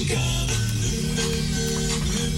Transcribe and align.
Muzikale, 0.00 0.56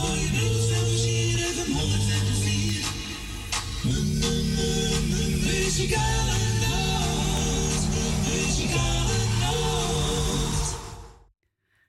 Muzikale 5.45 6.39
nacht. 6.61 7.85
Muzikale 8.29 9.19
nacht. 9.41 10.75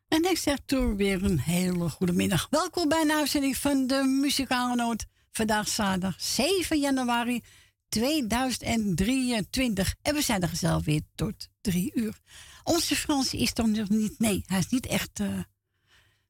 En 0.07 0.23
ik 0.23 0.38
zeg 0.38 0.57
toen 0.65 0.95
weer 0.95 1.23
een 1.23 1.39
hele 1.39 1.89
goede 1.89 2.13
middag. 2.13 2.47
Welkom 2.49 2.89
bij 2.89 3.02
een 3.02 3.11
uitzending 3.11 3.57
van 3.57 3.88
de 3.88 4.04
Muzikale 4.21 4.75
Noot. 4.75 5.05
Vandaag 5.32 5.68
zaterdag 5.68 6.21
7 6.21 6.79
januari 6.79 7.43
2023. 7.89 9.96
En 10.01 10.14
we 10.14 10.21
zijn 10.21 10.42
er 10.42 10.50
gezellig 10.50 10.83
weer 10.83 11.01
tot 11.15 11.47
drie 11.61 11.92
uur. 11.93 12.19
Onze 12.64 12.96
Frans 12.96 13.33
is 13.33 13.54
toch 13.54 13.68
nog 13.68 13.89
niet... 13.89 14.20
Nee, 14.20 14.43
hij 14.46 14.59
is 14.59 14.68
niet 14.68 14.86
echt 14.86 15.20
eh, 15.20 15.39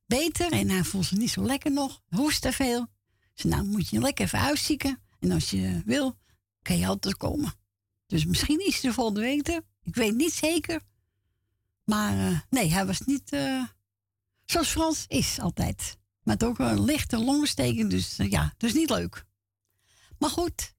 beter. 0.06 0.52
En 0.52 0.70
hij 0.70 0.84
voelt 0.84 1.06
zich 1.06 1.18
niet 1.18 1.30
zo 1.30 1.46
lekker 1.46 1.72
nog. 1.72 2.02
Hoest 2.10 2.42
te 2.42 2.52
veel. 2.52 2.88
Dus 3.34 3.44
nou 3.44 3.66
moet 3.66 3.90
je 3.90 4.00
lekker 4.00 4.26
even 4.26 4.40
uitzieken. 4.40 5.02
En 5.20 5.32
als 5.32 5.50
je 5.50 5.82
wil, 5.86 6.18
kan 6.62 6.78
je 6.78 6.88
altijd 6.88 7.18
komen. 7.18 7.54
Dus 8.06 8.26
misschien 8.26 8.66
is 8.66 8.80
de 8.80 8.94
volgende 8.94 9.22
week 9.22 9.48
er. 9.48 9.62
Ik 9.84 9.96
weet 9.96 10.16
niet 10.16 10.34
zeker. 10.34 10.82
Maar 11.84 12.28
eh, 12.28 12.40
nee, 12.50 12.72
hij 12.72 12.86
was 12.86 13.00
niet 13.00 13.32
eh, 13.32 13.64
zoals 14.46 14.68
Frans 14.68 15.06
is 15.08 15.40
altijd. 15.40 15.98
Met 16.32 16.44
ook 16.44 16.60
een 16.60 16.84
lichte 16.84 17.18
longontsteking, 17.18 17.90
dus 17.90 18.18
eh, 18.18 18.30
ja, 18.30 18.54
dus 18.58 18.74
niet 18.74 18.90
leuk. 18.90 19.26
Maar 20.20 20.30
goed, 20.30 20.74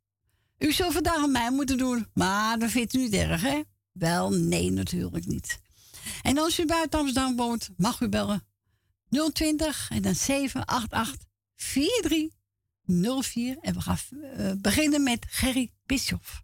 u 0.59 0.73
zult 0.73 0.93
vandaag 0.93 1.17
aan 1.17 1.33
mij 1.33 1.51
moeten 1.51 1.79
doen. 1.79 2.07
Maar 2.15 2.59
dat 2.59 2.71
vindt 2.71 2.95
u 2.95 2.99
niet 2.99 3.13
erg, 3.13 3.43
hè? 3.43 3.63
Wel, 3.93 4.31
nee, 4.31 4.71
natuurlijk 4.71 5.27
niet. 5.27 5.61
En 6.23 6.39
als 6.39 6.59
u 6.59 6.67
buiten 6.67 6.99
Amsterdam 6.99 7.37
woont, 7.37 7.69
mag 7.77 8.01
u 8.01 8.09
bellen 8.09 8.47
020 9.33 9.91
en 9.91 10.03
dan 10.03 10.15
788 10.15 11.27
4304. 11.57 13.59
En 13.61 13.75
we 13.75 13.81
gaan 13.81 13.99
eh, 14.11 14.53
beginnen 14.59 15.03
met 15.03 15.27
Gerry 15.29 15.73
Bischoff. 15.87 16.43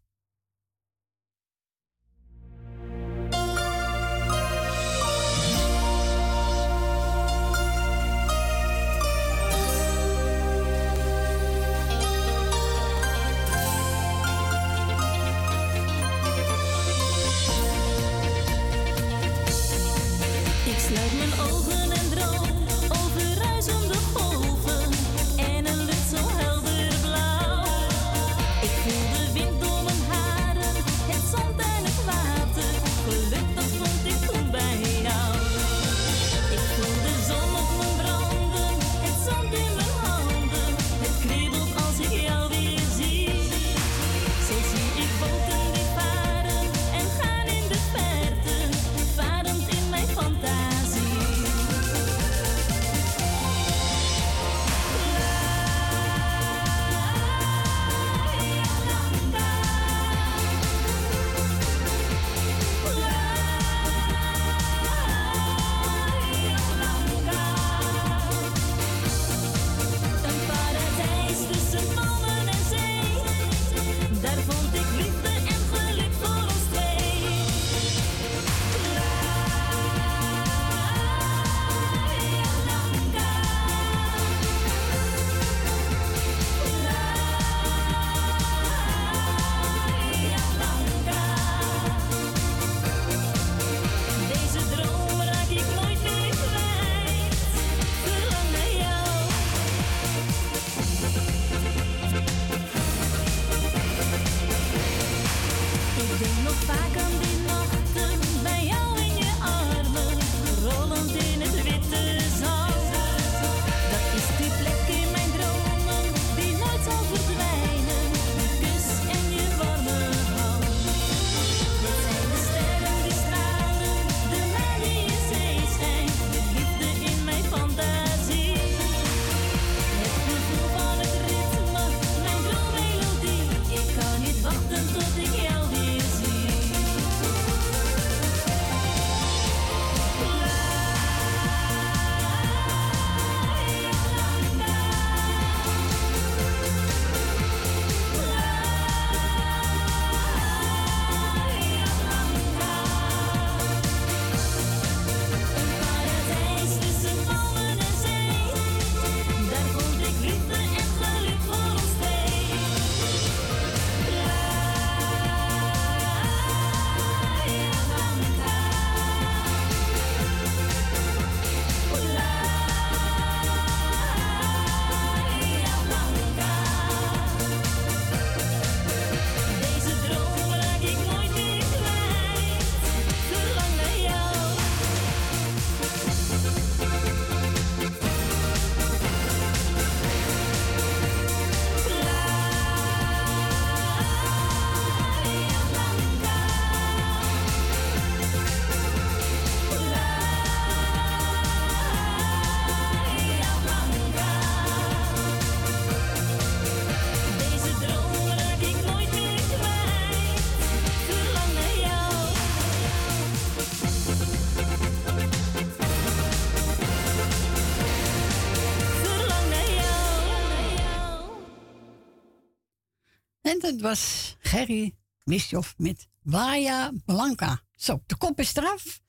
Dat 223.68 223.80
was 223.80 224.36
Gerry 224.40 224.94
Wisjoff 225.24 225.74
met 225.76 226.08
Waja 226.22 226.92
Blanca. 227.04 227.62
Zo, 227.76 228.02
de 228.06 228.16
kop 228.16 228.40
is 228.40 228.54
eraf. 228.54 229.00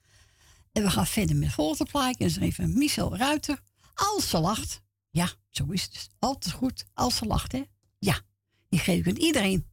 En 0.71 0.83
we 0.83 0.89
gaan 0.89 1.07
verder 1.07 1.35
met 1.35 1.45
het 1.45 1.53
volgende 1.53 1.91
plaatje. 1.91 2.25
Is 2.25 2.37
even 2.37 2.77
Michel 2.77 3.17
Ruiter. 3.17 3.59
Als 3.93 4.29
ze 4.29 4.39
lacht. 4.39 4.81
Ja, 5.09 5.29
zo 5.49 5.65
is 5.65 5.83
het. 5.83 6.09
Altijd 6.19 6.53
goed 6.53 6.85
als 6.93 7.15
ze 7.15 7.25
lacht, 7.25 7.51
hè? 7.51 7.63
Ja, 7.99 8.21
die 8.69 8.79
geef 8.79 9.05
ik 9.05 9.07
aan 9.07 9.21
iedereen. 9.21 9.67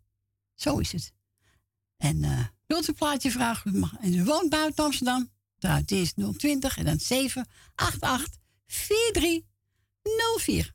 Zo 0.54 0.78
is 0.78 0.92
het. 0.92 1.12
En 1.96 2.24
eh 2.24 2.44
wilt 2.66 2.84
u 2.84 2.88
een 2.88 2.94
plaatje 2.94 3.30
vragen? 3.30 3.78
Mag. 3.78 3.94
En 4.00 4.14
u 4.14 4.24
woont 4.24 4.50
buiten 4.50 4.84
Amsterdam. 4.84 5.30
Draait 5.58 5.90
eerst 5.90 6.14
020 6.38 6.76
en 6.76 6.84
dan 6.84 7.00
788 7.00 8.40
4304. 8.66 10.74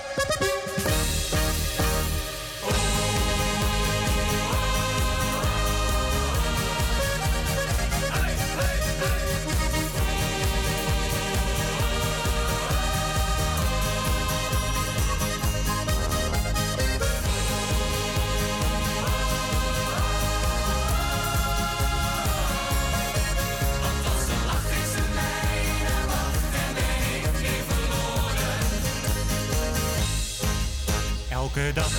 Elke 31.41 31.71
dag 31.73 31.91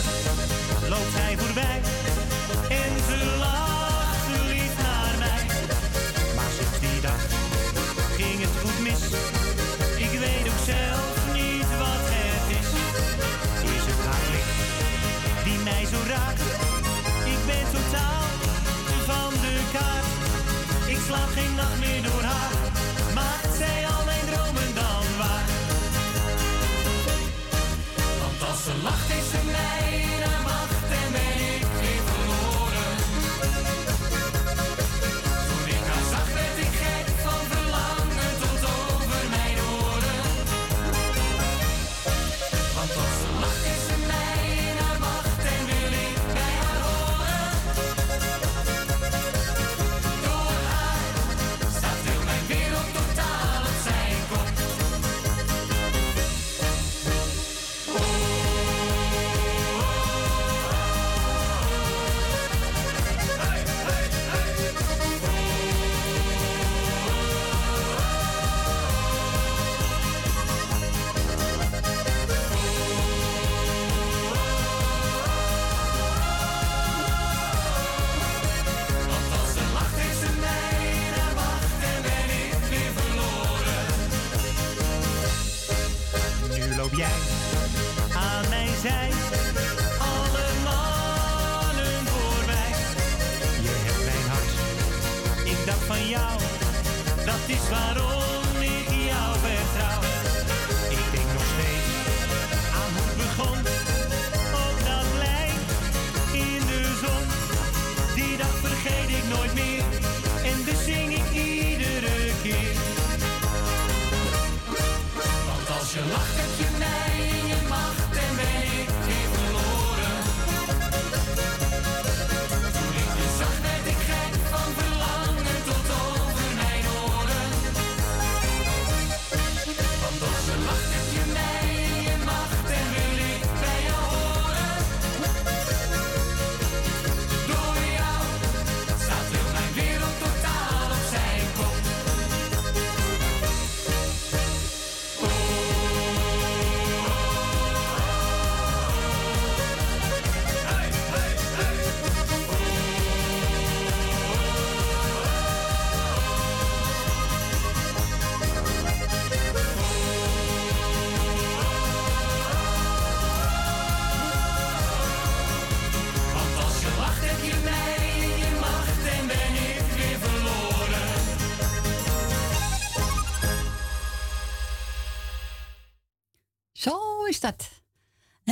loopt 0.89 1.13
zij 1.17 1.37
voorbij 1.39 1.81
en 2.69 2.93
ze 3.09 3.37
lacht 3.39 4.27
lief 4.51 4.75
naar 4.83 5.15
mij. 5.19 5.45
Maar 6.37 6.53
sinds 6.59 6.79
die 6.81 7.01
dag 7.01 7.23
ging 8.19 8.39
het 8.47 8.55
goed 8.63 8.79
mis. 8.87 9.03
Ik 10.07 10.13
weet 10.25 10.47
ook 10.53 10.63
zelf 10.75 11.15
niet 11.39 11.71
wat 11.83 12.05
het 12.17 12.47
is. 12.61 12.71
Is 13.77 13.85
het 13.91 14.01
haar 14.09 14.25
blik 14.29 14.49
die 15.47 15.59
mij 15.69 15.85
zo 15.93 16.01
raakt? 16.13 16.43
Ik 17.35 17.41
ben 17.51 17.67
totaal 17.77 18.27
van 19.11 19.31
de 19.45 19.55
kaart. 19.75 20.11
Ik 20.93 20.99
slaap 21.07 21.31
geen 21.39 21.55
nacht 21.55 21.79
meer 21.79 22.02
Lacht 28.83 29.09
is 29.11 29.31
ze 29.31 29.41
mij 29.45 30.12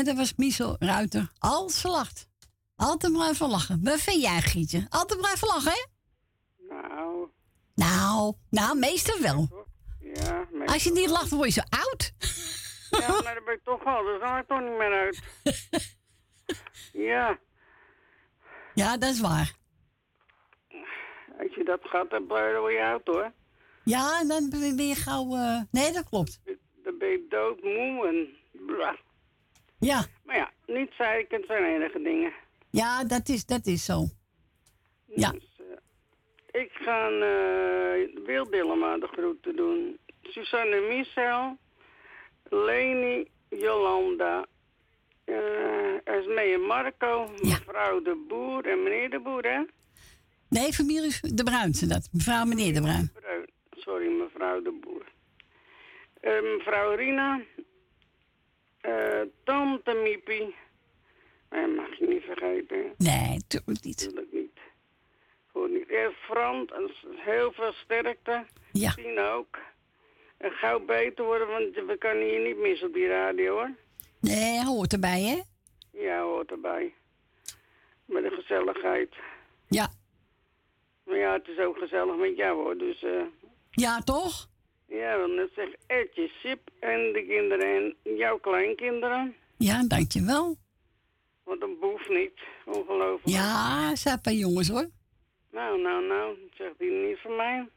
En 0.01 0.07
dat 0.07 0.17
was 0.17 0.35
Michel 0.37 0.77
Ruiter. 0.79 1.31
Als 1.39 1.81
ze 1.81 1.89
lacht. 1.89 2.29
Altijd 2.77 3.13
blijven 3.13 3.49
lachen. 3.49 3.81
Wat 3.85 4.01
vind 4.01 4.23
jij, 4.23 4.41
Gietje? 4.41 4.87
Altijd 4.89 5.21
blijven 5.21 5.49
lachen, 5.49 5.73
hè? 5.73 5.87
Nou, 6.69 7.29
Nou, 7.75 8.35
nou, 8.51 8.79
meestal 8.79 9.21
wel. 9.21 9.67
ja. 10.01 10.47
Als 10.67 10.85
je 10.85 10.93
niet 10.93 11.09
lacht, 11.11 11.31
word 11.31 11.55
je 11.55 11.61
zo 11.61 11.77
oud. 11.79 12.13
ja, 12.91 13.09
maar 13.23 13.35
dat 13.35 13.45
ben 13.45 13.55
ik 13.55 13.61
toch 13.65 13.85
al. 13.85 14.05
Dat 14.21 14.39
ik 14.39 14.47
toch 14.47 14.61
niet 14.61 14.79
meer 14.79 14.93
uit. 14.93 15.23
ja, 17.11 17.39
Ja, 18.75 18.97
dat 18.97 19.11
is 19.13 19.21
waar. 19.21 19.55
als 21.39 21.55
je 21.55 21.65
dat 21.65 21.81
gaat, 21.83 22.11
dan 22.11 22.27
blijf 22.27 22.57
je 22.65 22.73
je 22.73 22.83
uit 22.83 23.07
hoor. 23.07 23.33
Ja, 23.85 24.21
en 24.21 24.29
dan 24.29 24.51
ben 24.51 24.87
je 24.87 24.95
gauw... 24.95 25.35
eh, 25.37 25.61
Nee, 25.71 25.93
dat 25.93 26.09
klopt. 26.09 26.41
Dan 26.85 26.99
ben 26.99 27.09
je 27.09 27.27
doodmoe 27.29 28.07
en 28.09 28.29
blah. 28.67 28.97
Ja, 29.81 30.05
Maar 30.25 30.37
ja, 30.37 30.51
niet 30.67 30.91
zeikend 30.99 31.45
zijn 31.47 31.65
enige 31.65 32.03
dingen. 32.03 32.33
ja 32.71 33.05
dat, 33.05 33.29
is, 33.29 33.47
dat 33.47 33.67
is 33.67 33.85
zo. 33.85 34.05
Ja. 35.07 35.31
Dus, 35.31 35.61
eh, 36.53 36.61
ik 36.63 36.71
ga 36.73 37.11
uh, 37.11 38.25
Wil 38.27 38.51
Dillema 38.51 38.99
de 38.99 39.07
groeten 39.07 39.57
doen. 39.57 39.99
Susanne 40.23 40.81
Michel, 40.89 41.57
Leni, 42.51 43.29
Jolanda, 43.49 44.47
eh 45.25 46.07
Esmee 46.07 46.55
en 46.55 46.61
Marco, 46.61 47.33
Ja. 47.37 47.59
mevrouw 47.59 48.03
de 48.03 48.25
Boer 48.29 48.67
en 48.67 48.83
meneer 48.83 49.11
de 49.11 49.21
Boer, 49.21 49.45
hè? 49.45 49.61
Nee, 50.49 50.73
familie 50.73 51.35
De 51.35 51.43
Bruin 51.43 51.73
dat. 51.89 52.09
Mevrouw 52.13 52.41
en 52.41 52.49
meneer 52.49 52.75
De 52.75 52.81
Bruin. 52.81 53.13
Sorry, 53.77 54.09
mevrouw 54.09 54.63
de 54.63 54.79
Boer. 54.81 55.05
Eh, 56.21 56.43
mevrouw 56.57 56.95
Rina, 56.95 57.41
eh, 58.81 59.21
Tante 59.45 59.93
Miepie. 59.95 60.55
Dat 61.49 61.75
mag 61.77 61.99
je 61.99 62.07
niet 62.09 62.23
vergeten. 62.25 62.95
Nee, 62.99 63.29
natuurlijk 63.29 63.67
niet. 63.85 64.01
Natuurlijk 64.05 64.33
niet. 64.33 64.59
Goed 65.53 65.71
niet. 65.71 65.89
Frans, 66.21 66.71
s- 66.71 67.05
heel 67.17 67.53
veel 67.53 67.73
sterkte. 67.73 68.45
Ja. 68.73 68.93
Tien 68.93 69.19
ook. 69.19 69.59
En 70.37 70.51
gauw 70.51 70.81
beter 70.85 71.25
worden, 71.25 71.49
want 71.49 71.75
we 71.75 71.97
kunnen 71.99 72.25
hier 72.29 72.41
niet 72.41 72.57
missen 72.59 72.87
op 72.89 72.95
die 72.95 73.07
radio 73.09 73.53
hoor. 73.53 73.71
Nee, 74.21 74.65
hoort 74.65 74.93
erbij, 74.93 75.21
hè? 75.23 75.41
Ja, 76.01 76.23
hoort 76.23 76.51
erbij. 76.51 76.95
Met 78.05 78.23
de 78.23 78.31
gezelligheid. 78.31 79.15
Ja. 79.69 79.89
Maar 81.05 81.17
ja, 81.17 81.33
het 81.33 81.49
is 81.49 81.59
ook 81.59 81.79
gezellig 81.79 82.17
met 82.17 82.37
jou 82.37 82.57
hoor. 82.63 82.77
Dus 82.79 83.03
eh 83.03 83.23
Ja, 83.71 84.01
toch? 84.01 84.49
Ja, 84.91 85.17
dan 85.17 85.35
net 85.35 85.51
zeg 85.55 85.69
Etje, 85.87 86.31
Sip 86.43 86.61
en 86.81 87.13
de 87.13 87.25
kinderen 87.29 87.95
en 88.05 88.17
jouw 88.17 88.39
kleinkinderen. 88.39 89.35
Ja, 89.57 89.85
dankjewel. 89.89 90.57
Want 91.45 91.63
een 91.63 91.77
boef 91.81 92.09
niet. 92.09 92.39
Ongelooflijk. 92.67 93.37
Ja, 93.37 93.97
zijn 93.97 94.21
paar 94.21 94.33
jongens, 94.33 94.69
hoor. 94.69 94.89
Nou, 95.53 95.81
nou, 95.81 96.07
nou. 96.07 96.37
Zegt 96.55 96.75
hij 96.79 96.89
niet 96.89 97.19
van 97.23 97.37
mij. 97.37 97.69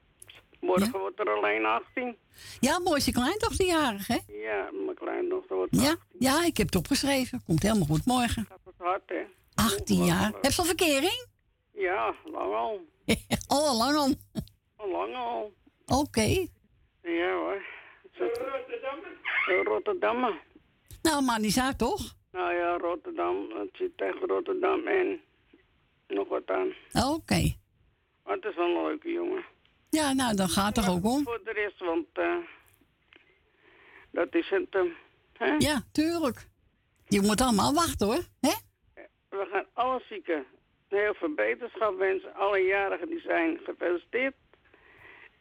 Morgen 0.60 1.00
wordt 1.00 1.20
er 1.20 1.30
alleen 1.30 1.66
18. 1.66 2.16
Ja, 2.60 2.80
mooiste 2.80 3.12
kleindochter 3.12 3.66
jarig, 3.66 4.08
hè? 4.08 4.18
Ja, 4.28 4.70
mijn 4.86 4.96
kleindochter 4.96 5.56
wordt 5.56 5.82
Ja, 5.82 5.96
ja, 6.20 6.46
ik 6.46 6.58
heb 6.58 6.66
het 6.66 6.76
opgeschreven. 6.76 7.42
Komt 7.46 7.62
helemaal 7.62 7.86
goed 7.88 8.06
morgen. 8.06 8.46
gaat 8.50 8.60
het 8.66 8.74
hard, 8.78 9.10
hè? 9.10 9.24
18 9.54 10.06
jaar. 10.06 10.32
Heb 10.42 10.52
je 10.52 10.58
al 10.58 10.66
verkering? 10.66 11.26
Ja, 11.74 12.16
lang 12.26 12.54
al. 12.54 12.82
Oh, 13.06 13.16
al 13.70 13.78
lang 13.78 13.96
al. 13.98 14.14
Al 14.76 14.90
lang 14.90 15.16
al. 15.16 15.54
Oké. 15.86 16.48
Ja 17.04 17.34
hoor. 17.36 17.62
Rotterdam? 18.18 19.00
Rotterdam. 19.64 20.40
Nou, 21.02 21.24
maar 21.24 21.40
niet 21.40 21.60
uit, 21.60 21.78
toch? 21.78 22.16
Nou 22.32 22.54
ja, 22.54 22.78
Rotterdam. 22.78 23.50
Het 23.52 23.70
zit 23.74 23.98
tegen 23.98 24.28
Rotterdam 24.28 24.88
en 24.88 25.22
nog 26.08 26.28
wat 26.28 26.50
aan. 26.50 26.74
Oké. 27.14 27.56
Maar 28.24 28.36
het 28.36 28.46
is 28.46 28.56
wel 28.56 28.66
een 28.76 28.84
leuke 28.86 29.12
jongen. 29.12 29.44
Ja, 29.90 30.14
nou, 30.14 30.36
dan 30.36 30.50
gaat 30.50 30.66
het 30.76 30.86
toch 30.86 30.96
ook 30.96 31.06
om. 31.06 31.24
Voor 31.24 31.42
de 31.44 31.52
rest, 31.52 31.80
want 31.80 32.06
eh, 32.14 32.38
dat 34.12 34.36
is 34.36 34.50
het. 34.50 34.68
eh, 34.76 34.82
hè? 35.34 35.56
Ja, 35.58 35.82
tuurlijk. 35.92 36.48
Je 37.08 37.22
moet 37.22 37.42
allemaal 37.42 37.74
wachten, 37.74 38.08
hoor. 38.08 38.24
Hè? 38.42 38.54
We 39.30 39.48
gaan 39.52 39.66
alle 39.74 40.02
zieken 40.10 40.46
heel 40.88 41.14
veel 41.14 41.34
beterschap 41.34 41.98
wensen. 41.98 42.34
Alle 42.36 42.60
jarigen 42.60 43.08
die 43.08 43.20
zijn 43.22 43.60
gefeliciteerd. 43.64 44.34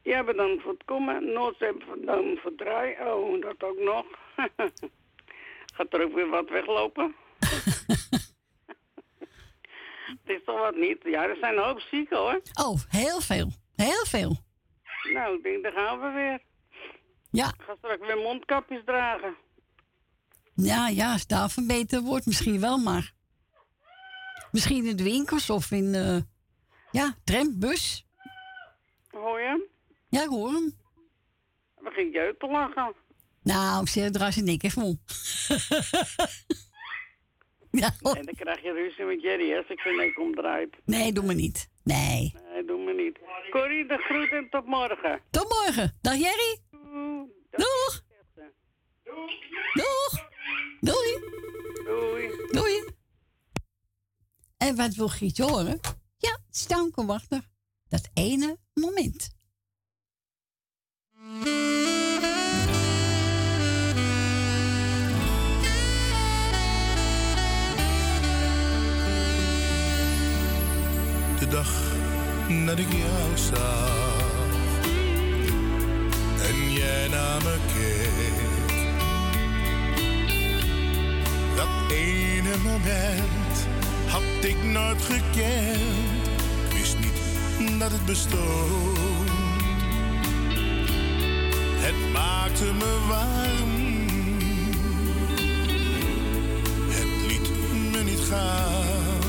Ja, 0.03 0.25
bedankt 0.25 0.63
voor 0.63 0.73
het 0.73 0.85
komen. 0.85 1.33
Noordzee 1.33 1.73
bedankt 1.73 2.41
voor 2.41 2.51
het 2.51 2.59
draaien. 2.59 3.15
Oh, 3.15 3.41
dat 3.43 3.63
ook 3.63 3.79
nog. 3.79 4.07
Gaat 5.75 5.93
er 5.93 6.05
ook 6.05 6.15
weer 6.15 6.29
wat 6.29 6.49
weglopen? 6.49 7.15
het 10.07 10.19
is 10.25 10.41
toch 10.45 10.59
wat 10.61 10.77
niet? 10.77 10.99
Ja, 11.03 11.29
er 11.29 11.37
zijn 11.41 11.57
een 11.57 11.65
hoop 11.65 11.81
zieken 11.81 12.17
hoor. 12.19 12.41
Oh, 12.65 12.81
heel 12.89 13.21
veel. 13.21 13.51
Heel 13.77 14.05
veel. 14.07 14.37
Nou, 15.13 15.37
ik 15.37 15.43
denk, 15.43 15.63
daar 15.63 15.73
gaan 15.73 16.01
we 16.01 16.11
weer. 16.11 16.41
Ja, 17.31 17.47
Ik 17.49 17.63
ga 17.67 17.75
straks 17.79 18.07
weer 18.07 18.17
mondkapjes 18.17 18.83
dragen. 18.85 19.37
ja, 20.55 20.89
ja, 20.89 21.11
als 21.13 21.21
het 21.21 21.29
daarvan 21.29 21.67
beter 21.67 22.01
wordt, 22.01 22.27
misschien 22.27 22.61
wel, 22.61 22.79
maar... 22.79 23.13
Misschien 24.51 24.87
in 24.87 24.97
de 24.97 25.03
winkels 25.03 25.51
of 25.51 25.71
in, 25.71 25.95
eh 25.95 26.17
ja, 26.91 27.15
tram, 27.25 27.59
bus. 27.59 28.07
Hoor 29.11 29.41
je? 29.41 29.69
Ja, 30.13 30.23
ik 30.23 30.29
hoor 30.29 30.53
hem. 30.53 30.73
We 31.77 31.91
gaan 31.91 32.11
jeugd 32.11 32.41
te 32.41 32.47
lachen. 32.47 32.95
Nou, 33.43 33.83
ik 33.83 33.89
zeg, 33.89 34.11
draai 34.11 34.33
zijn 34.33 34.45
nek 34.45 34.63
even 34.63 34.83
om. 34.83 35.01
ja, 37.83 37.95
hoor. 38.01 38.17
En 38.17 38.25
dan 38.25 38.35
krijg 38.35 38.63
je 38.63 38.73
ruzie 38.73 39.05
met 39.05 39.23
Jerry 39.23 39.57
als 39.57 39.69
ik 39.69 39.81
zijn 39.81 39.97
nek 39.97 40.19
omdraait. 40.19 40.77
Nee, 40.85 41.13
doe 41.13 41.25
me 41.25 41.35
niet. 41.35 41.69
Nee. 41.85 42.35
Nee, 42.53 42.65
doe 42.65 42.85
me 42.85 42.93
niet. 42.93 43.19
Corrie, 43.51 43.87
de 43.87 43.97
groet 43.97 44.31
en 44.31 44.49
tot 44.51 44.67
morgen. 44.67 45.21
Tot 45.31 45.49
morgen. 45.49 45.99
Dag 46.01 46.17
Jerry. 46.17 46.59
Doeg. 47.51 48.05
Doeg. 49.73 50.29
Doei. 50.81 51.19
Doei. 51.85 52.47
Doei. 52.51 52.85
En 54.57 54.77
wat 54.77 54.95
wil 54.95 55.09
Gietje 55.09 55.45
horen? 55.45 55.81
Ja, 56.17 56.39
stanken 56.51 57.07
wachten. 57.07 57.45
Dat 57.89 58.11
ene 58.15 58.59
moment. 58.75 59.41
De 71.39 71.49
dag 71.49 71.73
dat 72.67 72.79
ik 72.79 72.93
jou 72.93 73.37
zag 73.37 74.31
en 76.49 76.73
jij 76.73 77.09
naar 77.09 77.43
me 77.43 77.57
keek. 77.75 78.75
Dat 81.57 81.93
ene 81.93 82.57
moment 82.63 83.67
had 84.07 84.23
ik 84.45 84.63
nooit 84.65 85.03
gekend. 85.03 86.29
Wist 86.73 86.97
niet 86.99 87.79
dat 87.79 87.91
het 87.91 88.05
bestond. 88.05 89.12
Het 91.85 92.13
maakte 92.13 92.65
me 92.65 93.07
warm. 93.09 93.75
Het 96.89 97.11
liet 97.29 97.49
me 97.93 98.03
niet 98.03 98.21
gaan. 98.31 99.21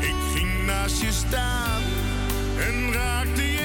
Ik 0.00 0.14
ging 0.34 0.66
naast 0.66 1.00
je 1.00 1.12
staan 1.12 1.82
en 2.58 2.92
raakte 2.92 3.55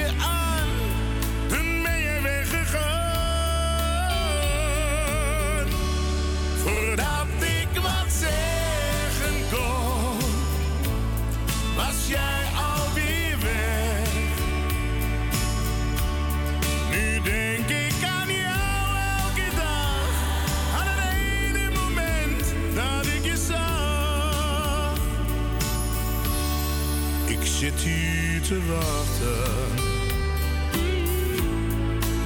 te 28.42 28.60
wachten. 28.66 29.74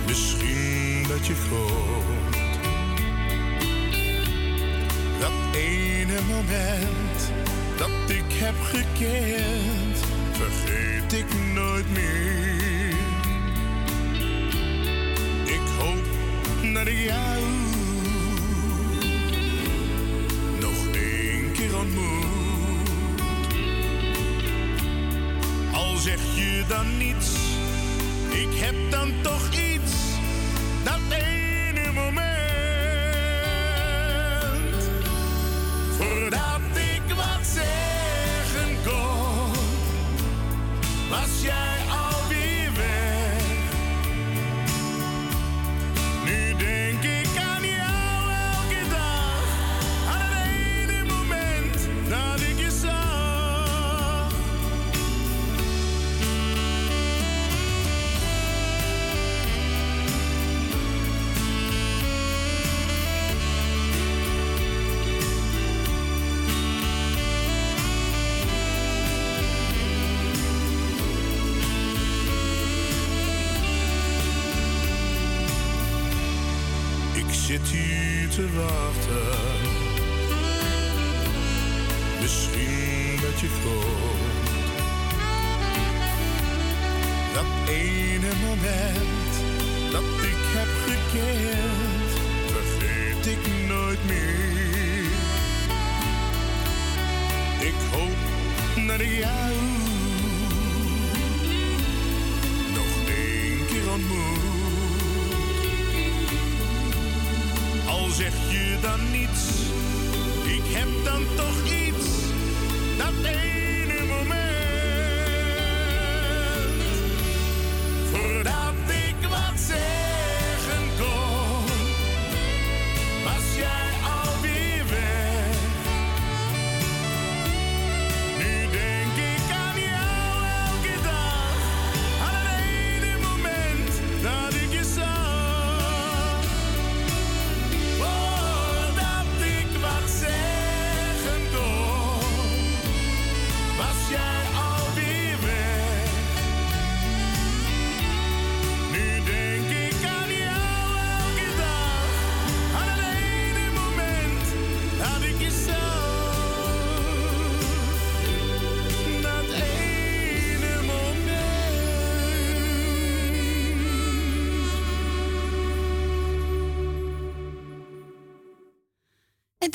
Misschien 0.06 1.04
dat 1.08 1.26
je 1.26 1.34
komt. 1.48 2.36
Dat 5.20 5.56
ene 5.56 6.20
moment 6.28 7.30
dat 7.76 8.10
ik 8.10 8.24
heb 8.28 8.54
gekend, 8.60 9.98
vergeet 10.32 11.12
ik 11.12 11.26
nooit 11.54 11.90
meer. 11.90 12.94
Ik 15.44 15.66
hoop 15.78 16.04
dat 16.74 16.86
ik 16.86 16.98
jou 16.98 17.42
nog 20.60 20.94
één 20.94 21.52
keer 21.52 21.76
ontmoet. 21.76 22.25
Zeg 26.06 26.20
je 26.34 26.64
dan 26.68 26.96
niets, 26.98 27.32
ik 28.30 28.58
heb 28.58 28.74
dan 28.90 29.12
toch 29.22 29.50
iets. 29.52 29.75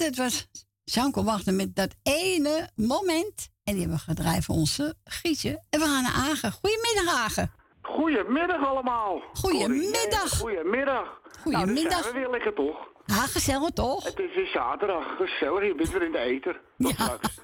Dat 0.02 0.16
was 0.16 0.48
Janko 0.84 1.24
Wachten 1.24 1.56
met 1.56 1.76
dat 1.76 1.96
ene 2.04 2.70
moment. 2.76 3.50
En 3.64 3.74
die 3.74 3.80
hebben 3.80 3.98
we 3.98 4.04
gedraaid 4.04 4.46
voor 4.46 4.56
onze 4.56 4.96
Gietje. 5.04 5.64
En 5.70 5.80
we 5.80 5.86
gaan 5.86 6.04
naar 6.04 6.14
Agen. 6.14 6.52
Goedemiddag, 6.52 7.16
Agen. 7.16 7.52
Goedemiddag 7.82 8.66
allemaal. 8.68 9.22
Goedemiddag. 9.34 10.38
Goedemiddag. 10.40 11.22
Goedemiddag. 11.42 11.92
Nou, 11.92 12.14
we 12.14 12.20
weer 12.20 12.30
lekker 12.30 12.54
toch? 12.54 12.78
Ja, 13.06 13.16
gezellig 13.16 13.70
toch? 13.70 14.04
Het 14.04 14.20
is 14.20 14.36
weer 14.36 14.48
zaterdag. 14.48 15.16
Gezellig. 15.18 15.64
Je 15.68 15.76
bent 15.76 15.92
weer 15.92 16.02
in 16.02 16.12
de 16.12 16.18
eter. 16.18 16.62
Tot 16.78 16.92
straks. 16.92 17.30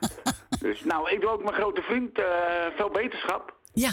Dus 0.59 0.83
nou, 0.83 1.11
ik 1.11 1.21
doe 1.21 1.29
ook 1.29 1.43
mijn 1.43 1.55
grote 1.55 1.81
vriend 1.81 2.17
eh, 2.19 2.25
veel 2.75 2.89
beterschap. 2.89 3.55
Ja. 3.73 3.89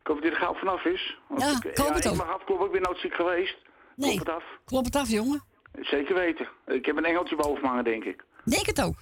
Ik 0.00 0.06
hoop 0.06 0.16
dat 0.16 0.22
hij 0.22 0.30
er 0.30 0.36
gauw 0.38 0.54
vanaf 0.54 0.84
is. 0.84 1.18
Want 1.28 1.40
Ja, 1.42 1.70
ik, 1.70 1.78
hoop 1.78 1.94
het 1.94 2.04
ik 2.04 2.10
ook. 2.10 2.16
mag 2.16 2.28
afkloppen. 2.34 2.66
Ik 2.66 2.72
ben 2.72 2.82
nooit 2.82 2.98
ziek 2.98 3.14
geweest. 3.14 3.56
Nee. 3.96 4.14
Klop 4.14 4.26
het 4.26 4.34
af. 4.36 4.44
Klop 4.64 4.84
het 4.84 4.96
af, 4.96 5.08
jongen. 5.08 5.42
Zeker 5.80 6.14
weten. 6.14 6.48
Ik 6.66 6.86
heb 6.86 6.96
een 6.96 7.04
engeltje 7.04 7.36
boven 7.36 7.62
me 7.62 7.68
hangen, 7.68 7.84
denk 7.84 8.04
ik. 8.04 8.24
Denk 8.44 8.66
het 8.66 8.82
ook. 8.82 8.94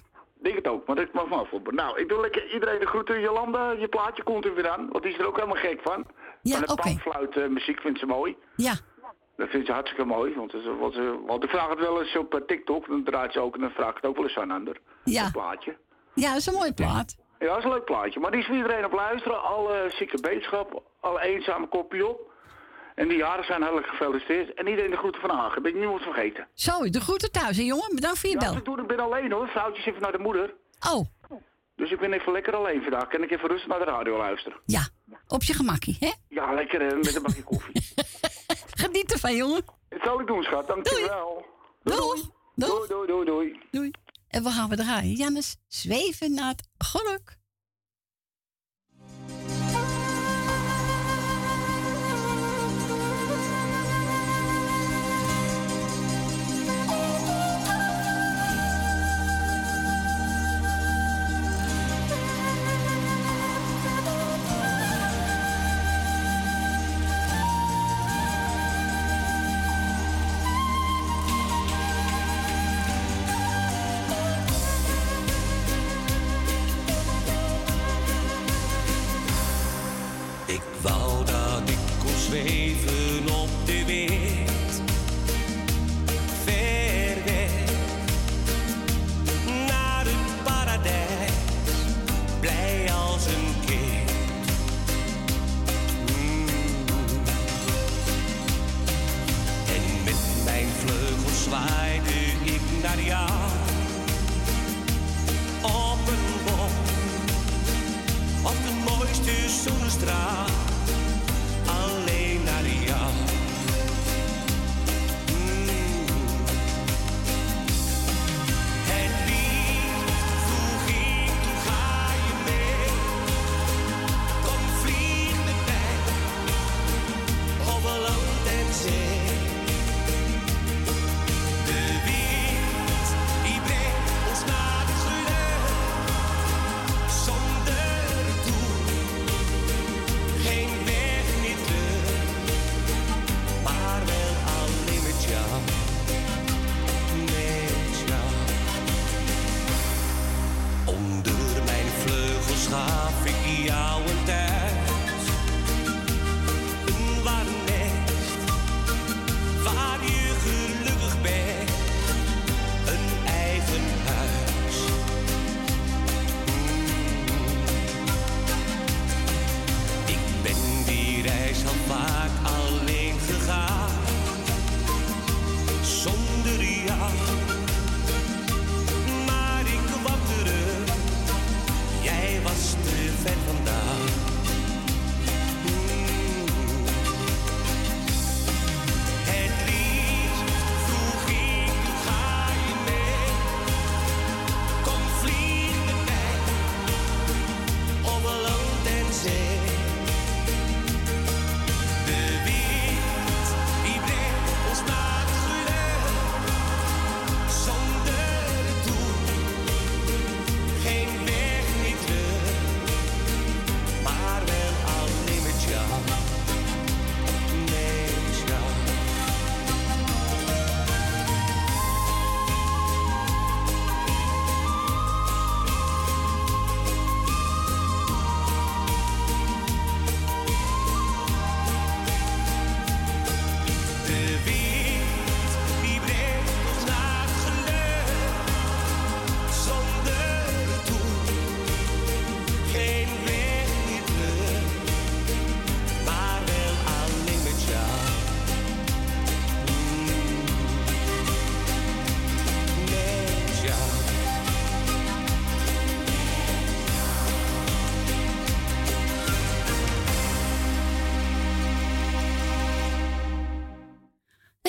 Denk 0.43 0.57
het 0.57 0.69
ook, 0.69 0.87
maar 0.87 0.99
ik 0.99 1.13
mag 1.13 1.29
van 1.29 1.39
afkloppen. 1.39 1.75
Nou, 1.75 2.01
ik 2.01 2.09
doe 2.09 2.21
lekker 2.21 2.53
iedereen 2.53 2.79
de 2.81 2.87
groeten. 2.87 3.21
Jolanda, 3.21 3.71
je 3.71 3.89
plaatje 3.89 4.23
komt 4.23 4.45
er 4.45 4.55
weer 4.55 4.69
aan. 4.69 4.89
Want 4.91 5.03
die 5.05 5.13
is 5.13 5.19
er 5.19 5.27
ook 5.27 5.35
helemaal 5.37 5.57
gek 5.63 5.81
van. 5.83 6.07
Ja, 6.43 6.59
oké. 6.61 6.75
panfluit 6.75 7.37
eh, 7.37 7.47
muziek 7.47 7.81
vindt 7.81 7.99
ze 7.99 8.07
mooi. 8.07 8.37
Ja. 8.57 8.75
Dat 9.37 9.49
vindt 9.49 9.67
ze 9.67 9.73
hartstikke 9.73 10.05
mooi. 10.05 10.35
Want, 10.35 10.51
ze- 10.51 10.77
want, 10.77 10.95
ze- 10.95 11.19
want 11.27 11.45
ik 11.45 11.51
vraag 11.51 11.69
het 11.69 11.79
wel 11.79 12.01
eens 12.03 12.17
op 12.17 12.35
eh, 12.35 12.41
TikTok. 12.47 12.87
Dan 12.89 13.05
draait 13.05 13.33
ze 13.33 13.41
ook 13.41 13.55
en 13.55 13.61
dan 13.61 13.71
vraag 13.71 13.89
ik 13.91 13.95
het 13.97 14.07
ook 14.07 14.17
wel 14.17 14.25
eens 14.25 14.37
aan 14.39 14.51
ander. 14.51 14.77
Ja. 15.05 15.25
Een 15.25 15.33
plaatje. 15.33 15.77
Ja, 16.15 16.29
dat 16.29 16.37
is 16.39 16.47
een 16.47 16.55
mooie 16.55 16.75
plaat. 16.75 17.17
Ja, 17.39 17.47
dat 17.47 17.59
is 17.59 17.65
een 17.65 17.71
leuk 17.71 17.85
plaatje. 17.85 18.21
Maar 18.21 18.31
die 18.31 18.41
is 18.41 18.47
voor 18.47 18.57
iedereen 18.57 18.85
op 18.85 18.93
luisteren. 18.93 19.43
Alle 19.43 19.87
zieke 19.89 20.21
beterschap, 20.21 20.83
alle 21.01 21.21
eenzame 21.21 21.67
kopje 21.67 22.07
op. 22.07 22.33
En 22.97 23.09
die 23.09 23.17
jaren 23.17 23.45
zijn 23.45 23.61
hartelijk 23.63 23.87
gefeliciteerd. 23.87 24.55
En 24.55 24.67
iedereen 24.69 24.91
de 24.91 24.97
groeten 24.97 25.21
van 25.21 25.31
Hagen. 25.31 25.63
Ben 25.63 25.73
ik 25.73 25.79
niemand 25.79 26.03
vergeten. 26.03 26.49
Zo, 26.55 26.91
de 26.91 27.01
groeten 27.01 27.31
thuis, 27.33 27.57
hè, 27.57 27.63
jongen. 27.63 27.95
Bedankt 27.95 28.19
voor 28.19 28.29
je 28.31 28.37
Ja, 28.41 28.47
bel. 28.49 28.57
ik, 28.57 28.65
doe, 28.65 28.81
ik 28.81 28.87
ben 28.87 29.01
alleen 29.01 29.33
hoor. 29.33 29.49
Vrouwtje 29.49 29.85
even 29.91 30.03
naar 30.03 30.13
de 30.13 30.19
moeder. 30.19 30.55
Oh, 30.91 31.07
Dus 31.77 31.91
ik 31.91 31.99
ben 31.99 32.13
even 32.13 32.33
lekker 32.33 32.55
alleen 32.57 32.83
vandaag. 32.83 33.09
Kan 33.09 33.23
ik 33.23 33.31
even 33.31 33.49
rustig 33.49 33.69
naar 33.69 33.79
de 33.79 33.85
radio 33.85 34.17
luisteren. 34.17 34.61
ja. 34.67 34.89
Op 35.29 35.43
je 35.43 35.55
gemakkie, 35.55 35.97
hè? 36.01 36.13
Ja, 36.29 36.53
lekker 36.55 36.81
eh, 36.87 36.97
met 36.97 37.15
een 37.15 37.23
bakje 37.23 37.43
koffie. 37.53 37.83
Geniet 38.71 39.13
ervan, 39.13 39.37
jongen. 39.37 39.65
Dat 39.89 40.01
zal 40.03 40.21
ik 40.21 40.27
doen, 40.27 40.43
schat. 40.43 40.67
Dankjewel. 40.67 41.47
Doei. 41.83 41.99
Doei. 41.99 42.23
Doei, 42.55 42.89
doei, 42.89 43.07
doei, 43.07 43.25
doei. 43.25 43.61
Doei. 43.71 43.91
En 44.29 44.43
we 44.43 44.51
gaan 44.51 44.69
we 44.69 44.77
draaien. 44.77 45.13
Jannes, 45.15 45.57
zweven 45.69 46.35
naar 46.35 46.49
het 46.49 46.69
geluk. 46.79 47.37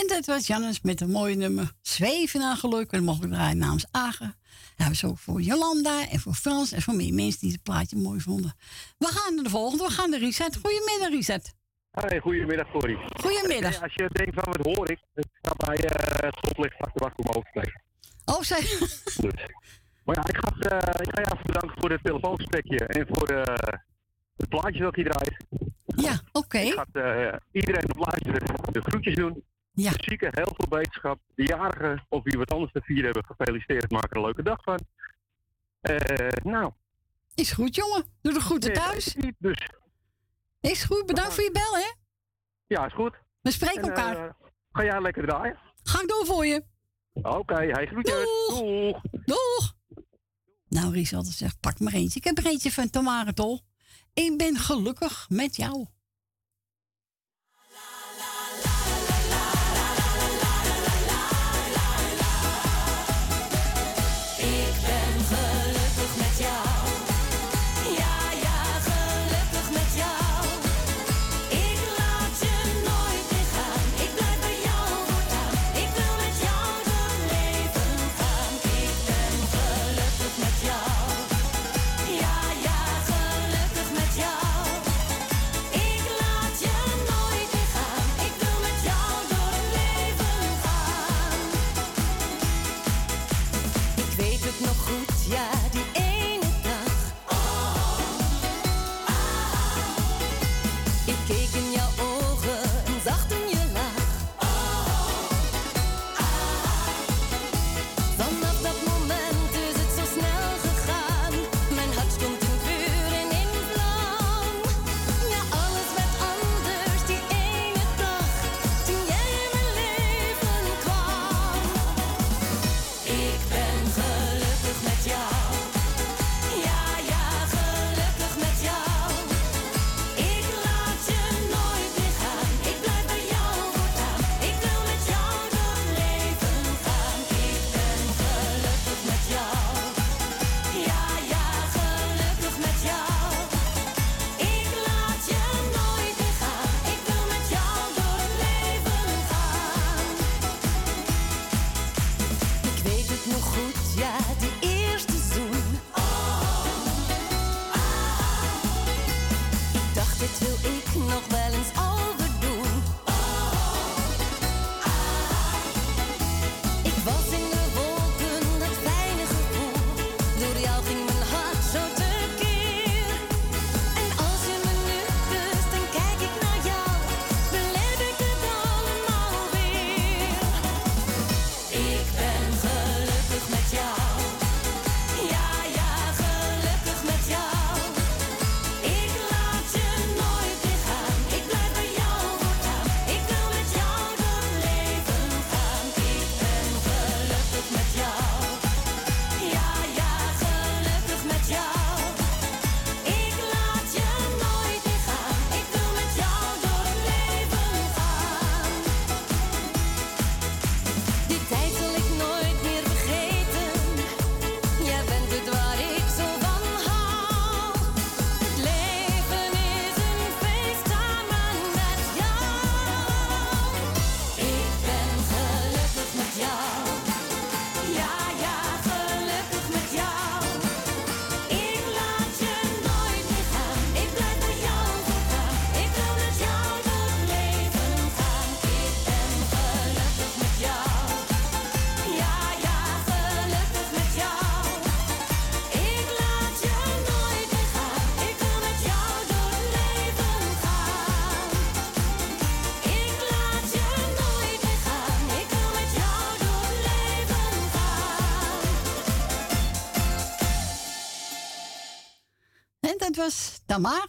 En 0.08 0.16
dat 0.16 0.26
was 0.26 0.48
Jannes 0.48 0.82
met 0.82 1.02
een 1.02 1.10
mooie 1.10 1.36
nummer. 1.36 1.72
Zweven 1.82 2.40
naar 2.40 2.56
geluk. 2.56 2.92
En 2.92 3.04
mogen 3.04 3.22
we 3.22 3.36
draaien 3.36 3.58
namens 3.58 3.86
Agen. 3.92 4.36
Dat 4.76 4.96
ze 4.96 5.08
ook 5.08 5.18
voor 5.18 5.42
Jolanda 5.42 6.10
en 6.10 6.20
voor 6.20 6.34
Frans 6.34 6.72
en 6.72 6.82
voor 6.82 6.96
meer 6.96 7.14
mensen 7.14 7.40
die 7.40 7.52
het 7.52 7.64
plaatje 7.64 7.98
mooi 7.98 8.20
vonden. 8.20 8.54
We 8.98 9.06
gaan 9.06 9.36
naar 9.36 9.44
de 9.44 9.50
volgende. 9.50 9.84
We 9.84 9.92
gaan 9.92 10.10
naar 10.10 10.20
Richard. 10.20 10.56
Goedemiddag, 10.56 11.10
Richard. 11.10 11.54
Hey, 11.92 12.20
goedemiddag, 12.20 12.72
Corrie. 12.72 12.98
Goedemiddag. 13.22 13.74
Ja, 13.74 13.80
als 13.80 13.94
je 13.94 14.10
denkt 14.12 14.34
van 14.34 14.44
wat 14.44 14.76
hoor 14.76 14.92
ik, 14.92 15.00
ik 15.16 15.26
sta 15.42 15.54
bij 15.66 15.78
eh, 15.78 16.26
het 16.26 16.38
stoplicht 16.38 16.78
achter 16.78 17.12
om 17.16 17.30
over 17.30 17.50
te 17.52 17.60
steken. 17.60 17.82
Oh. 18.26 18.40
Dus. 19.26 19.46
Maar 20.06 20.16
ja, 20.16 20.28
ik 20.28 20.38
ga, 20.38 20.50
eh, 20.50 21.06
ik 21.06 21.10
ga 21.14 21.22
je 21.22 21.28
even 21.34 21.46
bedanken 21.46 21.80
voor 21.80 21.92
het 21.92 22.04
telefoongesprekje 22.04 22.78
en 22.86 23.08
voor 23.10 23.28
eh, 23.28 23.80
het 24.38 24.50
plaatje 24.50 24.80
dat 24.80 24.96
je 24.96 25.04
draait. 25.04 25.46
Ja, 25.86 26.20
oké. 26.32 26.58
Ik 26.58 26.74
ga 26.74 26.86
eh, 26.92 27.38
iedereen 27.52 27.90
op 27.90 27.98
luisteren 27.98 28.72
de 28.72 28.82
groetjes 28.82 29.16
doen. 29.16 29.44
Ja. 29.80 29.92
De 29.92 30.04
zieken, 30.04 30.30
heel 30.34 30.54
veel 30.56 30.68
beterschap. 30.70 31.20
De 31.36 31.44
jarigen 31.44 32.06
of 32.10 32.24
wie 32.24 32.38
wat 32.38 32.52
anders 32.52 32.72
te 32.72 32.82
vieren 32.82 33.06
hebben, 33.06 33.26
gefeliciteerd. 33.26 33.92
Maak 33.92 34.10
er 34.12 34.16
een 34.18 34.24
leuke 34.24 34.44
dag 34.44 34.64
van. 34.64 34.80
Eh, 35.82 36.28
nou. 36.44 36.72
Is 37.36 37.52
goed, 37.52 37.76
jongen. 37.76 38.06
Doe 38.22 38.34
de 38.34 38.40
groeten 38.40 38.72
Nee, 38.72 38.80
thuis. 38.80 39.16
Niet, 39.16 39.36
dus 39.40 39.68
Is 40.62 40.84
goed. 40.84 41.06
Bedankt 41.06 41.34
voor 41.34 41.44
je 41.44 41.52
bel, 41.52 41.76
hè? 41.76 41.92
ja, 42.68 42.86
is 42.86 42.94
goed. 42.94 43.16
We 43.42 43.52
spreken 43.52 43.82
En, 43.82 43.90
elkaar. 43.90 44.28
eh, 44.28 44.34
ga 44.72 44.84
jij 44.84 45.02
lekker 45.02 45.26
draaien? 45.28 45.58
Ga 45.84 46.02
ik 46.02 46.08
door 46.08 46.26
voor 46.26 46.46
je. 46.46 46.64
Oké, 47.14 47.56
hij 47.56 47.86
groetjes. 47.86 48.16
Doeg. 48.48 49.02
Doeg. 49.26 49.76
Nou, 50.70 50.94
Richard 50.94 51.26
zegt, 51.26 51.60
pak 51.60 51.80
maar 51.80 51.94
eentje. 51.94 52.20
Ik 52.20 52.26
heb 52.26 52.38
er 52.38 52.46
eentje 52.46 52.72
van 52.72 52.90
Tamara 52.90 53.32
Tol. 53.34 53.62
Ik 54.14 54.38
ben 54.38 54.56
gelukkig 54.56 55.26
met 55.30 55.56
jou. 55.56 55.86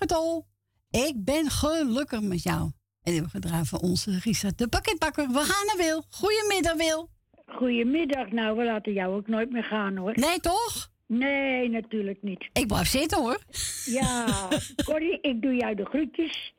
Tol. 0.08 0.46
Ik 0.90 1.14
ben 1.24 1.50
gelukkig 1.50 2.20
met 2.20 2.42
jou. 2.42 2.60
En 3.02 3.12
hebben 3.12 3.22
we 3.22 3.38
gedraaid 3.40 3.68
voor 3.68 3.78
onze 3.78 4.18
Richard 4.24 4.58
de 4.58 4.68
pakketbakker. 4.68 5.28
We 5.28 5.38
gaan 5.38 5.66
naar 5.66 5.76
Wil. 5.76 6.04
Goedemiddag, 6.10 6.76
Wil. 6.76 7.10
Goedemiddag. 7.46 8.30
Nou, 8.30 8.56
we 8.56 8.64
laten 8.64 8.92
jou 8.92 9.14
ook 9.14 9.26
nooit 9.26 9.50
meer 9.50 9.64
gaan, 9.64 9.96
hoor. 9.96 10.12
Nee, 10.14 10.40
toch? 10.40 10.90
Nee, 11.06 11.68
natuurlijk 11.68 12.22
niet. 12.22 12.48
Ik 12.52 12.66
blijf 12.66 12.88
zitten, 12.88 13.18
hoor. 13.18 13.38
Ja, 13.84 14.48
Corrie, 14.84 15.20
ik 15.20 15.42
doe 15.42 15.54
jou 15.54 15.74
de 15.74 15.84
groetjes. 15.84 16.54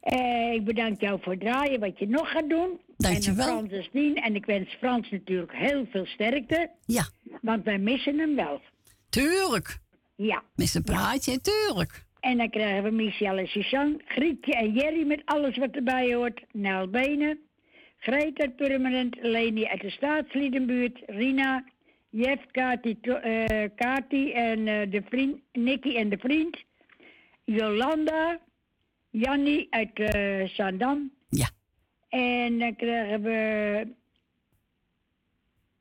Eh, 0.00 0.52
ik 0.52 0.64
bedank 0.64 1.00
jou 1.00 1.20
voor 1.22 1.32
het 1.32 1.40
draaien, 1.40 1.80
wat 1.80 1.98
je 1.98 2.08
nog 2.08 2.30
gaat 2.30 2.48
doen. 2.48 2.80
Dankjewel. 2.96 3.48
En 3.48 3.52
aan 3.52 3.68
Frans 3.68 3.88
Dien. 3.92 4.16
En 4.16 4.34
ik 4.34 4.44
wens 4.44 4.76
Frans 4.78 5.10
natuurlijk 5.10 5.52
heel 5.52 5.86
veel 5.90 6.06
sterkte. 6.06 6.70
Ja. 6.86 7.08
Want 7.42 7.64
wij 7.64 7.78
missen 7.78 8.18
hem 8.18 8.34
wel. 8.34 8.60
Tuurlijk. 9.08 9.78
Ja. 10.16 10.42
Zijn 10.54 10.84
praatje, 10.84 11.40
tuurlijk. 11.40 12.06
En 12.20 12.38
dan 12.38 12.50
krijgen 12.50 12.82
we 12.82 12.90
Michel 12.90 13.36
en 13.36 13.46
Suzanne, 13.46 13.96
Grietje 14.04 14.54
en 14.54 14.72
Jerry 14.72 15.06
met 15.06 15.22
alles 15.24 15.56
wat 15.56 15.70
erbij 15.70 16.14
hoort. 16.14 16.44
Nel 16.52 16.88
Benen, 16.88 17.38
Greet 17.98 18.40
uit 18.40 18.56
Purmerend, 18.56 19.16
Leni 19.20 19.66
uit 19.66 19.80
de 19.80 19.90
Staatsliedenbuurt, 19.90 21.02
Rina, 21.06 21.64
Jef, 22.10 22.46
Kati, 22.50 22.98
eh, 23.00 23.68
Kati 23.74 24.32
en 24.32 24.68
eh, 24.68 24.90
de 24.90 25.02
vriend, 25.08 25.40
Nicky 25.52 25.96
en 25.96 26.08
de 26.08 26.18
vriend, 26.18 26.56
Jolanda, 27.44 28.38
Jannie 29.10 29.66
uit 29.70 29.98
eh 29.98 30.48
Zandam. 30.48 31.10
Ja. 31.28 31.48
En 32.08 32.58
dan 32.58 32.76
krijgen 32.76 33.22
we 33.22 33.86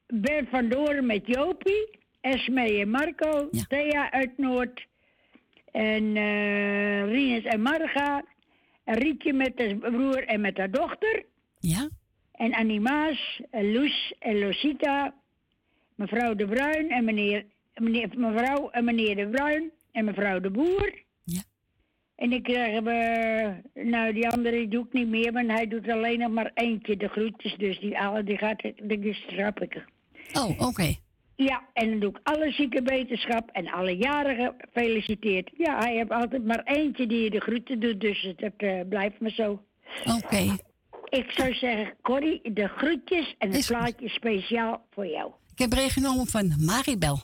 Bert 0.07 0.49
van 0.49 0.69
Doren 0.69 1.05
met 1.05 1.27
Jopie, 1.27 1.99
Esme 2.21 2.79
en 2.79 2.89
Marco, 2.89 3.49
Thea 3.67 4.11
uit 4.11 4.37
Noord 4.37 4.87
en 5.71 6.15
eh 6.15 7.03
Rinus 7.03 7.43
en 7.43 7.61
Marga, 7.61 8.23
en 8.83 8.95
Rietje 8.95 9.33
met 9.33 9.53
haar 9.55 9.75
broer 9.75 10.23
en 10.25 10.41
met 10.41 10.57
haar 10.57 10.71
dochter. 10.71 11.25
Ja. 11.59 11.89
En 12.31 12.53
Animaas, 12.53 13.41
en 13.49 13.71
Loes 13.71 14.13
en 14.19 14.39
Losita, 14.39 15.13
mevrouw 15.95 16.35
De 16.35 16.47
Bruin 16.47 16.89
en 16.89 17.03
meneer, 17.05 17.45
meneer, 17.75 18.09
mevrouw 18.17 18.69
en 18.69 18.83
meneer 18.85 19.15
De 19.15 19.27
Bruin 19.27 19.71
en 19.91 20.05
mevrouw 20.05 20.39
De 20.39 20.49
Boer. 20.49 20.93
Ja. 21.23 21.41
En 22.15 22.29
dan 22.29 22.41
krijgen 22.41 22.83
we, 22.83 23.53
nou 23.73 24.13
die 24.13 24.29
andere 24.29 24.67
doe 24.67 24.85
ik 24.85 24.93
niet 24.93 25.07
meer, 25.07 25.31
want 25.31 25.51
hij 25.51 25.67
doet 25.67 25.89
alleen 25.89 26.19
nog 26.19 26.31
maar 26.31 26.51
eentje 26.53 26.97
de 26.97 27.07
groetjes, 27.07 27.55
dus 27.57 27.79
die, 27.79 27.99
alle, 27.99 28.23
die 28.23 28.37
gaat, 28.37 28.61
die 28.83 29.13
strap 29.13 29.61
ik. 29.61 29.85
Oh, 30.33 30.67
oké. 30.67 30.95
Ja, 31.37 31.63
en 31.73 31.89
dan 31.89 31.99
doe 31.99 32.09
ik 32.09 32.19
alle 32.23 32.51
zieke 32.51 32.81
wetenschap 32.81 33.49
en 33.51 33.71
alle 33.71 33.97
jarigen 33.97 34.55
gefeliciteerd. 34.57 35.49
Ja, 35.57 35.77
hij 35.77 35.95
heeft 35.95 36.09
altijd 36.11 36.45
maar 36.45 36.61
eentje 36.63 37.07
die 37.07 37.23
je 37.23 37.29
de 37.29 37.39
groeten 37.39 37.79
doet, 37.79 37.99
dus 38.01 38.33
dat 38.35 38.51
eh, 38.57 38.79
blijft 38.89 39.19
maar 39.19 39.29
zo. 39.31 39.63
Oké. 40.23 40.55
Ik 41.09 41.31
zou 41.31 41.53
zeggen, 41.53 41.93
Corrie, 42.01 42.53
de 42.53 42.67
groetjes 42.67 43.35
en 43.37 43.51
het 43.51 43.65
plaatje 43.67 44.09
speciaal 44.09 44.85
voor 44.91 45.05
jou. 45.07 45.31
Ik 45.51 45.59
heb 45.59 45.75
meegenomen 45.75 46.27
van 46.27 46.53
Maribel. 46.65 47.19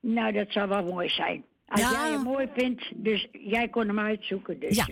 Nou, 0.00 0.32
dat 0.32 0.52
zou 0.52 0.68
wel 0.68 0.84
mooi 0.84 1.08
zijn. 1.08 1.44
Als 1.66 1.80
Ja. 1.80 1.90
jij 1.90 2.10
hem 2.10 2.22
mooi 2.22 2.48
vindt, 2.56 2.82
dus 2.94 3.28
jij 3.32 3.68
kon 3.68 3.86
hem 3.86 3.98
uitzoeken. 3.98 4.60
Dus, 4.60 4.76
Ja. 4.76 4.86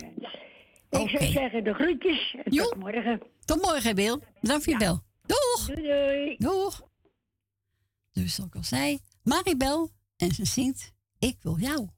eh, 0.89 1.01
Ik 1.01 1.09
zou 1.09 1.23
zeggen, 1.31 1.63
de 1.63 1.73
groetjes 1.73 2.35
en 2.43 2.51
tot 2.51 2.75
morgen. 2.75 3.21
Tot 3.45 3.61
morgen, 3.61 3.95
Wil. 3.95 4.19
Bedankt 4.41 4.63
voor 4.63 4.73
je 4.73 4.79
bel. 4.79 4.99
Doeg! 5.25 5.65
Doei, 5.75 5.87
doei. 5.87 6.35
Doeg! 6.37 6.81
Dus 8.15 8.33
zoals 8.33 8.49
ik 8.49 8.55
al 8.55 8.63
zei, 8.63 8.99
Maribel 9.23 9.91
en 10.15 10.31
ze 10.31 10.45
zingt 10.45 10.91
Ik 11.19 11.37
wil 11.41 11.59
jou. 11.59 11.89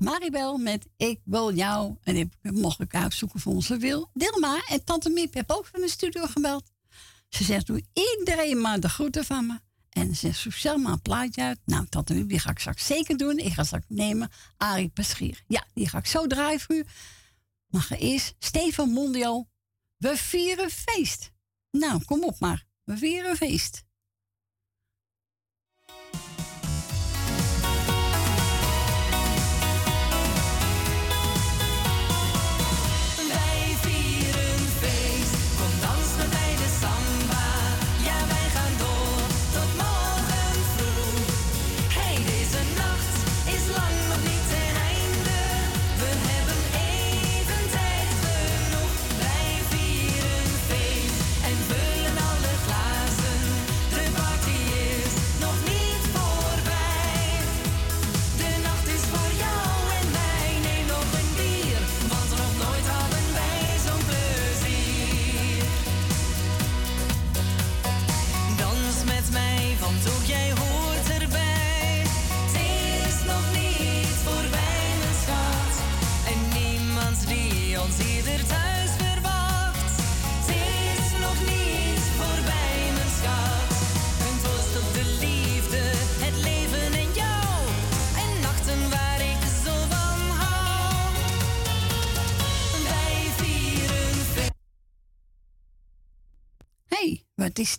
Maribel 0.00 0.56
met 0.56 0.86
Ik 0.96 1.20
wil 1.24 1.54
jou. 1.54 1.96
En 2.02 2.14
die 2.14 2.30
mocht 2.40 2.80
ik 2.80 2.94
uitzoeken 2.94 3.40
voor 3.40 3.52
onze 3.52 3.76
Wil. 3.76 4.10
Dilma 4.14 4.62
en 4.68 4.84
Tante 4.84 5.10
Miep 5.10 5.34
hebben 5.34 5.56
ook 5.56 5.66
van 5.66 5.80
de 5.80 5.88
studio 5.88 6.26
gebeld. 6.26 6.70
Ze 7.28 7.44
zegt, 7.44 7.66
doe 7.66 7.84
iedereen 7.92 8.60
maar 8.60 8.80
de 8.80 8.88
groeten 8.88 9.24
van 9.24 9.46
me. 9.46 9.60
En 9.90 10.14
ze 10.14 10.32
zegt, 10.32 10.60
zelf 10.60 10.82
maar 10.82 10.92
een 10.92 11.02
plaatje 11.02 11.42
uit. 11.42 11.58
Nou, 11.64 11.86
tante 11.88 12.14
Miep, 12.14 12.28
die 12.28 12.38
ga 12.38 12.50
ik 12.50 12.58
straks 12.58 12.86
zeker 12.86 13.16
doen. 13.16 13.38
Ik 13.38 13.52
ga 13.52 13.64
straks 13.64 13.84
nemen 13.88 14.30
Arie 14.56 14.88
Paschier. 14.88 15.42
Ja, 15.46 15.64
die 15.74 15.88
ga 15.88 15.98
ik 15.98 16.06
zo 16.06 16.26
draaien 16.26 16.60
voor 16.60 16.76
u. 16.76 16.84
Maar 17.66 17.88
eerst 17.90 18.34
Stefan 18.38 18.90
Mondio. 18.90 19.46
We 19.96 20.16
vieren 20.16 20.70
feest. 20.70 21.32
Nou, 21.70 22.04
kom 22.04 22.24
op 22.24 22.38
maar. 22.38 22.66
We 22.84 22.96
vieren 22.96 23.36
feest. 23.36 23.84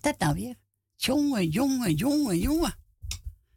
Dat 0.04 0.20
nou 0.20 0.34
weer? 0.34 0.56
Jongen, 0.96 1.50
jongen, 1.50 1.94
jongen, 1.94 2.38
jongen. 2.38 2.76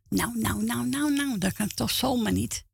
Nou, 0.09 0.38
nou, 0.38 0.64
nou, 0.64 0.88
nou, 0.88 1.14
nou, 1.14 1.38
dat 1.38 1.52
kan 1.52 1.68
toch 1.68 1.90
zomaar 1.90 2.33
niet. 2.33 2.64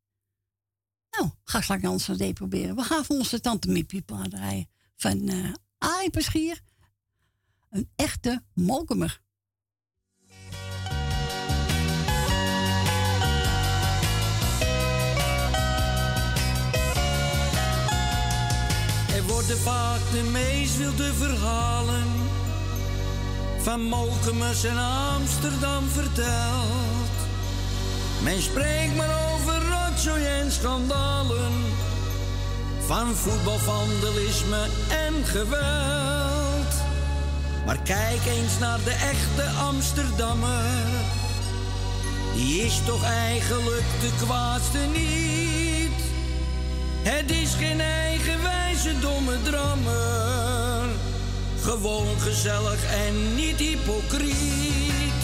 Nou, 1.11 1.31
ga 1.45 1.61
straks 1.61 1.87
ons 1.87 2.05
CD 2.05 2.35
proberen. 2.35 2.77
We 2.77 2.83
gaan 2.83 3.05
voor 3.05 3.17
onze 3.17 3.41
tante 3.41 3.71
Miepie 3.71 4.03
plaat 4.03 4.31
draaien. 4.31 4.69
Van 4.97 5.31
Paschier. 6.11 6.61
Een 7.71 7.91
echte 7.97 8.45
molkemer. 8.55 9.21
Er 19.15 19.27
worden 19.27 19.59
vaak 19.59 20.01
de 20.11 20.29
meest 20.33 20.77
wilde 20.77 21.15
verhalen 21.15 22.07
van 23.63 23.83
Mokumers 23.83 24.65
en 24.65 24.79
Amsterdam 25.17 25.89
verteld. 25.89 27.15
Men 28.23 28.43
spreekt 28.43 28.97
maar 28.97 29.33
over 29.33 29.63
rotzooi 29.69 30.25
en 30.25 30.53
schandalen, 30.53 31.53
van 32.87 33.15
voetbalvandalisme 33.15 34.67
en 34.89 35.25
geweld. 35.25 36.75
Maar 37.67 37.79
kijk 37.85 38.27
eens 38.27 38.59
naar 38.59 38.79
de 38.85 38.91
echte 38.91 39.59
Amsterdammer, 39.59 40.65
die 42.35 42.63
is 42.63 42.81
toch 42.87 43.05
eigenlijk 43.05 43.87
de 44.01 44.11
kwaadste 44.25 44.79
niet. 44.79 46.01
Het 47.03 47.31
is 47.31 47.55
geen 47.55 47.81
eigenwijze 47.81 48.99
domme 49.01 49.43
drammer. 49.43 51.10
Gewoon 51.63 52.21
gezellig 52.21 52.85
en 52.85 53.35
niet 53.35 53.59
hypocriet. 53.59 55.23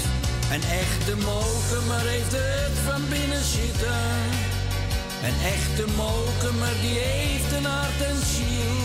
Een 0.53 0.63
echte 0.63 1.17
mokemer 1.17 2.07
heeft 2.15 2.33
het 2.33 2.77
van 2.87 3.09
binnen 3.09 3.45
zitten. 3.45 4.05
Een 5.27 5.39
echte 5.55 5.85
mokemer 5.97 6.75
die 6.81 6.99
heeft 6.99 7.53
een 7.53 7.65
hart 7.65 8.01
en 8.11 8.21
ziel. 8.35 8.77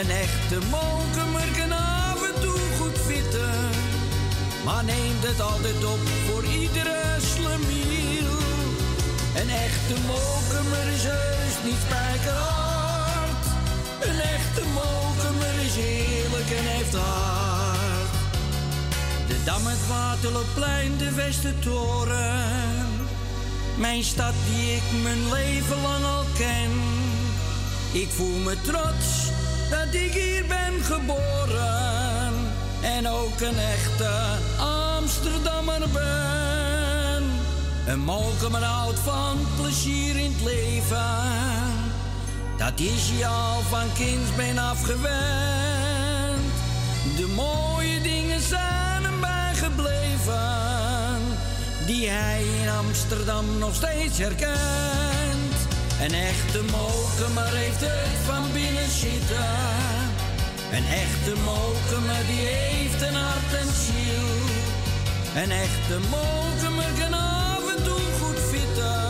Een 0.00 0.10
echte 0.10 0.58
mokemer 0.70 1.48
kan 1.58 1.72
af 1.72 2.20
en 2.34 2.40
toe 2.40 2.60
goed 2.78 2.98
vitten. 3.06 3.54
Maar 4.64 4.84
neemt 4.84 5.26
het 5.28 5.40
altijd 5.40 5.84
op 5.84 6.02
voor 6.26 6.44
iedere 6.44 7.16
slemiel. 7.32 8.32
Een 9.40 9.50
echte 9.50 9.94
mokemer 10.06 10.86
is 10.96 11.04
heus 11.04 11.54
niet 11.64 11.80
spijkerhard. 11.86 13.44
Een 14.00 14.20
echte 14.20 14.62
mokemer 14.74 15.11
is 15.76 15.84
eerlijk 15.84 16.50
en 16.50 16.64
heeft 16.64 16.94
hart. 16.94 18.10
De 19.28 19.44
Dam, 19.44 19.66
het 19.66 19.88
Waterloopplein, 19.88 20.96
de 20.96 21.14
Westertoren. 21.14 22.86
Mijn 23.76 24.04
stad 24.04 24.32
die 24.50 24.74
ik 24.74 24.82
mijn 25.02 25.32
leven 25.32 25.82
lang 25.82 26.04
al 26.04 26.24
ken. 26.36 26.70
Ik 27.92 28.08
voel 28.08 28.38
me 28.38 28.56
trots 28.60 29.30
dat 29.70 29.94
ik 29.94 30.12
hier 30.12 30.46
ben 30.46 30.82
geboren. 30.82 32.32
En 32.80 33.08
ook 33.08 33.40
een 33.40 33.58
echte 33.58 34.10
Amsterdammer 34.58 35.88
ben. 35.92 37.22
Een 37.86 38.00
molkemer 38.00 38.62
houdt 38.62 38.98
van 38.98 39.38
plezier 39.56 40.16
in 40.16 40.32
het 40.32 40.42
leven. 40.44 41.81
Dat 42.64 42.80
is 42.80 43.10
je 43.18 43.26
al 43.26 43.60
van 43.60 43.92
kindsbeen 43.94 44.58
afgewend. 44.58 45.12
De 47.16 47.26
mooie 47.34 48.00
dingen 48.00 48.40
zijn 48.40 49.04
hem 49.04 49.20
bijgebleven. 49.20 51.18
Die 51.86 52.08
hij 52.08 52.42
in 52.62 52.68
Amsterdam 52.68 53.58
nog 53.58 53.74
steeds 53.74 54.18
herkent. 54.18 55.56
Een 56.00 56.14
echte 56.14 56.60
mokemer 56.70 57.52
heeft 57.56 57.80
het 57.80 58.18
van 58.24 58.52
binnen 58.52 58.90
zitten. 58.90 59.54
Een 60.72 60.86
echte 60.86 61.34
mokemer 61.44 62.26
die 62.26 62.46
heeft 62.46 63.02
een 63.02 63.14
hart 63.14 63.52
en 63.62 63.72
ziel. 63.84 64.30
Een 65.42 65.50
echte 65.50 65.98
mokemer 66.10 66.92
kan 66.98 67.14
af 67.14 67.76
en 67.76 67.84
toe 67.84 68.00
goed 68.20 68.40
vitten. 68.50 69.00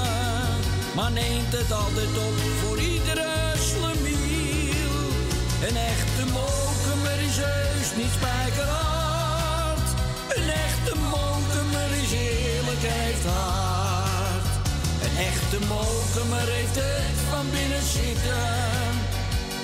Maar 0.95 1.13
neemt 1.13 1.53
het 1.53 1.73
altijd 1.73 2.17
op 2.17 2.62
Een 5.69 5.77
echte 5.77 6.25
mokemer 6.33 7.19
is 7.29 7.37
heus 7.37 7.89
niet 7.97 8.13
spijkerhard. 8.19 9.89
Een 10.37 10.51
echte 10.67 10.95
mokemer 11.15 11.91
is 12.03 12.13
eerlijk 12.13 12.85
heeft 12.95 13.25
hart. 13.25 14.53
Een 15.05 15.17
echte 15.31 15.59
mokemer 15.75 16.47
heeft 16.57 16.77
het 16.85 17.19
van 17.31 17.47
binnen 17.51 17.85
zitten. 17.99 18.51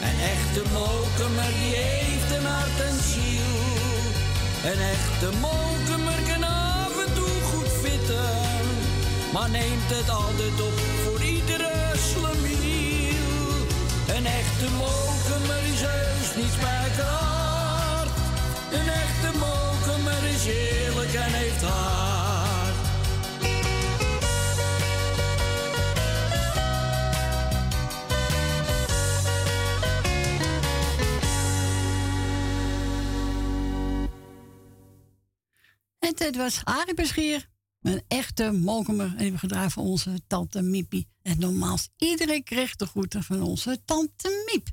Een 0.06 0.18
echte 0.34 0.62
mokemer 0.78 1.50
die 1.60 1.74
heeft 1.82 2.30
een 2.36 2.46
hart 2.54 2.78
en 2.88 2.98
ziel. 3.10 3.54
Een 4.70 4.82
echte 4.96 5.28
mokemer 5.46 6.20
kan 6.28 6.44
af 6.44 6.94
en 7.04 7.12
toe 7.14 7.34
goed 7.50 7.72
vitten. 7.84 8.34
Maar 9.32 9.50
neemt 9.50 9.90
het 9.96 10.10
altijd 10.10 10.56
op 10.68 10.78
voor 11.02 11.20
iedere 11.22 11.74
slemiel. 12.08 12.77
Een 14.16 14.26
echte 14.26 14.70
mokemer 14.70 15.62
is 15.72 15.80
heus 15.80 16.36
niet 16.36 16.52
spijkerhard. 16.52 18.10
Een 18.72 18.88
echte 18.88 19.38
mokemer 19.38 20.24
is 20.24 20.46
eerlijk 20.46 21.14
en 21.14 21.32
heeft 21.32 21.62
hart. 21.62 22.76
En 35.98 36.26
het 36.26 36.36
was 36.36 36.60
Arie 36.64 36.94
Beschier. 36.94 37.48
Een 37.82 38.02
echte 38.08 38.52
molkemer. 38.52 39.16
En 39.16 39.32
we 39.32 39.38
gedraaid 39.38 39.72
voor 39.72 39.82
onze 39.82 40.20
tante 40.26 40.62
Miepie. 40.62 41.08
En 41.22 41.38
normaal 41.38 41.78
iedereen 41.96 42.42
kreeg 42.44 42.76
de 42.76 42.86
groeten 42.86 43.22
van 43.22 43.42
onze 43.42 43.80
tante 43.84 44.44
Miep. 44.52 44.68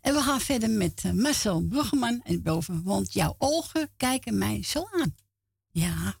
En 0.00 0.14
we 0.14 0.20
gaan 0.20 0.40
verder 0.40 0.70
met 0.70 1.02
eh, 1.04 1.12
Marcel 1.12 1.62
Bruggeman 1.62 2.20
en 2.22 2.42
boven. 2.42 2.82
Want 2.82 3.12
jouw 3.12 3.34
ogen 3.38 3.90
kijken 3.96 4.38
mij 4.38 4.62
zo 4.62 4.88
aan. 4.90 5.14
Ja, 5.70 6.16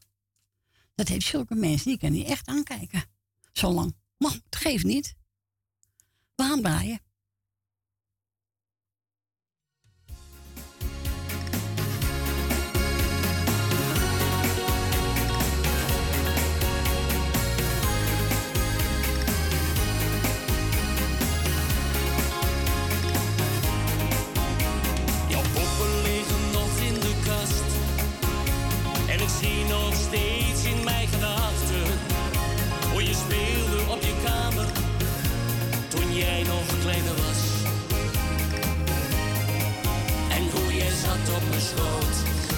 dat 0.94 1.08
heeft 1.08 1.26
zulke 1.26 1.54
mensen, 1.54 1.88
die 1.88 1.98
kan 1.98 2.12
niet 2.12 2.26
echt 2.26 2.46
aankijken. 2.46 3.04
Zo 3.52 3.72
lang. 3.72 3.96
Maar 4.16 4.32
het 4.32 4.56
geeft 4.56 4.84
niet. 4.84 5.14
We 6.34 6.42
gaan 6.42 6.60
draaien. 6.60 7.00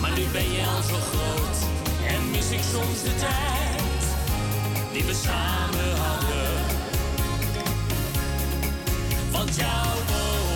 Maar 0.00 0.10
nu 0.10 0.24
ben 0.32 0.52
je 0.52 0.66
al 0.76 0.82
zo 0.82 0.94
groot. 0.94 1.58
En 2.06 2.30
mis 2.30 2.50
ik 2.50 2.60
soms 2.72 3.02
de 3.02 3.14
tijd 3.14 3.82
die 4.92 5.04
we 5.04 5.14
samen 5.14 5.96
hadden. 5.96 6.50
Want 9.30 9.56
jouw 9.56 9.94
ogen 9.94 10.49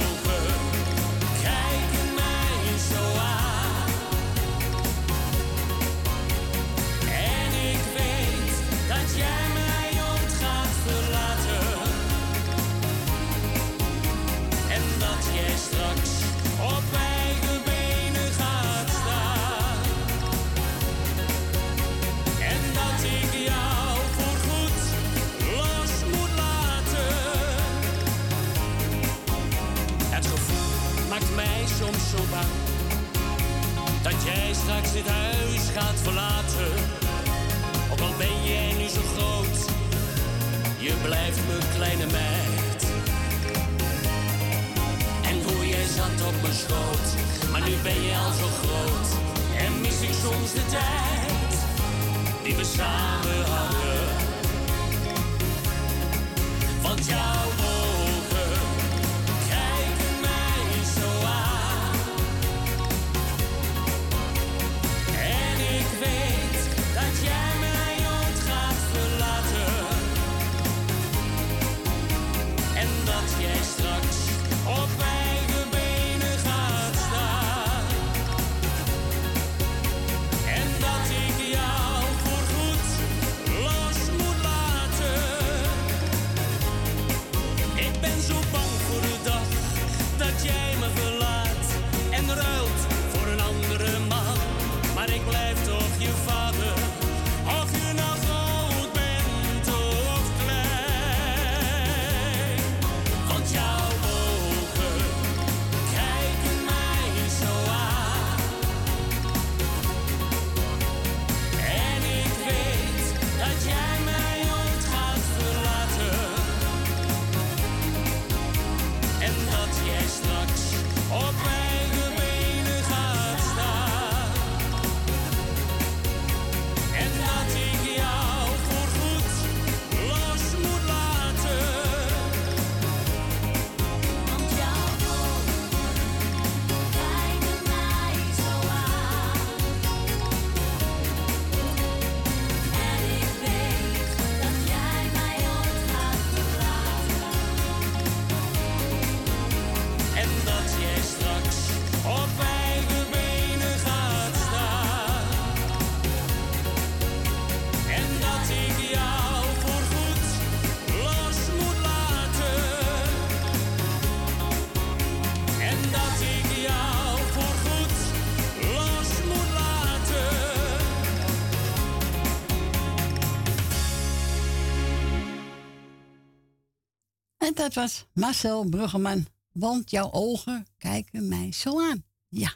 dat 177.75 177.83
was 177.85 178.07
Marcel 178.13 178.65
Bruggeman. 178.69 179.27
Want 179.53 179.91
jouw 179.91 180.13
ogen 180.13 180.67
kijken 180.79 181.29
mij 181.29 181.53
zo 181.53 181.81
aan. 181.91 182.05
Ja. 182.29 182.55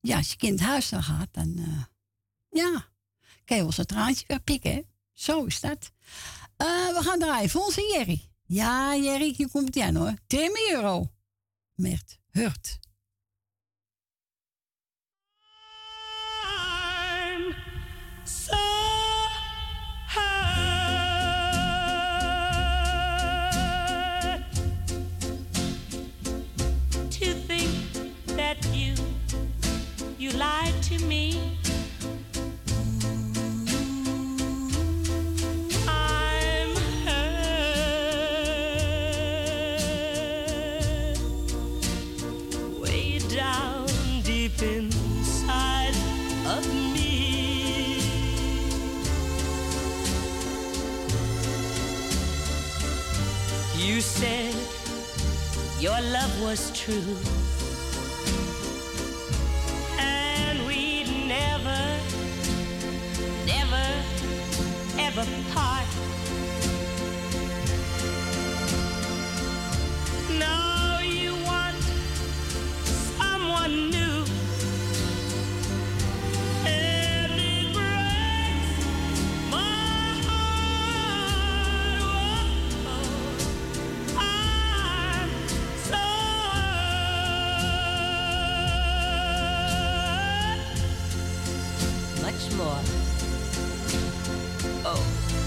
Ja, 0.00 0.16
als 0.16 0.30
je 0.30 0.36
kind 0.36 0.60
huis 0.60 0.88
dan 0.88 1.02
gaat, 1.02 1.28
dan... 1.30 1.54
eh, 1.58 1.84
ja. 2.50 2.88
Kan 3.44 3.56
je 3.56 3.62
wel 3.62 3.72
zijn 3.72 3.86
traantje 3.86 4.24
wegpikken, 4.26 4.72
hè? 4.72 4.80
Zo 5.12 5.44
is 5.44 5.60
dat. 5.60 5.92
Eh, 6.56 6.66
we 6.66 6.98
gaan 7.02 7.18
draaien 7.18 7.60
onze 7.64 7.92
Jerry. 7.94 8.28
Ja, 8.44 8.96
Jerry, 8.96 9.34
hier 9.36 9.48
komt 9.50 9.74
hij 9.74 9.86
aan, 9.86 9.94
hoor. 9.94 10.14
10 10.26 10.50
euro. 10.70 11.10
Met 11.74 12.18
Hurt. 12.30 12.78
Was 56.40 56.70
true. 56.72 57.16
And 59.98 60.66
we'd 60.66 61.08
never, 61.26 61.80
never, 63.46 63.86
ever 64.98 65.26
part. 65.52 65.95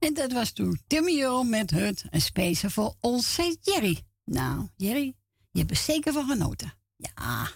En 0.00 0.14
dat 0.14 0.32
was 0.32 0.52
toen 0.52 0.80
Timmy 0.86 1.20
Earl 1.20 1.44
met 1.44 1.70
Hut 1.70 2.04
en 2.10 2.20
Spacer 2.20 2.70
voor 2.70 2.96
onze 3.00 3.56
Jerry. 3.60 4.02
Nou, 4.24 4.68
Jerry, 4.76 5.14
je 5.50 5.58
hebt 5.58 5.70
er 5.70 5.76
zeker 5.76 6.12
van 6.12 6.28
genoten. 6.28 6.74
Ja. 6.96 7.50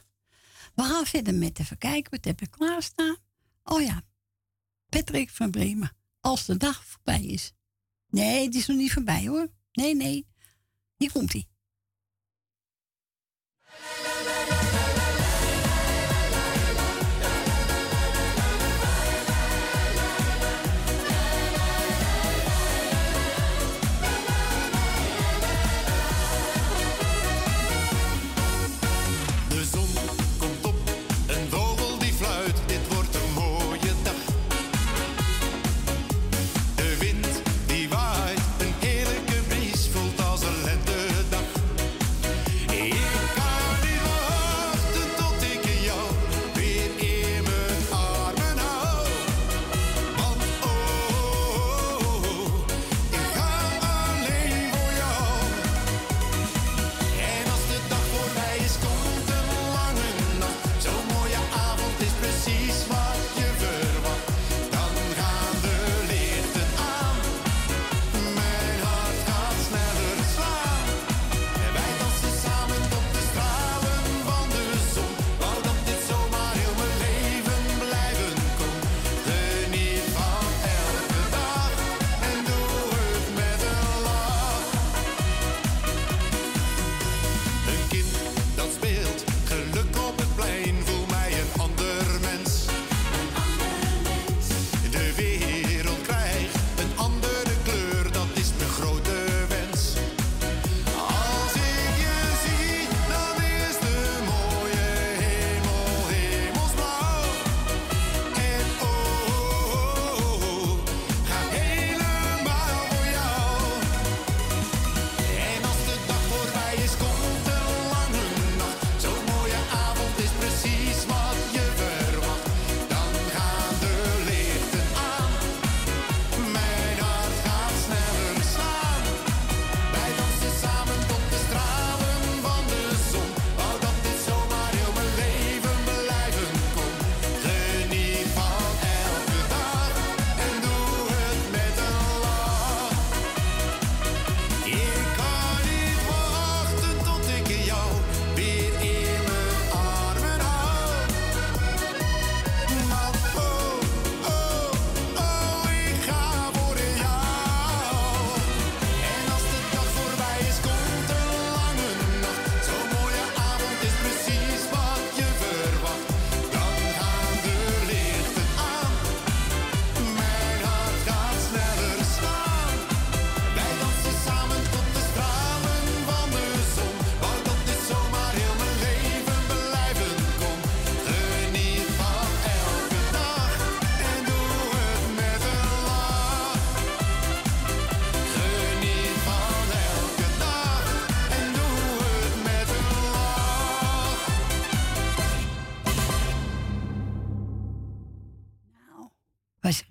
We 0.74 0.82
gaan 0.82 1.06
verder 1.06 1.34
met 1.34 1.58
even 1.58 1.78
kijken. 1.78 2.10
Wat 2.10 2.24
heb 2.24 2.40
ik 2.40 2.50
klaarstaan? 2.50 3.16
Oh 3.62 3.82
ja, 3.82 4.02
Patrick 4.88 5.30
van 5.30 5.50
Bremen. 5.50 5.96
Als 6.20 6.44
de 6.44 6.56
dag 6.56 6.86
voorbij 6.86 7.24
is. 7.24 7.52
Nee, 8.08 8.44
het 8.44 8.54
is 8.54 8.66
nog 8.66 8.76
niet 8.76 8.92
voorbij 8.92 9.26
hoor. 9.26 9.48
Nee, 9.72 9.94
nee. 9.96 10.26
Hier 10.96 11.12
komt 11.12 11.32
hij. 11.32 11.48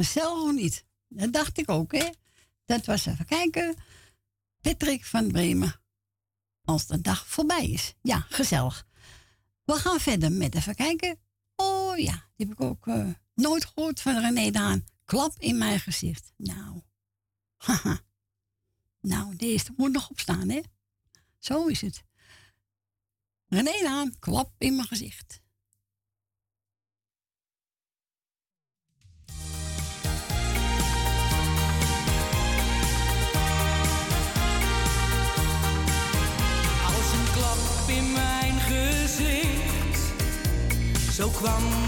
Of 0.04 0.52
niet? 0.52 0.86
Dat 1.08 1.34
dacht 1.34 1.58
ik 1.58 1.70
ook, 1.70 1.92
hè? 1.92 2.10
Dat 2.66 2.86
was 2.86 3.06
even 3.06 3.26
kijken. 3.26 3.76
Patrick 4.62 5.06
van 5.06 5.32
Bremen. 5.32 5.82
Als 6.64 6.88
de 6.88 7.02
dag 7.02 7.28
voorbij 7.28 7.70
is. 7.70 7.94
Ja, 8.02 8.20
gezellig. 8.20 8.88
We 9.64 9.74
gaan 9.74 10.00
verder 10.00 10.32
met 10.32 10.56
even 10.56 10.76
kijken. 10.76 11.20
Oh 11.56 11.98
ja, 11.98 12.30
die 12.36 12.48
heb 12.48 12.52
ik 12.52 12.62
ook 12.62 12.88
eh, 12.88 13.10
nooit 13.34 13.66
gehoord 13.66 14.02
van 14.02 14.20
René 14.20 14.52
Daan. 14.52 14.86
Klap 15.06 15.36
in 15.40 15.58
mijn 15.58 15.80
gezicht. 15.80 16.34
Nou. 16.38 16.82
Haha. 17.58 18.02
Nou, 19.02 19.36
deze 19.36 19.74
moet 19.76 19.92
nog 19.92 20.10
opstaan, 20.10 20.50
hè? 20.50 20.62
Zo 21.40 21.66
is 21.68 21.82
het. 21.82 22.04
René 23.46 23.84
Daan, 23.84 24.20
klap 24.20 24.54
in 24.58 24.76
mijn 24.76 24.88
gezicht. 24.88 25.43
Zo 41.14 41.30
kwam 41.30 41.83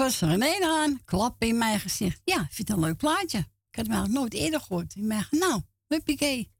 was 0.00 0.20
René 0.20 0.64
aan. 0.64 1.04
Klap 1.04 1.42
in 1.42 1.58
mijn 1.58 1.80
gezicht. 1.80 2.20
Ja, 2.24 2.46
vind 2.50 2.68
het 2.68 2.70
een 2.70 2.84
leuk 2.84 2.96
plaatje. 2.96 3.38
Ik 3.38 3.76
had 3.76 3.86
eigenlijk 3.86 4.18
nooit 4.18 4.34
eerder 4.34 4.60
gehoord. 4.60 4.94
Ik 4.96 5.08
dacht, 5.08 5.32
nou, 5.32 5.62
huppakee. 5.86 6.50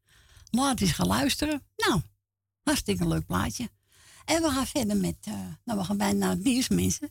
Laat 0.51 0.81
eens 0.81 0.93
gaan 0.93 1.07
luisteren. 1.07 1.67
Nou, 1.77 2.01
hartstikke 2.63 3.09
leuk 3.09 3.27
plaatje. 3.27 3.71
En 4.25 4.43
we 4.43 4.51
gaan 4.51 4.67
verder 4.67 4.97
met, 4.97 5.17
eh, 5.21 5.35
nou 5.65 5.79
we 5.79 5.85
gaan 5.85 5.97
bijna 5.97 6.19
naar 6.19 6.31
het 6.31 6.45
nieuws 6.45 6.69
mensen. 6.69 7.11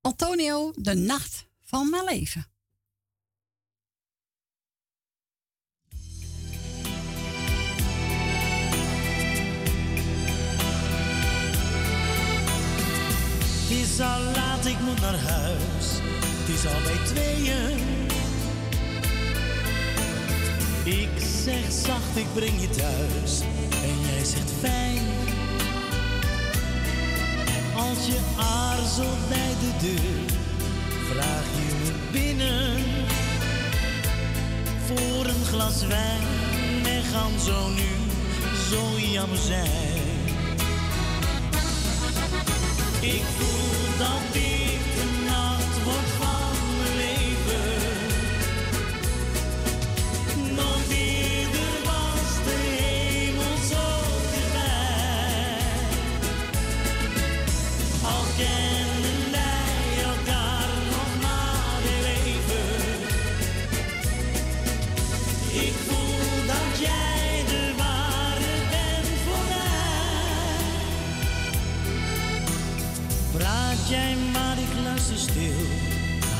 Antonio, 0.00 0.72
de 0.76 0.94
nacht 0.94 1.46
van 1.60 1.90
mijn 1.90 2.04
leven. 2.04 2.49
is 13.80 14.00
al 14.00 14.20
laat, 14.34 14.66
ik 14.66 14.80
moet 14.80 15.00
naar 15.00 15.18
huis. 15.18 15.86
Het 16.38 16.48
is 16.48 16.66
al 16.66 16.80
bij 16.82 17.04
tweeën. 17.04 17.78
Ik 20.84 21.08
zeg 21.44 21.72
zacht, 21.86 22.16
ik 22.16 22.26
breng 22.34 22.60
je 22.60 22.68
thuis. 22.70 23.40
En 23.82 24.00
jij 24.00 24.24
zegt 24.24 24.50
fijn. 24.60 25.02
Als 27.76 28.06
je 28.06 28.18
aarzelt 28.38 29.28
bij 29.28 29.54
de 29.60 29.72
deur, 29.86 30.36
vraag 31.12 31.44
je 31.56 31.74
me 31.82 31.92
binnen. 32.12 32.84
Voor 34.86 35.26
een 35.26 35.44
glas 35.44 35.86
wijn, 35.86 36.22
en 36.84 37.02
gaan 37.02 37.40
zo 37.44 37.68
nu 37.68 37.90
zo 38.70 39.12
jammer 39.12 39.38
zijn. 39.38 39.90
Ik 43.00 43.22
voel 43.38 43.98
dat 43.98 44.32
die. 44.32 44.59
jij 73.90 74.16
maar, 74.32 74.58
ik 74.58 74.82
luister 74.84 75.16
stil. 75.16 75.66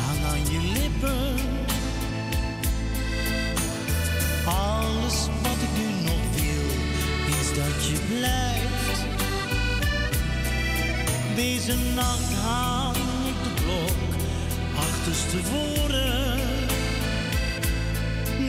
Hang 0.07 0.25
aan 0.25 0.53
je 0.53 0.61
lippen. 0.81 1.35
Alles 4.45 5.27
wat 5.43 5.59
ik 5.67 5.73
nu 5.79 5.89
nog 6.05 6.23
wil, 6.35 6.69
is 7.41 7.49
dat 7.49 7.87
je 7.87 7.99
blijft. 8.09 9.01
Deze 11.35 11.75
nacht 11.95 12.33
hang 12.43 12.97
ik 13.27 13.43
de 13.45 13.63
klok 13.63 13.99
achterstevoren. 14.77 16.41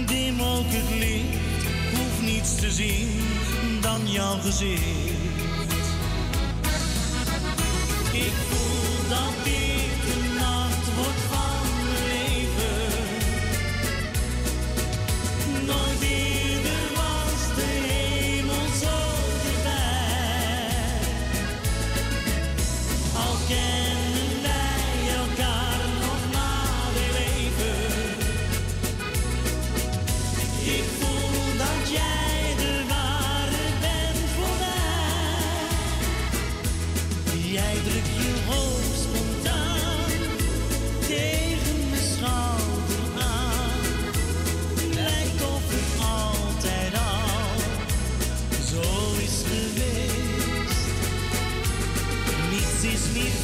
Dim 0.05 0.41
ook 0.41 0.65
het 0.67 0.99
licht, 0.99 1.63
hoef 1.95 2.21
niets 2.21 2.55
te 2.55 2.71
zien 2.71 3.09
dan 3.81 4.11
jouw 4.11 4.39
gezicht. 4.39 5.11
Ik 8.13 8.50
not 9.11 9.43
be 9.43 9.60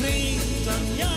beat 0.08 0.68
on 0.70 0.98
young. 0.98 1.17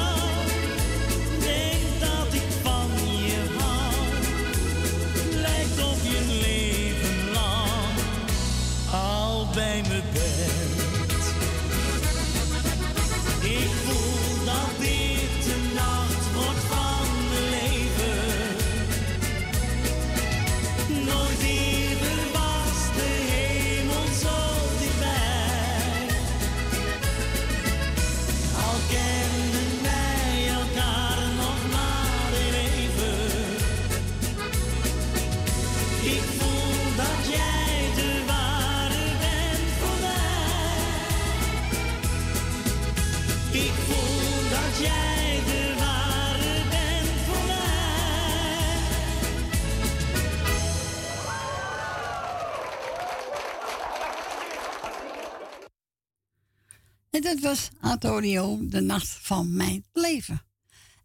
dat 57.30 57.40
was 57.40 57.68
Antonio, 57.80 58.58
de 58.62 58.80
nacht 58.80 59.08
van 59.08 59.56
mijn 59.56 59.84
leven. 59.92 60.42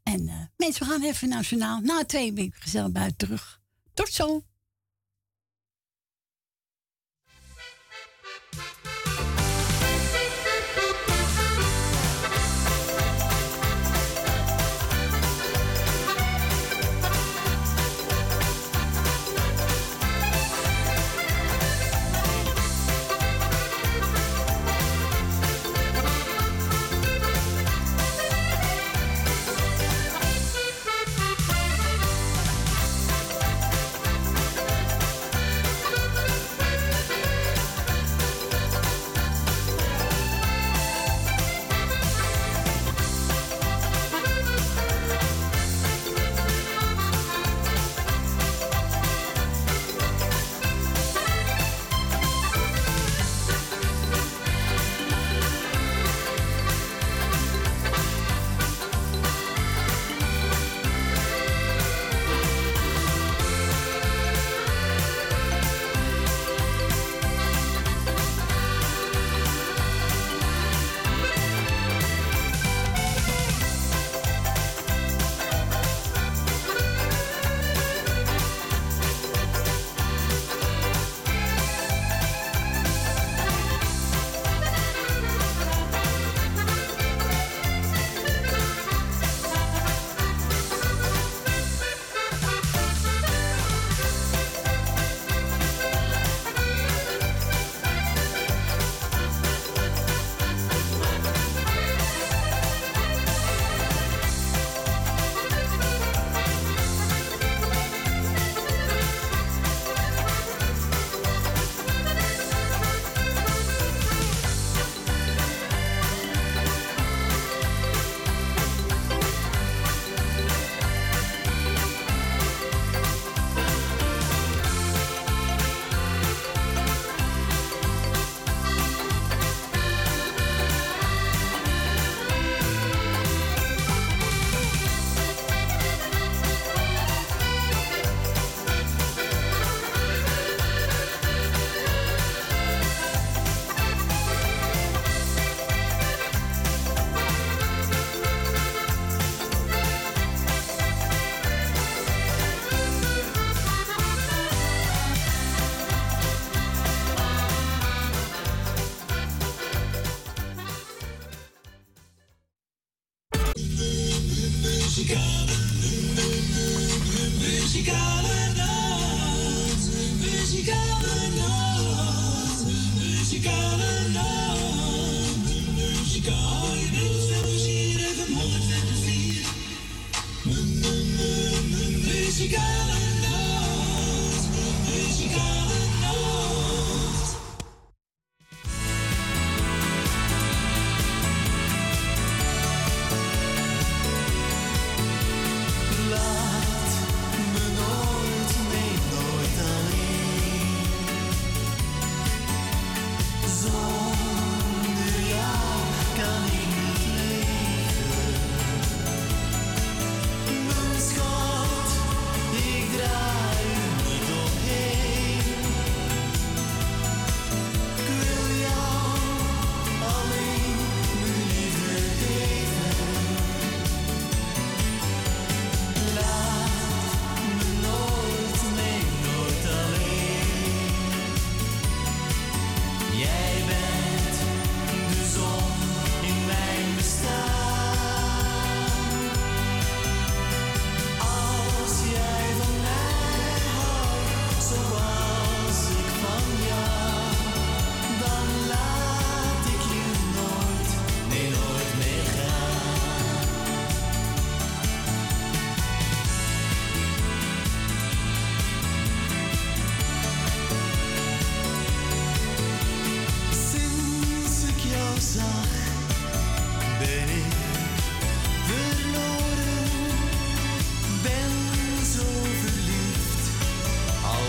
En 0.04 0.28
eh, 0.28 0.36
mensen, 0.58 0.86
we 0.86 0.92
gaan 0.92 1.04
even 1.04 1.30
naar 1.30 1.44
Journaal. 1.44 1.80
Na 1.80 2.06
twee 2.06 2.34
ben 2.34 2.44
ik 2.44 2.56
gezellig 2.56 2.92
buiten 2.92 3.18
terug. 3.18 3.62
Tot 3.94 4.10
zo! 4.10 4.44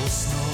snow. 0.08 0.45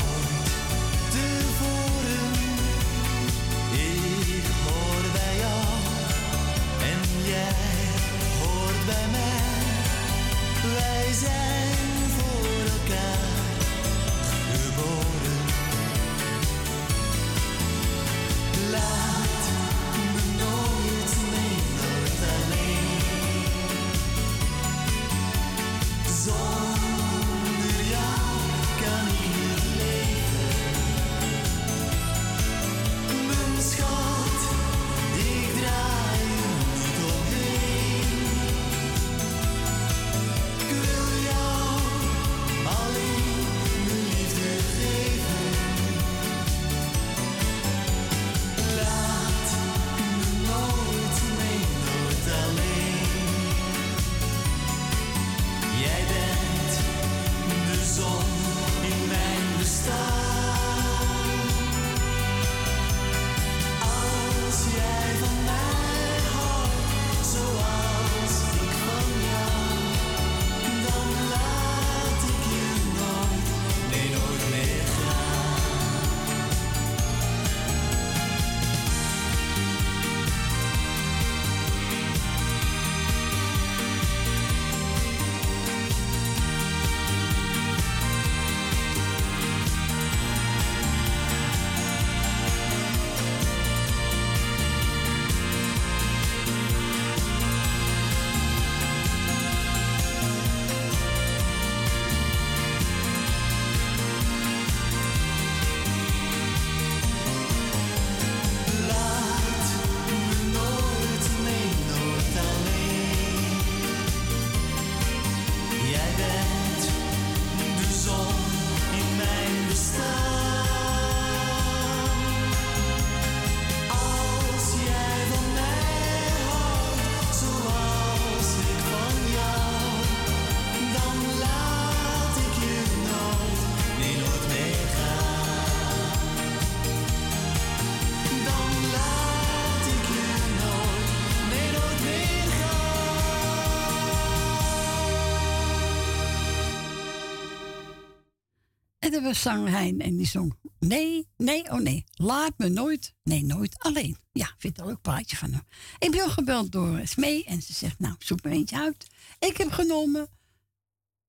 werden 149.13 149.31
we 149.31 149.37
Sangheim 149.37 150.01
en 150.01 150.17
die 150.17 150.27
zong 150.27 150.55
Nee, 150.79 151.29
nee, 151.37 151.71
oh 151.71 151.79
nee, 151.79 152.05
laat 152.13 152.53
me 152.57 152.69
nooit, 152.69 153.15
nee, 153.23 153.45
nooit 153.45 153.79
alleen. 153.79 154.17
Ja, 154.33 154.55
vind 154.59 154.79
er 154.79 154.85
ook 154.85 154.91
een 154.91 155.01
plaatje 155.01 155.37
van 155.37 155.53
hem. 155.53 155.63
Ik 155.99 156.11
ben 156.11 156.31
gebeld 156.31 156.73
door 156.73 157.01
Smee 157.05 157.45
en 157.45 157.63
ze 157.63 157.73
zegt, 157.73 157.99
nou, 157.99 158.15
zoek 158.19 158.43
me 158.43 158.51
eentje 158.51 158.77
uit. 158.77 159.07
Ik 159.39 159.57
heb 159.57 159.71
genomen 159.71 160.29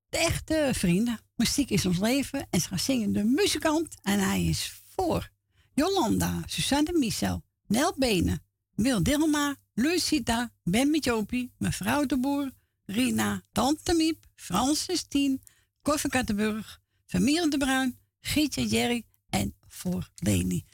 de 0.09 0.17
echte 0.17 0.71
vrienden. 0.73 1.19
Muziek 1.35 1.69
is 1.69 1.85
ons 1.85 1.99
leven 1.99 2.47
en 2.49 2.61
ze 2.61 2.67
gaan 2.67 2.79
zingen 2.79 3.13
de 3.13 3.23
muzikant 3.23 3.95
en 4.01 4.19
hij 4.19 4.45
is 4.45 4.81
voor 4.95 5.29
Jolanda, 5.73 6.41
Susanne 6.45 6.97
Michel, 6.97 7.43
Nel 7.67 7.93
Benen, 7.97 8.43
Wil 8.75 9.03
Dilma, 9.03 9.55
Lucita, 9.73 10.51
Ben 10.63 10.89
Mitjopie, 10.89 11.53
mevrouw 11.57 12.05
de 12.05 12.19
Boer, 12.19 12.51
Rina, 12.85 13.41
Tante 13.51 13.93
Miep, 13.93 14.25
Francis 14.35 15.03
Tien, 15.03 15.41
Koffie 15.81 16.09
Kattenburg, 16.09 16.81
van 17.13 17.49
de 17.49 17.57
Bruin, 17.57 17.97
Gietje, 18.21 18.67
Jerry 18.67 19.03
en 19.29 19.55
voor 19.67 20.09
Leni. 20.15 20.65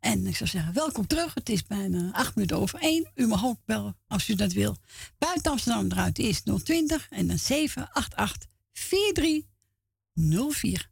En 0.00 0.26
ik 0.26 0.36
zou 0.36 0.50
zeggen, 0.50 0.74
welkom 0.74 1.06
terug. 1.06 1.34
Het 1.34 1.48
is 1.48 1.66
bijna 1.66 2.12
acht 2.12 2.34
minuten 2.34 2.58
over 2.58 2.78
één. 2.78 3.10
U 3.14 3.26
mag 3.26 3.44
ook 3.44 3.58
bellen 3.64 3.96
als 4.06 4.28
u 4.28 4.34
dat 4.34 4.52
wil. 4.52 4.76
Buiten 5.18 5.50
Amsterdam 5.50 5.88
draait 5.88 6.18
eerst 6.18 6.64
020 6.64 7.06
en 7.10 7.26
dan 7.26 7.38
788 7.38 8.48
4304. 8.72 10.90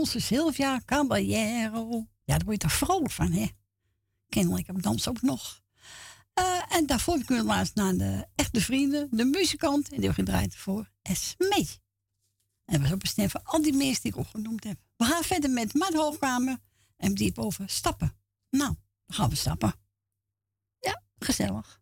onze 0.00 0.20
Sylvia 0.20 0.80
Caballero. 0.84 2.06
Ja, 2.24 2.36
daar 2.36 2.44
word 2.44 2.62
je 2.62 2.68
toch 2.68 2.76
vrolijk 2.76 3.10
van, 3.10 3.32
hè? 3.32 3.46
Kennelijk 4.28 4.66
heb 4.66 4.76
ik 4.76 4.82
dans 4.82 5.08
ook 5.08 5.22
nog. 5.22 5.62
Eh, 6.34 6.76
en 6.76 6.86
daarvoor 6.86 7.24
kunnen 7.24 7.44
we 7.44 7.50
laatst 7.50 7.74
naar 7.74 7.96
de 7.96 8.26
echte 8.34 8.60
vrienden, 8.60 9.08
de 9.10 9.24
muzikant. 9.24 9.88
En 9.88 10.00
die 10.00 10.06
hebben 10.06 10.24
gedraaid 10.24 10.56
voor 10.56 10.90
Esme. 11.02 11.66
En 12.64 12.82
we 12.82 12.88
was 12.88 12.92
ook 12.92 13.02
een 13.16 13.42
al 13.42 13.62
die 13.62 13.72
meest 13.72 14.02
die 14.02 14.16
ik 14.16 14.26
genoemd 14.26 14.64
heb. 14.64 14.78
We 14.96 15.04
gaan 15.04 15.22
verder 15.22 15.50
met 15.50 15.74
Maat 15.74 15.94
Hoogkamer. 15.94 16.58
En 16.96 17.14
die 17.14 17.32
boven 17.32 17.46
over 17.46 17.68
stappen. 17.68 18.16
Nou, 18.50 18.74
dan 19.06 19.16
gaan 19.16 19.28
we 19.28 19.34
stappen. 19.34 19.74
Ja, 20.78 21.02
gezellig. 21.18 21.79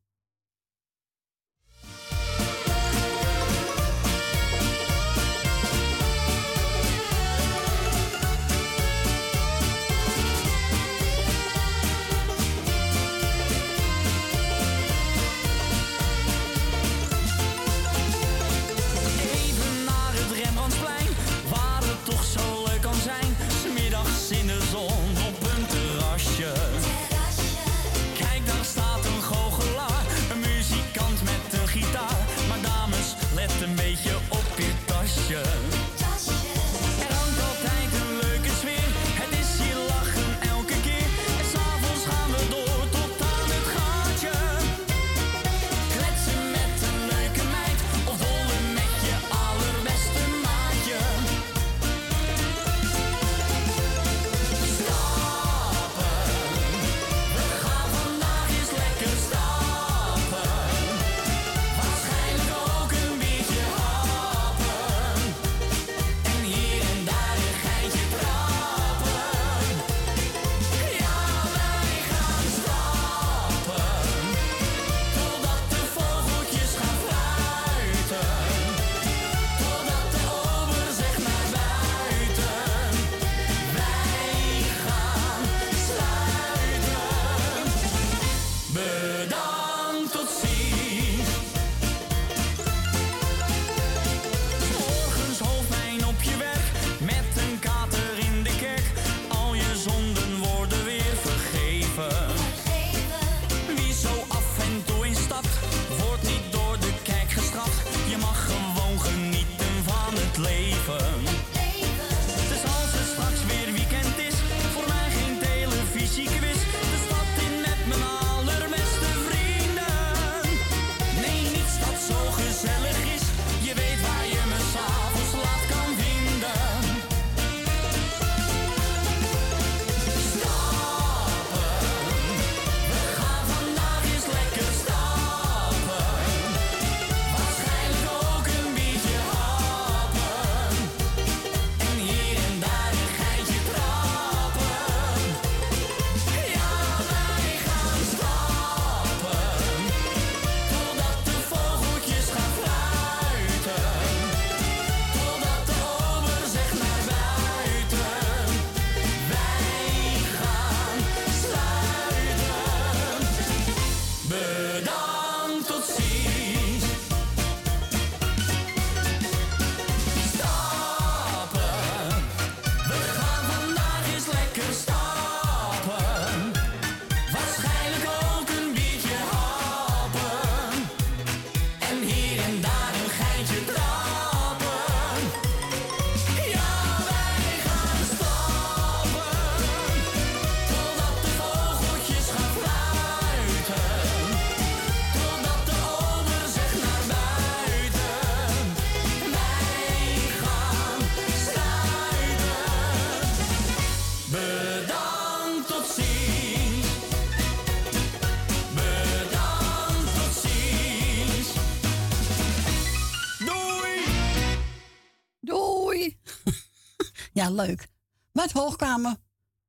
erg 217.57 217.67
leuk. 217.67 217.89
Met 218.33 218.53
hoogkamer? 218.53 219.17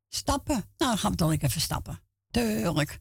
Stappen. 0.09 0.55
Nou, 0.55 0.65
dan 0.77 0.97
gaan 0.97 1.11
we 1.11 1.17
toch 1.17 1.31
even 1.31 1.61
stappen. 1.61 2.01
Tuurlijk. 2.31 2.99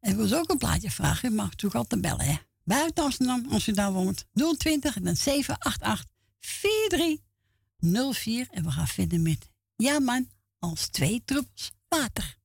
En 0.00 0.16
wil 0.16 0.26
ze 0.26 0.36
ook 0.36 0.50
een 0.50 0.58
plaatje 0.58 0.90
vragen? 0.90 1.28
Je 1.28 1.34
mag 1.34 1.46
natuurlijk 1.46 1.74
altijd 1.74 2.00
bellen, 2.00 2.26
hè. 2.26 2.36
Buiten 2.64 3.04
Amsterdam, 3.04 3.46
als 3.50 3.64
je 3.64 3.72
daar 3.72 3.92
woont. 3.92 4.24
020 4.58 4.96
en 4.96 5.04
dan 5.04 5.16
788 5.16 6.06
4304. 6.40 8.46
En 8.50 8.64
we 8.64 8.70
gaan 8.70 8.88
verder 8.88 9.20
met 9.20 9.50
Ja 9.76 9.98
man, 9.98 10.28
als 10.58 10.88
twee 10.88 11.22
druppels 11.24 11.72
water. 11.88 12.37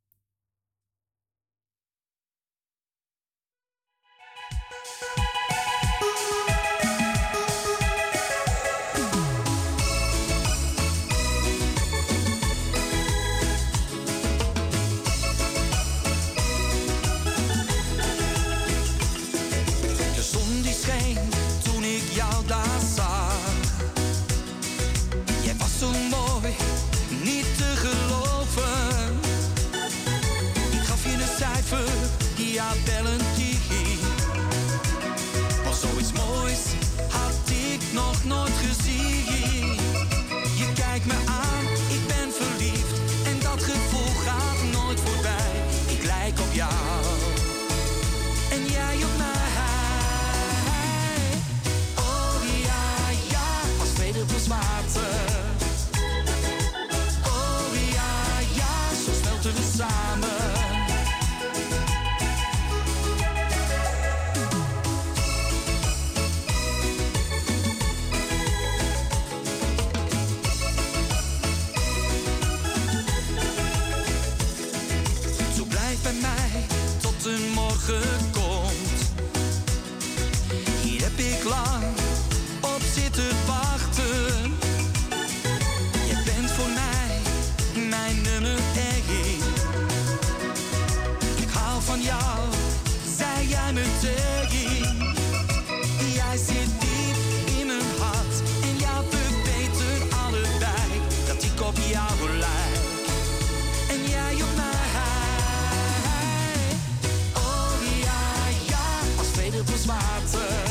Water. 110.22 110.62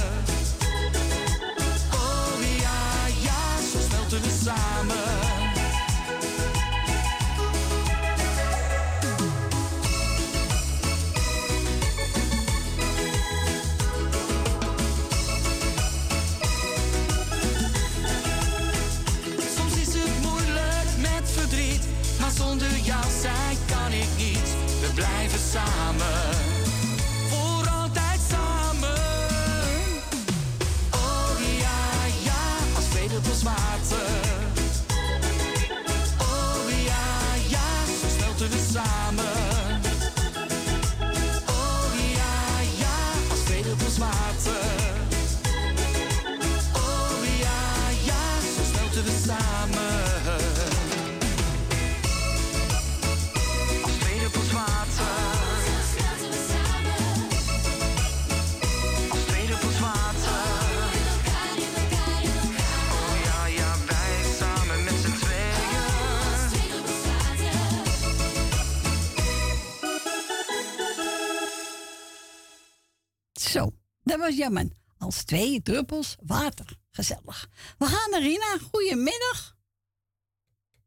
Was 74.22 74.36
jammer. 74.36 74.66
Als 74.98 75.24
twee 75.24 75.62
druppels 75.62 76.16
water. 76.22 76.66
Gezellig. 76.90 77.48
We 77.78 77.86
gaan 77.86 78.10
naar 78.10 78.20
Rina. 78.20 78.56
Goedemiddag. 78.72 79.56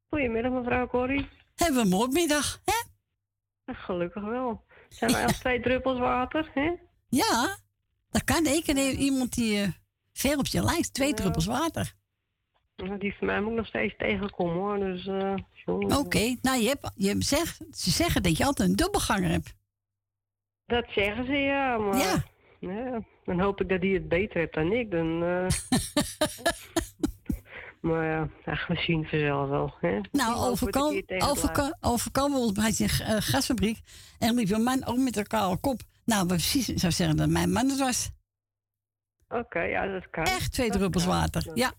Goedemiddag, 0.09 0.51
mevrouw 0.51 0.87
Corrie. 0.87 1.29
Hebben 1.55 1.75
we 1.77 1.81
een 1.83 1.89
moordmiddag, 1.89 2.61
hè? 2.65 2.83
Gelukkig 3.73 4.23
wel. 4.23 4.65
Zijn 4.89 5.11
wij 5.11 5.23
als 5.23 5.39
twee 5.39 5.61
druppels 5.61 5.99
water, 5.99 6.51
hè? 6.53 6.71
Ja, 7.09 7.57
dat 8.09 8.23
kan. 8.23 8.45
Ik 8.45 8.63
ken 8.63 8.77
iemand 8.77 9.33
die 9.33 9.61
eh, 9.61 9.67
ver 10.13 10.37
op 10.37 10.45
je 10.45 10.63
lijst. 10.63 10.93
Twee 10.93 11.13
druppels 11.13 11.45
water. 11.45 11.93
Nou, 12.75 12.97
Die 12.97 13.15
van 13.17 13.27
mij 13.27 13.41
moet 13.41 13.51
ik 13.51 13.57
nog 13.57 13.67
steeds 13.67 13.95
tegenkomen, 13.97 14.55
hoor. 14.55 14.77
Dus, 14.79 15.07
eh. 15.07 15.97
Oké, 15.99 16.35
nou 16.41 16.61
je 16.61 16.67
hebt, 16.67 16.91
je 16.95 17.07
hebt 17.07 17.25
zeg, 17.25 17.57
ze 17.71 17.89
zeggen 17.91 18.23
dat 18.23 18.37
je 18.37 18.45
altijd 18.45 18.69
een 18.69 18.75
dubbelganger 18.75 19.29
hebt. 19.29 19.53
Dat 20.65 20.85
zeggen 20.89 21.25
ze, 21.25 21.31
ja. 21.31 21.77
Maar 21.77 21.97
Ja. 21.97 22.23
ja, 22.59 23.03
dan 23.25 23.39
hoop 23.39 23.61
ik 23.61 23.69
dat 23.69 23.81
hij 23.81 23.89
het 23.89 24.07
beter 24.07 24.39
heeft 24.39 24.53
dan 24.53 24.71
ik. 24.71 24.91
Dan, 24.91 25.23
eh. 25.23 25.47
maar 27.87 28.05
ja, 28.05 28.29
ach, 28.45 28.67
we 28.67 28.75
zien 28.75 29.05
vanzelf 29.05 29.49
wel. 29.49 29.73
Hè? 29.79 29.99
Nou, 30.11 30.33
we 30.33 30.49
overkwam, 30.49 31.01
overkwam, 31.17 31.75
overkwam 31.81 32.35
ons 32.35 32.51
bij 32.51 32.71
zijn 32.71 32.89
eh, 32.89 33.15
gasfabriek. 33.19 33.79
En 34.19 34.35
liep 34.35 34.51
een 34.51 34.63
man 34.63 34.85
ook 34.85 34.97
met 34.97 35.17
een 35.17 35.27
kale 35.27 35.57
kop. 35.57 35.81
Nou, 36.05 36.27
precies 36.27 36.65
zou 36.65 36.91
zeggen 36.91 37.17
dat 37.17 37.29
mijn 37.29 37.51
man 37.51 37.69
het 37.69 37.79
was. 37.79 38.09
Oké, 39.27 39.61
ja, 39.61 39.87
dat 39.87 40.09
kan. 40.09 40.23
Echt 40.23 40.51
twee 40.51 40.69
druppels 40.69 41.05
water. 41.05 41.51
Ja. 41.53 41.71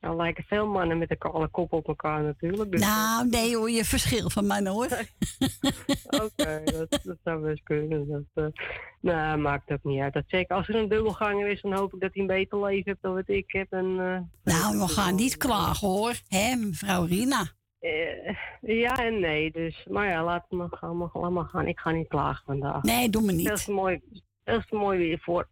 Nou 0.00 0.16
lijken 0.16 0.44
veel 0.44 0.66
mannen 0.66 0.98
met 0.98 1.10
een 1.10 1.18
kale 1.18 1.48
kop 1.48 1.72
op 1.72 1.88
elkaar 1.88 2.22
natuurlijk. 2.22 2.70
Dus 2.70 2.80
Nou, 2.80 3.28
nee 3.28 3.56
hoor, 3.56 3.70
je 3.70 3.84
verschil 3.84 4.30
van 4.30 4.46
mannen 4.46 4.72
hoor. 4.72 4.88
Oké, 6.24 6.62
dat, 6.64 7.00
dat 7.02 7.16
zou 7.24 7.40
best 7.42 7.62
kunnen. 7.62 8.08
Dat, 8.08 8.44
eh, 8.44 8.62
nou, 9.00 9.38
maakt 9.38 9.70
ook 9.70 9.82
niet 9.84 10.00
uit. 10.00 10.12
Dat 10.12 10.24
zeker 10.26 10.56
als 10.56 10.68
er 10.68 10.74
een 10.74 10.88
dubbelganger 10.88 11.48
is, 11.48 11.60
dan 11.62 11.72
hoop 11.74 11.94
ik 11.94 12.00
dat 12.00 12.10
hij 12.12 12.22
een 12.22 12.28
beter 12.28 12.60
leven 12.64 12.82
heeft 12.84 12.98
dan 13.02 13.14
wat 13.14 13.28
ik 13.28 13.44
heb. 13.52 13.72
En, 13.72 13.84
eh, 13.84 14.52
Nou, 14.54 14.78
we 14.78 14.88
gaan 14.88 15.14
niet 15.14 15.36
klagen 15.36 15.88
hoor. 15.88 16.14
Hè, 16.28 16.54
mevrouw 16.56 17.04
Rina. 17.04 17.46
eh, 17.80 18.36
ja 18.60 18.94
en 19.04 19.20
nee, 19.20 19.52
dus. 19.52 19.86
Maar 19.90 20.08
ja, 20.08 20.24
laat 20.24 20.50
maar 20.50 20.68
gaan. 20.70 20.96
Laat 21.12 21.30
maar 21.30 21.44
gaan. 21.48 21.66
Ik 21.66 21.78
ga 21.78 21.90
niet 21.90 22.08
klagen 22.08 22.42
vandaag. 22.46 22.82
Nee, 22.82 23.08
doe 23.10 23.22
me 23.22 23.32
niet. 23.32 23.46
Veel 23.46 23.56
te 23.56 23.72
mooi, 23.72 24.00
veel 24.44 24.62
te 24.68 24.76
mooi 24.76 24.98
weer 24.98 25.18
voor. 25.22 25.48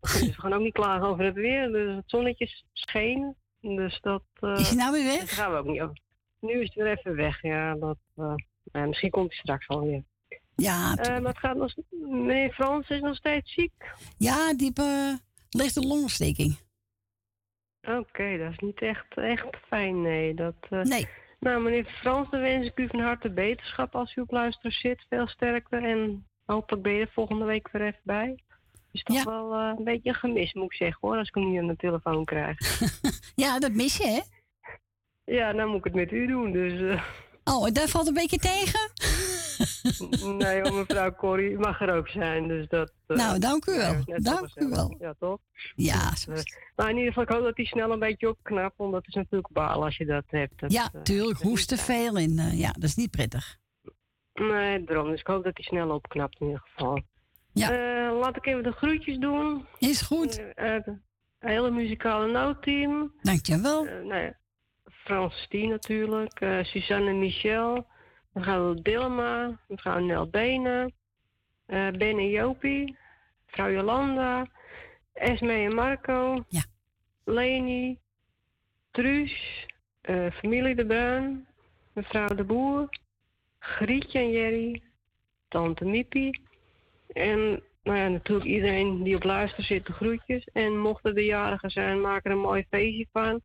Dus 0.00 0.20
we 0.20 0.32
gaan 0.40 0.52
ook 0.52 0.60
niet 0.62 0.72
klagen 0.72 1.06
over 1.06 1.24
het 1.24 1.34
weer. 1.34 1.68
Dus 1.72 1.94
het 1.96 2.04
zonnetje 2.10 2.48
scheen. 2.72 3.34
Dus 3.60 4.00
dat... 4.00 4.22
eh, 4.40 4.52
Is 4.58 4.68
hij 4.68 4.76
nou 4.76 4.92
weer 4.92 5.04
weg? 5.04 5.18
Daar 5.18 5.28
gaan 5.28 5.52
we 5.52 5.58
ook 5.58 5.66
niet 5.66 5.80
over. 5.80 5.98
Nu 6.40 6.52
is 6.60 6.66
het 6.66 6.74
weer 6.74 6.98
even 6.98 7.14
weg, 7.16 7.42
ja. 7.42 7.74
Dat, 7.74 7.98
eh, 8.16 8.84
misschien 8.86 9.10
komt 9.10 9.28
hij 9.30 9.38
straks 9.38 9.66
wel 9.66 9.82
weer. 9.86 10.02
Ja, 10.56 10.96
Eh, 10.96 11.08
maar 11.18 11.30
het 11.32 11.38
gaat 11.38 11.56
nog... 11.56 11.74
Meneer 11.90 12.52
Frans 12.52 12.88
is 12.88 13.00
nog 13.00 13.16
steeds 13.16 13.52
ziek. 13.52 13.92
Ja, 14.18 14.54
die 14.54 14.72
ligt 15.50 15.76
een 15.76 15.86
longontsteking. 15.86 16.58
Oké, 17.82 18.38
dat 18.38 18.50
is 18.50 18.58
niet 18.58 18.80
echt, 18.82 19.06
echt 19.16 19.46
fijn, 19.68 20.02
nee. 20.02 20.34
Dat, 20.34 20.54
Nee. 20.70 21.08
Nou, 21.40 21.62
meneer 21.62 21.84
Frans, 21.84 22.30
dan 22.30 22.40
wens 22.40 22.66
ik 22.66 22.78
u 22.78 22.86
van 22.88 23.00
harte 23.00 23.30
beterschap 23.30 23.94
als 23.94 24.16
u 24.16 24.20
op 24.20 24.30
luisteren 24.30 24.72
zit. 24.72 25.04
Veel 25.08 25.26
sterkte 25.28 25.76
en 25.76 26.26
hopelijk 26.44 26.82
ben 26.82 26.92
je 26.92 27.00
er 27.00 27.10
volgende 27.12 27.44
week 27.44 27.68
weer 27.72 27.82
even 27.86 28.00
bij. 28.02 28.38
Is 28.92 29.02
toch 29.02 29.24
wel 29.24 29.52
eh, 29.54 29.72
een 29.78 29.84
beetje 29.84 30.08
een 30.08 30.14
gemis, 30.14 30.52
moet 30.52 30.64
ik 30.64 30.74
zeggen 30.74 30.98
hoor, 31.00 31.16
als 31.16 31.28
ik 31.28 31.34
hem 31.34 31.50
niet 31.50 31.60
aan 31.60 31.66
de 31.66 31.76
telefoon 31.76 32.24
krijg. 32.24 32.58
Ja, 33.34 33.58
dat 33.58 33.72
mis 33.72 33.96
je, 33.96 34.06
hè? 34.06 34.20
ja, 35.34 35.52
dan 35.52 35.68
moet 35.68 35.78
ik 35.78 35.84
het 35.84 35.94
met 35.94 36.12
u 36.12 36.26
doen, 36.26 36.52
dus... 36.52 36.80
eh, 36.80 37.02
Oh, 37.44 37.66
daar 37.72 37.88
valt 37.88 38.06
een 38.06 38.14
beetje 38.14 38.38
tegen? 38.38 38.80
nee, 40.36 40.60
hoor, 40.60 40.72
mevrouw 40.74 41.14
Corrie, 41.14 41.50
u 41.50 41.58
mag 41.58 41.80
er 41.80 41.94
ook 41.94 42.08
zijn, 42.08 42.48
dus 42.48 42.68
dat... 42.68 42.92
eh, 43.06 43.16
Nou, 43.16 43.38
dank 43.38 43.66
u 43.66 43.76
wel. 43.76 43.94
Dank 44.16 44.48
u 44.54 44.68
wel. 44.68 44.96
Ja, 44.98 45.14
toch? 45.18 45.38
Ja, 45.74 46.10
Dus, 46.10 46.26
eh, 46.26 46.42
maar 46.76 46.90
in 46.90 46.96
ieder 46.96 47.08
geval, 47.12 47.22
ik 47.22 47.28
hoop 47.28 47.42
dat 47.42 47.56
hij 47.56 47.64
snel 47.66 47.90
een 47.92 47.98
beetje 47.98 48.28
opknapt, 48.28 48.76
want 48.76 48.92
dat 48.92 49.06
is 49.06 49.14
natuurlijk 49.14 49.52
baal 49.52 49.84
als 49.84 49.96
je 49.96 50.04
dat 50.04 50.24
hebt. 50.26 50.60
Dat, 50.60 50.72
Ja, 50.72 50.90
tuurlijk. 51.02 51.38
Hoesten 51.40 51.78
veel 51.78 52.16
en 52.16 52.38
eh, 52.38 52.58
ja, 52.58 52.70
dat 52.72 52.82
is 52.82 52.94
niet 52.96 53.10
prettig. 53.10 53.58
Nee, 54.34 54.84
daarom. 54.84 55.10
Dus 55.10 55.20
ik 55.20 55.26
hoop 55.26 55.44
dat 55.44 55.56
hij 55.56 55.64
snel 55.64 55.90
opknapt 55.94 56.40
in 56.40 56.46
ieder 56.46 56.62
geval. 56.64 57.00
Ja. 57.52 57.70
Eh, 57.70 58.18
laat 58.18 58.36
ik 58.36 58.46
even 58.46 58.62
de 58.62 58.72
groetjes 58.72 59.18
doen. 59.18 59.66
Is 59.78 60.00
goed. 60.02 60.38
Eh, 60.54 60.76
eh, 60.76 60.84
het 60.84 60.96
hele 61.38 61.70
muzikale 61.70 62.30
noodteam. 62.32 63.12
Dankjewel. 63.22 63.86
Uh, 63.86 63.92
nou 63.92 64.22
ja, 64.22 64.34
Frans 64.84 65.34
Stien 65.42 65.68
natuurlijk. 65.68 66.40
eh, 66.40 66.64
Suzanne 66.64 67.12
Michel. 67.12 67.86
We 68.32 68.78
Dilma. 68.82 69.58
Mevrouw 69.68 69.98
Nel 69.98 70.26
Benen. 70.28 70.92
eh 71.66 71.90
ben 71.90 72.18
en 72.18 72.30
Jopie. 72.30 72.96
Mevrouw 73.46 73.70
Jolanda. 73.70 74.46
Esme 75.12 75.52
en 75.52 75.74
Marco. 75.74 76.44
Ja. 76.48 76.62
Leni. 77.24 77.98
Truus, 78.90 79.66
eh, 80.00 80.30
familie 80.32 80.74
De 80.74 80.86
Bruin, 80.86 81.46
mevrouw 81.92 82.26
De 82.26 82.44
Boer, 82.44 82.88
Grietje 83.58 84.18
en 84.18 84.30
Jerry, 84.30 84.82
tante 85.48 85.84
Miepie. 85.84 86.40
En 87.12 87.62
nou 87.82 87.98
ja, 87.98 88.08
natuurlijk 88.08 88.48
iedereen 88.48 89.02
die 89.02 89.16
op 89.16 89.22
luister 89.22 89.64
zit, 89.64 89.86
de 89.86 89.92
groetjes. 89.92 90.44
En 90.52 90.78
mochten 90.78 91.14
de 91.14 91.24
jarigen 91.24 91.70
zijn, 91.70 92.00
maak 92.00 92.24
er 92.24 92.30
een 92.30 92.38
mooi 92.40 92.64
feestje 92.70 93.06
van. 93.12 93.40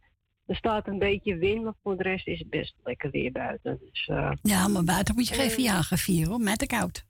Er 0.46 0.56
staat 0.56 0.88
een 0.88 1.00
beetje 1.00 1.36
wind, 1.38 1.64
maar 1.64 1.74
voor 1.84 1.98
de 1.98 2.04
rest 2.04 2.28
is 2.28 2.40
het 2.40 2.50
best 2.50 2.76
lekker 2.84 3.12
weer 3.12 3.32
buiten. 3.32 3.80
Dus, 3.90 4.08
eh, 4.08 4.32
Ja, 4.42 4.68
maar 4.68 4.84
buiten 4.84 5.16
moet 5.16 5.28
je 5.28 5.34
geen 5.34 5.46
Eh. 5.48 5.52
verjaardag 5.54 6.00
vieren 6.00 6.30
hoor, 6.32 6.40
met 6.40 6.60
de 6.60 6.68
koud. 6.68 7.06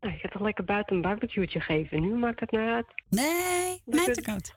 nou, 0.00 0.14
ik 0.14 0.20
ga 0.20 0.28
toch 0.28 0.42
lekker 0.42 0.64
buiten 0.64 0.96
een 0.96 1.02
barbecue'tje 1.02 1.60
geven. 1.60 2.00
Nu 2.00 2.14
maakt 2.14 2.40
het 2.40 2.50
nou 2.50 2.68
uit. 2.68 2.86
Nee, 3.08 3.82
met 3.84 4.14
de 4.14 4.22
koud. 4.22 4.54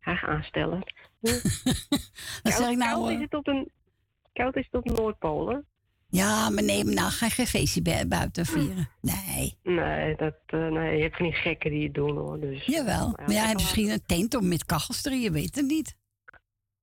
Hij 0.00 0.16
gaat 0.16 0.28
aanstellen. 0.30 0.78
Wat 2.42 2.52
zeg 2.52 2.70
ik 2.70 2.76
nou? 2.76 2.90
Koud 2.94 3.08
is 3.10 3.14
eh? 3.14 3.20
het 3.20 3.34
op 3.34 3.46
een, 3.46 3.70
koud 4.32 4.56
is 4.56 4.68
het 4.70 4.86
op 4.86 5.48
hè? 5.48 5.58
Ja, 6.16 6.50
maar 6.50 6.62
nee, 6.62 6.84
maar 6.84 6.94
nou 6.94 7.10
ga 7.10 7.28
geen 7.28 7.46
feestje 7.46 7.82
bu- 7.82 8.06
buiten 8.08 8.46
vieren. 8.46 8.88
Nee. 9.00 9.58
Nee, 9.62 10.14
dat, 10.16 10.34
eh, 10.46 10.66
nee, 10.68 10.96
je 10.96 11.02
hebt 11.02 11.18
die 11.18 11.32
gekken 11.32 11.70
die 11.70 11.82
het 11.84 11.94
doen 11.94 12.16
hoor. 12.16 12.40
Dus, 12.40 12.64
Jawel. 12.64 12.96
nou 12.98 13.12
Maar 13.16 13.30
jij 13.30 13.40
ik 13.40 13.46
hebt 13.46 13.54
misschien 13.60 13.90
een 13.90 14.02
tent 14.06 14.34
om 14.34 14.48
met 14.48 14.64
kachels 14.66 15.04
erin, 15.04 15.20
je 15.20 15.30
weet 15.30 15.54
het 15.54 15.66
niet. 15.66 15.96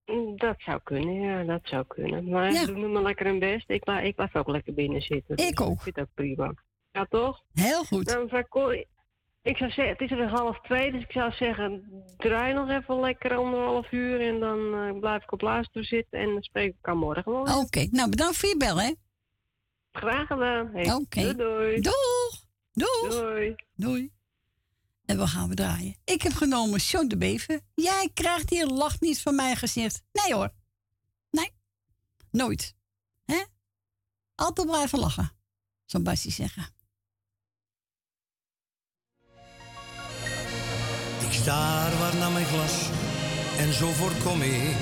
Mm, 0.05 0.37
Dat 0.37 0.55
zou 0.57 0.79
kunnen, 0.83 1.13
ja, 1.13 1.43
dat 1.43 1.61
zou 1.63 1.83
kunnen. 1.87 2.29
Maar 2.29 2.51
Ja. 2.51 2.65
doe 2.65 2.75
nu 2.77 2.87
maar 2.87 3.01
lekker 3.03 3.25
hun 3.25 3.39
best. 3.39 3.69
Ik, 3.69 3.83
bla- 3.83 3.99
ik 3.99 4.15
blijf 4.15 4.35
ook 4.35 4.47
lekker 4.47 4.73
binnen 4.73 5.01
zitten. 5.01 5.37
Ik 5.37 5.61
ook. 5.61 5.73
Ik 5.73 5.81
vind 5.81 5.95
dat 5.95 6.07
prima. 6.13 6.53
Ja, 6.91 7.05
toch? 7.09 7.41
Heel 7.53 7.83
goed. 7.83 8.05
Nou, 8.05 8.23
mevrouw 8.23 8.43
Corrie, 8.49 8.87
ik 9.41 9.57
zou 9.57 9.71
zeggen, 9.71 9.95
het 9.97 10.11
is 10.11 10.17
er 10.17 10.29
half 10.29 10.59
twee, 10.61 10.91
dus 10.91 11.01
ik 11.01 11.11
zou 11.11 11.31
zeggen, 11.31 11.83
draai 12.17 12.53
nog 12.53 12.69
even 12.69 12.99
lekker 12.99 13.35
anderhalf 13.35 13.91
uur 13.91 14.21
en 14.21 14.39
dan 14.39 14.73
eh, 14.73 14.99
blijf 14.99 15.23
ik 15.23 15.31
op 15.31 15.41
luisteren 15.41 15.87
zitten 15.87 16.19
en 16.19 16.27
dan 16.33 16.41
spreek 16.43 16.67
ik 16.69 16.75
elkaar 16.75 16.97
morgen 16.97 17.31
wel. 17.31 17.59
Oké, 17.61 17.87
nou 17.91 18.09
bedankt 18.09 18.37
voor 18.37 18.49
je 18.49 18.57
bel, 18.57 18.81
hè? 18.81 18.91
Graag 19.93 20.27
gedaan. 20.27 20.69
Hey, 20.73 20.93
Oké. 20.93 21.21
Doei, 21.21 21.35
doei. 21.35 21.81
Doeg. 21.81 22.45
Doeg. 22.73 23.09
Doei. 23.09 23.55
Doei. 23.75 24.11
En 25.05 25.17
we 25.17 25.27
gaan 25.27 25.49
we 25.49 25.55
draaien. 25.55 25.95
Ik 26.03 26.21
heb 26.21 26.33
genomen 26.33 26.79
John 26.79 27.07
de 27.07 27.17
Bever. 27.17 27.59
Jij 27.75 28.09
krijgt 28.13 28.49
hier 28.49 28.65
lach 28.65 28.99
niet 28.99 29.21
van 29.21 29.35
mij 29.35 29.55
gezegd. 29.55 30.01
Nee 30.11 30.33
hoor. 30.33 30.53
Nee. 31.31 31.51
Nooit. 32.31 32.75
Hè? 33.25 33.43
Altijd 34.35 34.67
blijven 34.67 34.99
lachen. 34.99 35.31
Zal 35.85 36.01
Bassie 36.01 36.31
zeggen. 36.31 36.71
Ik 41.21 41.31
staar 41.31 41.97
waar 41.99 42.15
naar 42.15 42.31
mijn 42.31 42.45
glas 42.45 42.89
en 43.57 43.73
zo 43.73 43.91
voorkom 43.91 44.41
ik 44.41 44.77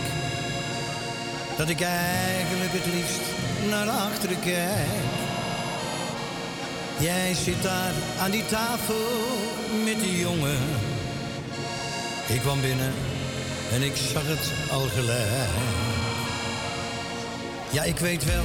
dat 1.57 1.69
ik 1.69 1.81
eigenlijk 1.81 2.71
het 2.71 2.93
liefst 2.93 3.21
naar 3.69 3.87
achteren 3.87 4.39
kijk. 4.39 5.19
Jij 6.99 7.33
zit 7.33 7.63
daar 7.63 7.93
aan 8.19 8.31
die 8.31 8.45
tafel 8.45 9.05
met 9.85 9.99
die 9.99 10.19
jongen. 10.19 10.59
Ik 12.27 12.39
kwam 12.39 12.61
binnen 12.61 12.93
en 13.73 13.81
ik 13.81 13.95
zag 13.95 14.23
het 14.25 14.51
al 14.71 14.87
gelijk. 14.87 15.49
Ja, 17.71 17.83
ik 17.83 17.97
weet 17.97 18.25
wel, 18.25 18.43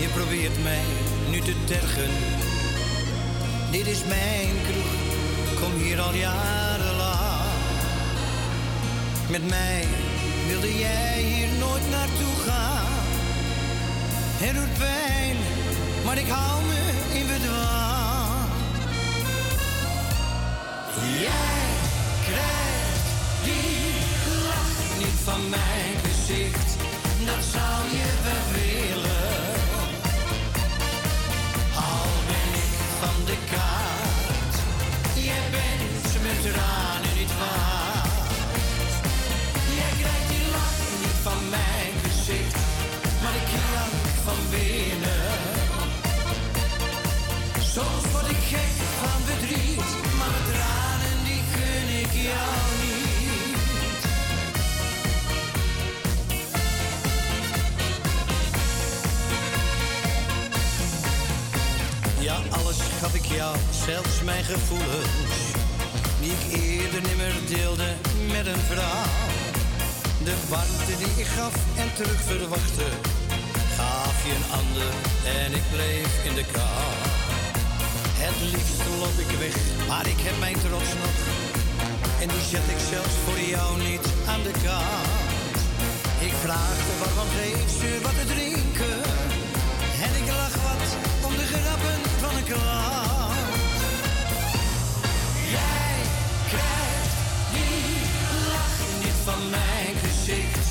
je 0.00 0.08
probeert 0.14 0.62
mij 0.62 0.82
nu 1.30 1.40
te 1.40 1.54
tergen. 1.64 2.10
Dit 3.70 3.86
is 3.86 4.04
mijn 4.04 4.54
kroeg, 4.68 5.60
kom 5.60 5.82
hier 5.82 6.00
al 6.00 6.14
jarenlang. 6.14 7.50
Met 9.28 9.48
mij 9.48 9.84
wilde 10.48 10.78
jij 10.78 11.22
hier 11.22 11.48
nooit 11.58 11.90
naartoe 11.90 12.34
gaan. 12.46 12.86
Het 14.42 14.54
doet 14.54 14.78
pijn, 14.78 15.36
maar 16.04 16.18
ik 16.18 16.28
hou 16.28 16.64
me 16.64 16.82
in 17.18 17.26
bedwang. 17.26 18.50
Jij 21.26 21.64
krijgt 22.28 23.06
die 23.44 23.92
lach 24.48 24.98
niet 24.98 25.18
van 25.24 25.48
mijn 25.48 25.94
gezicht, 26.04 26.70
Ja, 62.20 62.36
alles 62.50 62.76
gaf 63.00 63.14
ik 63.14 63.24
jou, 63.24 63.56
zelfs 63.86 64.22
mijn 64.24 64.44
gevoelens, 64.44 65.36
die 66.20 66.30
ik 66.30 66.60
eerder 66.60 67.02
nimmer 67.02 67.32
deelde 67.48 67.94
met 68.26 68.46
een 68.46 68.60
vrouw. 68.70 69.04
De 70.24 70.34
warmte 70.48 70.96
die 70.98 71.22
ik 71.22 71.26
gaf 71.26 71.54
en 71.76 71.94
terug 71.94 72.20
verwachtte, 72.22 72.88
gaf 73.76 74.24
je 74.26 74.34
een 74.34 74.50
ander 74.60 74.92
en 75.42 75.54
ik 75.54 75.62
bleef 75.72 76.24
in 76.24 76.34
de 76.34 76.44
kou. 76.52 76.92
Het 78.22 78.40
liefst 78.52 78.82
loop 79.00 79.18
ik 79.18 79.38
weg, 79.38 79.86
maar 79.88 80.06
ik 80.06 80.20
heb 80.20 80.38
mijn 80.38 80.58
trots 80.60 80.92
nog. 81.02 81.47
En 82.20 82.28
die 82.28 82.40
zet 82.50 82.68
ik 82.68 82.82
zelfs 82.90 83.14
voor 83.24 83.40
jou 83.40 83.82
niet 83.90 84.06
aan 84.26 84.42
de 84.42 84.54
kant. 84.64 85.56
Ik 86.28 86.34
vraagde 86.44 86.92
waarom 87.02 87.28
geeft 87.38 87.74
ze 87.80 87.98
wat 88.02 88.14
te 88.20 88.26
drinken. 88.34 88.98
En 90.04 90.12
ik 90.20 90.26
lach 90.40 90.56
wat 90.68 90.86
om 91.26 91.34
de 91.40 91.46
grappen 91.52 92.00
van 92.22 92.36
een 92.36 92.44
klant. 92.44 93.38
Jij 95.56 95.94
krijgt 96.52 97.14
die 97.54 97.86
lach 98.54 98.78
niet 99.02 99.18
van 99.28 99.40
mijn 99.50 99.94
gezicht. 100.04 100.66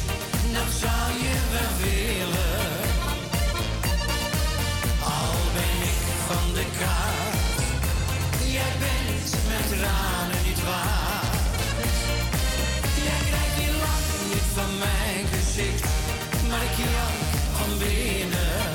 Dat 0.58 0.72
zou 0.84 1.06
je 1.26 1.36
wel 1.56 1.74
willen. 1.84 2.66
Al 5.20 5.36
ben 5.58 5.78
ik 5.92 6.02
van 6.30 6.46
de 6.58 6.66
kaart. 6.80 7.62
Jij 8.58 8.74
bent 8.80 9.30
met 9.50 9.80
tranen 9.80 10.17
van 14.58 14.78
mijn 14.78 15.26
gezicht. 15.34 15.86
Maar 16.50 16.64
ik 16.70 16.78
jank 16.78 17.20
van 17.58 17.78
binnen. 17.78 18.66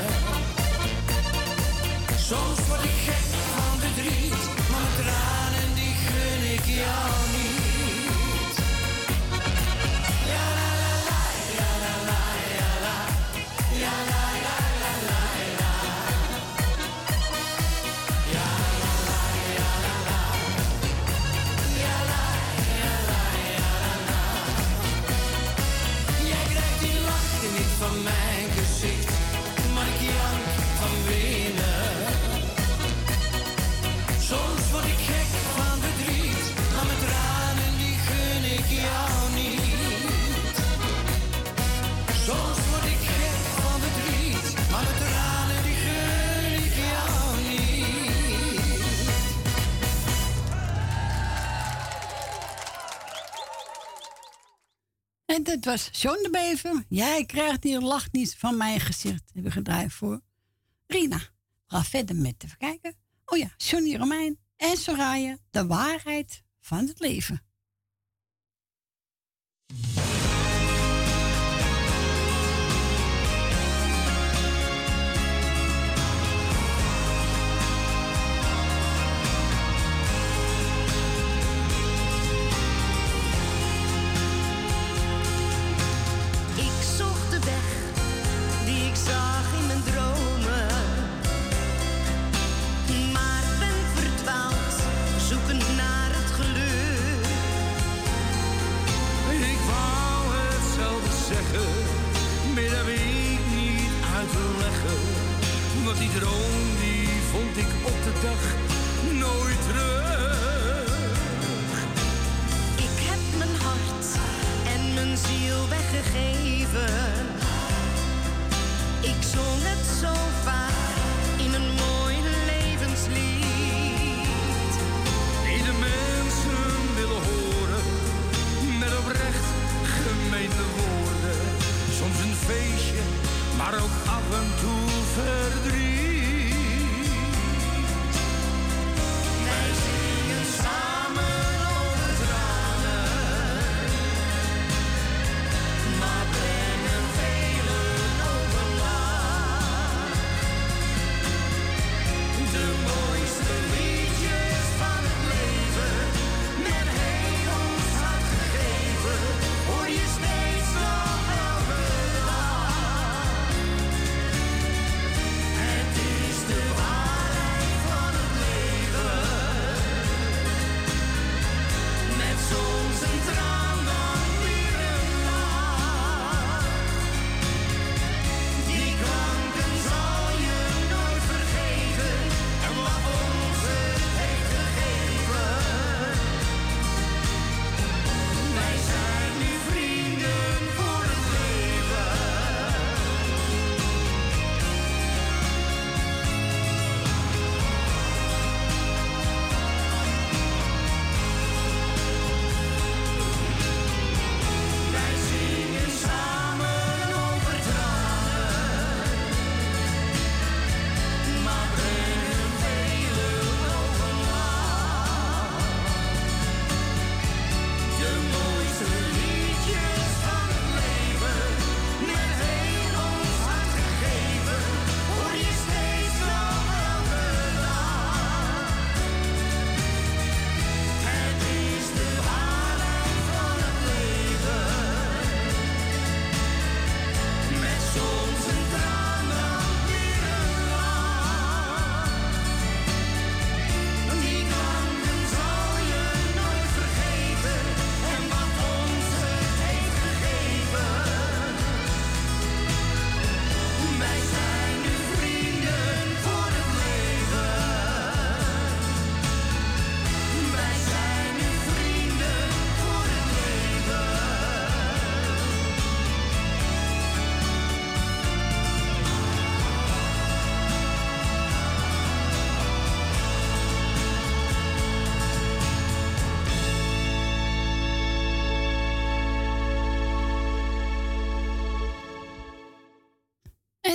Soms 2.29 2.59
word 2.69 2.85
ik 2.85 2.99
gek 3.07 3.27
van 3.55 3.79
verdriet, 3.81 4.43
maar 4.71 4.81
mijn 4.85 4.95
tranen 5.01 5.75
die 5.75 5.95
gun 6.05 6.53
ik 6.55 6.65
jou 6.83 7.11
niet. 7.37 7.52
En 55.33 55.61
was 55.61 55.89
John 55.93 56.23
de 56.23 56.31
Bever. 56.31 56.85
Jij 56.89 57.25
krijgt 57.25 57.65
hier 57.65 57.81
lach 57.81 58.11
niet 58.11 58.37
van 58.37 58.57
mijn 58.57 58.81
gezicht. 58.81 59.23
Hebben 59.25 59.43
we 59.43 59.51
gedraaid 59.51 59.93
voor 59.93 60.21
Rina. 60.87 61.21
Gaan 61.67 61.85
verder 61.85 62.17
met 62.17 62.35
even 62.45 62.59
kijken. 62.59 62.95
Oh 63.25 63.39
ja, 63.39 63.55
Johnny 63.57 63.97
Romein 63.97 64.39
en 64.57 64.77
Soraya. 64.77 65.37
De 65.51 65.67
waarheid 65.67 66.43
van 66.61 66.87
het 66.87 67.01
leven. 67.01 67.43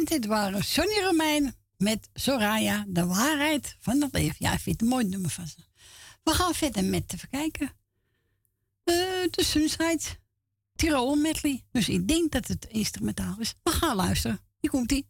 dit 0.08 0.26
waren 0.26 0.64
Sonny 0.64 1.00
Romein 1.04 1.56
met 1.78 2.10
Soraya, 2.14 2.86
de 2.88 3.06
waarheid 3.06 3.76
van 3.80 4.02
het 4.02 4.14
leven. 4.14 4.36
Ja, 4.40 4.54
ik 4.54 4.60
vind 4.60 4.80
het 4.80 4.82
een 4.82 4.96
mooi 4.96 5.06
nummer 5.06 5.30
van. 5.30 5.46
We 6.24 6.32
gaan 6.32 6.54
verder 6.54 6.84
met, 6.84 7.08
te 7.08 7.18
verkijken 7.18 7.72
eh, 8.84 8.96
de 9.30 9.44
Sunshine 9.44 10.00
Tirol 10.76 11.16
medley. 11.16 11.64
Dus 11.72 11.90
ik 11.90 12.08
denk 12.08 12.32
dat 12.32 12.48
het 12.48 12.66
instrumentaal 12.66 13.36
is. 13.40 13.54
We 13.64 13.72
gaan 13.72 13.96
luisteren. 13.96 14.40
Hier 14.60 14.70
komt-ie. 14.70 15.08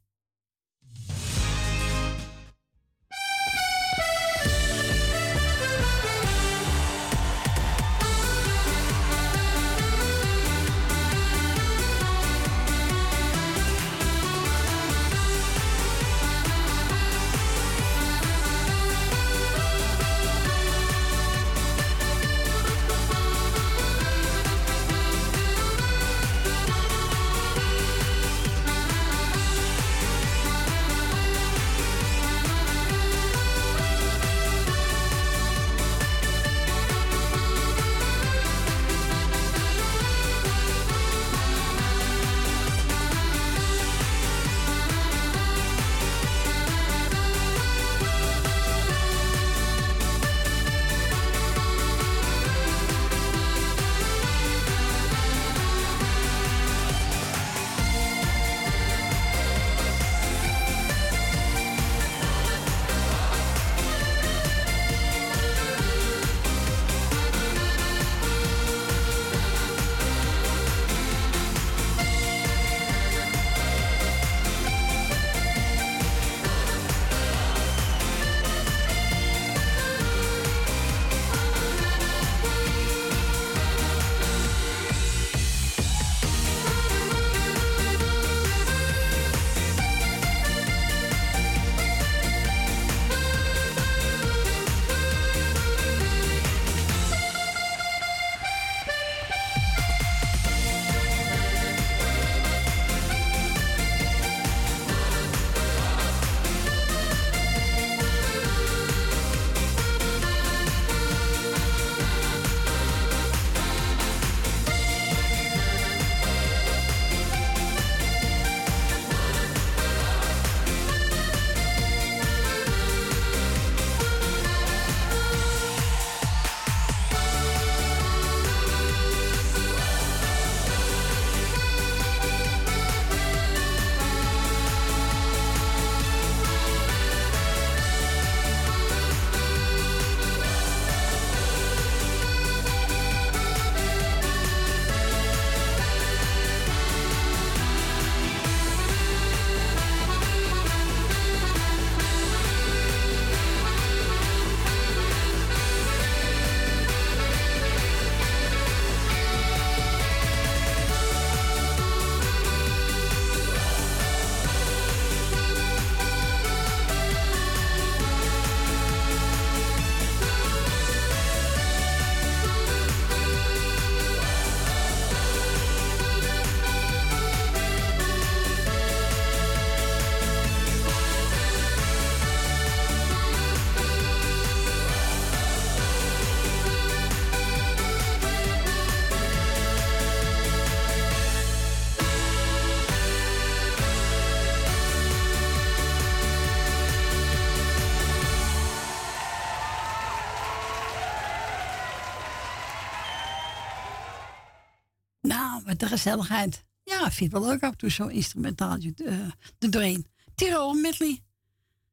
Een 205.82 205.88
gezelligheid. 205.88 206.66
Ja, 206.84 207.06
ik 207.06 207.12
vind 207.12 207.32
het 207.32 207.42
wel 207.42 207.50
leuk 207.50 207.64
af 207.64 207.72
en 207.72 207.78
toe 207.78 207.90
zo'n 207.90 208.12
instrumentaaltje 208.12 208.94
uh, 208.96 209.76
er. 209.76 210.04
Tirol 210.36 210.74
medley. 210.74 211.24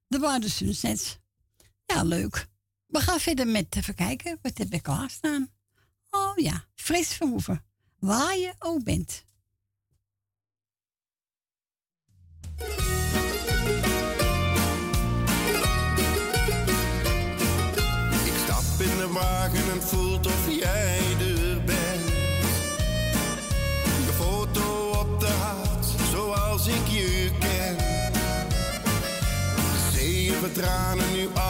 De 0.06 0.18
Waarde 0.18 0.50
Sunsets. 0.50 1.18
Ja, 1.86 2.02
leuk. 2.02 2.46
We 2.86 3.00
gaan 3.00 3.20
verder 3.20 3.46
met 3.46 3.76
even 3.76 3.94
kijken. 3.94 4.38
Wat 4.42 4.58
heb 4.58 4.72
ik 4.72 4.82
klaarstaan? 4.82 5.52
Oh 6.10 6.36
ja, 6.36 6.64
Fris 6.74 7.08
Verhoeven. 7.08 7.64
Waar 7.98 8.36
je 8.36 8.54
ook 8.58 8.84
bent. 8.84 9.24
Tranen, 30.54 31.10
nu 31.12 31.43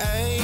over 0.00 0.43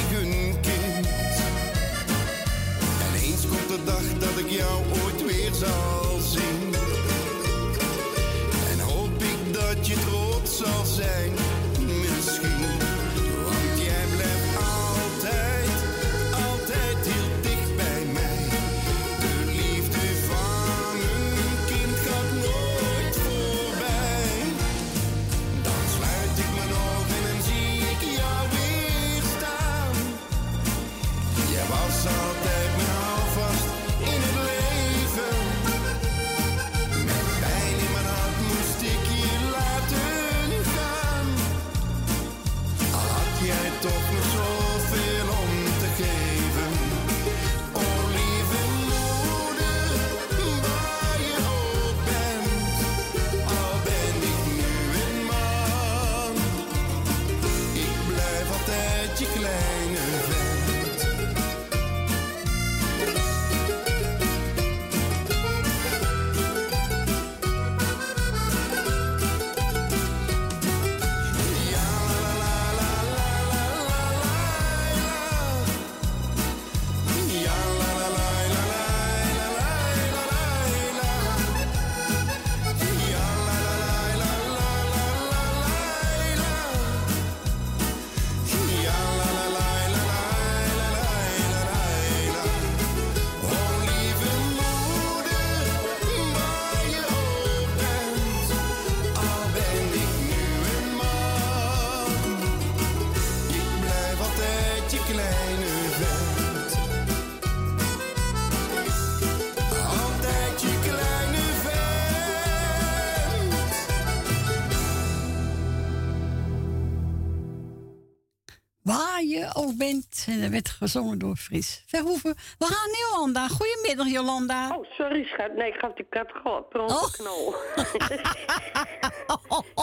bent. 119.87 120.27
En 120.29 120.41
dat 120.41 120.51
werd 120.51 120.69
gezongen 120.69 121.19
door 121.19 121.37
Fris 121.37 121.85
Verhoeven. 121.87 122.35
We 122.59 122.65
gaan 122.73 122.91
naar 122.91 123.05
Jolanda. 123.11 123.49
Goedemiddag, 123.49 124.09
Jolanda. 124.17 124.77
Oh, 124.77 124.85
sorry 124.91 125.25
schat. 125.25 125.55
Nee, 125.55 125.69
ik 125.73 125.79
gaf 125.79 125.93
die 125.93 126.07
kat 126.09 126.31
gewoon 126.43 126.69
per 126.69 126.81
ongeluk 126.81 127.13
knol. 127.13 127.55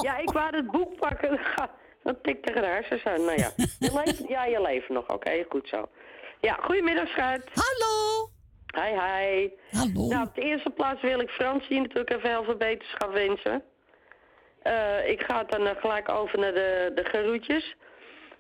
ja, 0.08 0.18
ik 0.18 0.30
wou 0.30 0.56
het 0.56 0.72
boek 0.72 0.96
pakken. 1.00 1.40
Dan 2.04 2.18
tikte 2.22 2.52
er 2.54 2.74
hersens 2.74 3.04
aan. 3.04 3.26
Nou 3.26 3.38
ja, 3.40 3.52
je 3.80 4.02
leeft, 4.04 4.28
ja, 4.28 4.46
je 4.46 4.62
leeft 4.62 4.90
nog. 4.90 5.08
Oké, 5.08 5.46
goed 5.50 5.68
zo. 5.68 5.90
Ja, 6.42 6.58
goedemiddag 6.62 7.08
schat. 7.08 7.42
Hallo. 7.54 8.30
Hi, 8.80 8.92
hi. 9.02 9.50
Hallo. 9.72 10.08
Nou, 10.08 10.28
op 10.28 10.36
de 10.36 10.42
eerste 10.42 10.70
plaats 10.70 11.02
wil 11.02 11.20
ik 11.20 11.30
Fransje 11.30 11.74
natuurlijk 11.74 12.10
even 12.10 12.30
heel 12.30 12.44
veel 12.44 12.58
beterschap 12.58 13.12
wensen. 13.14 13.64
Eh, 14.62 15.10
ik 15.10 15.22
ga 15.22 15.44
dan 15.44 15.68
eh, 15.68 15.76
gelijk 15.82 16.10
over 16.10 16.40
naar 16.40 16.54
de, 16.54 16.92
de 16.96 17.04
geroetjes. 17.04 17.76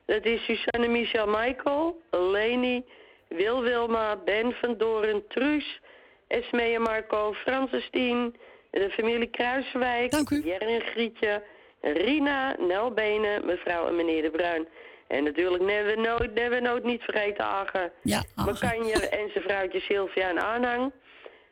Dat 0.07 0.25
is 0.25 0.45
Suzanne 0.45 0.87
Michel 0.87 1.27
Michael, 1.27 2.01
Leni, 2.11 2.83
Wil 3.27 3.61
Wilma, 3.61 4.15
Ben 4.25 4.53
van 4.53 4.77
Doren, 4.77 5.27
Truus, 5.27 5.79
Esmee 6.27 6.75
en 6.75 6.81
Marco, 6.81 7.33
Francestien, 7.33 8.35
de 8.71 8.89
familie 8.89 9.27
Kruiswijk, 9.27 10.13
Jerry 10.29 10.73
en 10.73 10.81
Grietje, 10.81 11.43
Rina, 11.81 12.55
Nel 12.59 12.91
Benen, 12.91 13.45
mevrouw 13.45 13.87
en 13.87 13.95
meneer 13.95 14.21
De 14.21 14.31
Bruin. 14.31 14.67
En 15.07 15.23
natuurlijk 15.23 15.63
never 15.63 15.99
nooit, 15.99 16.33
never 16.33 16.61
nooit 16.61 16.83
niet 16.83 17.01
vergeten 17.01 17.45
Agen. 17.45 17.91
Ja, 18.01 18.23
Makanjer 18.35 19.09
en 19.19 19.29
zijn 19.31 19.43
vrouwtje 19.43 19.79
Sylvia 19.79 20.29
en 20.29 20.41
aanhang. 20.41 20.91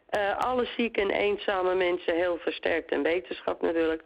Eh, 0.10 0.38
alle 0.38 0.68
zieke 0.78 1.02
en 1.02 1.10
eenzame 1.10 1.76
mensen 1.76 2.16
heel 2.16 2.38
versterkt 2.38 2.92
en 2.92 3.04
wetenschap 3.04 3.62
natuurlijk. 3.62 4.04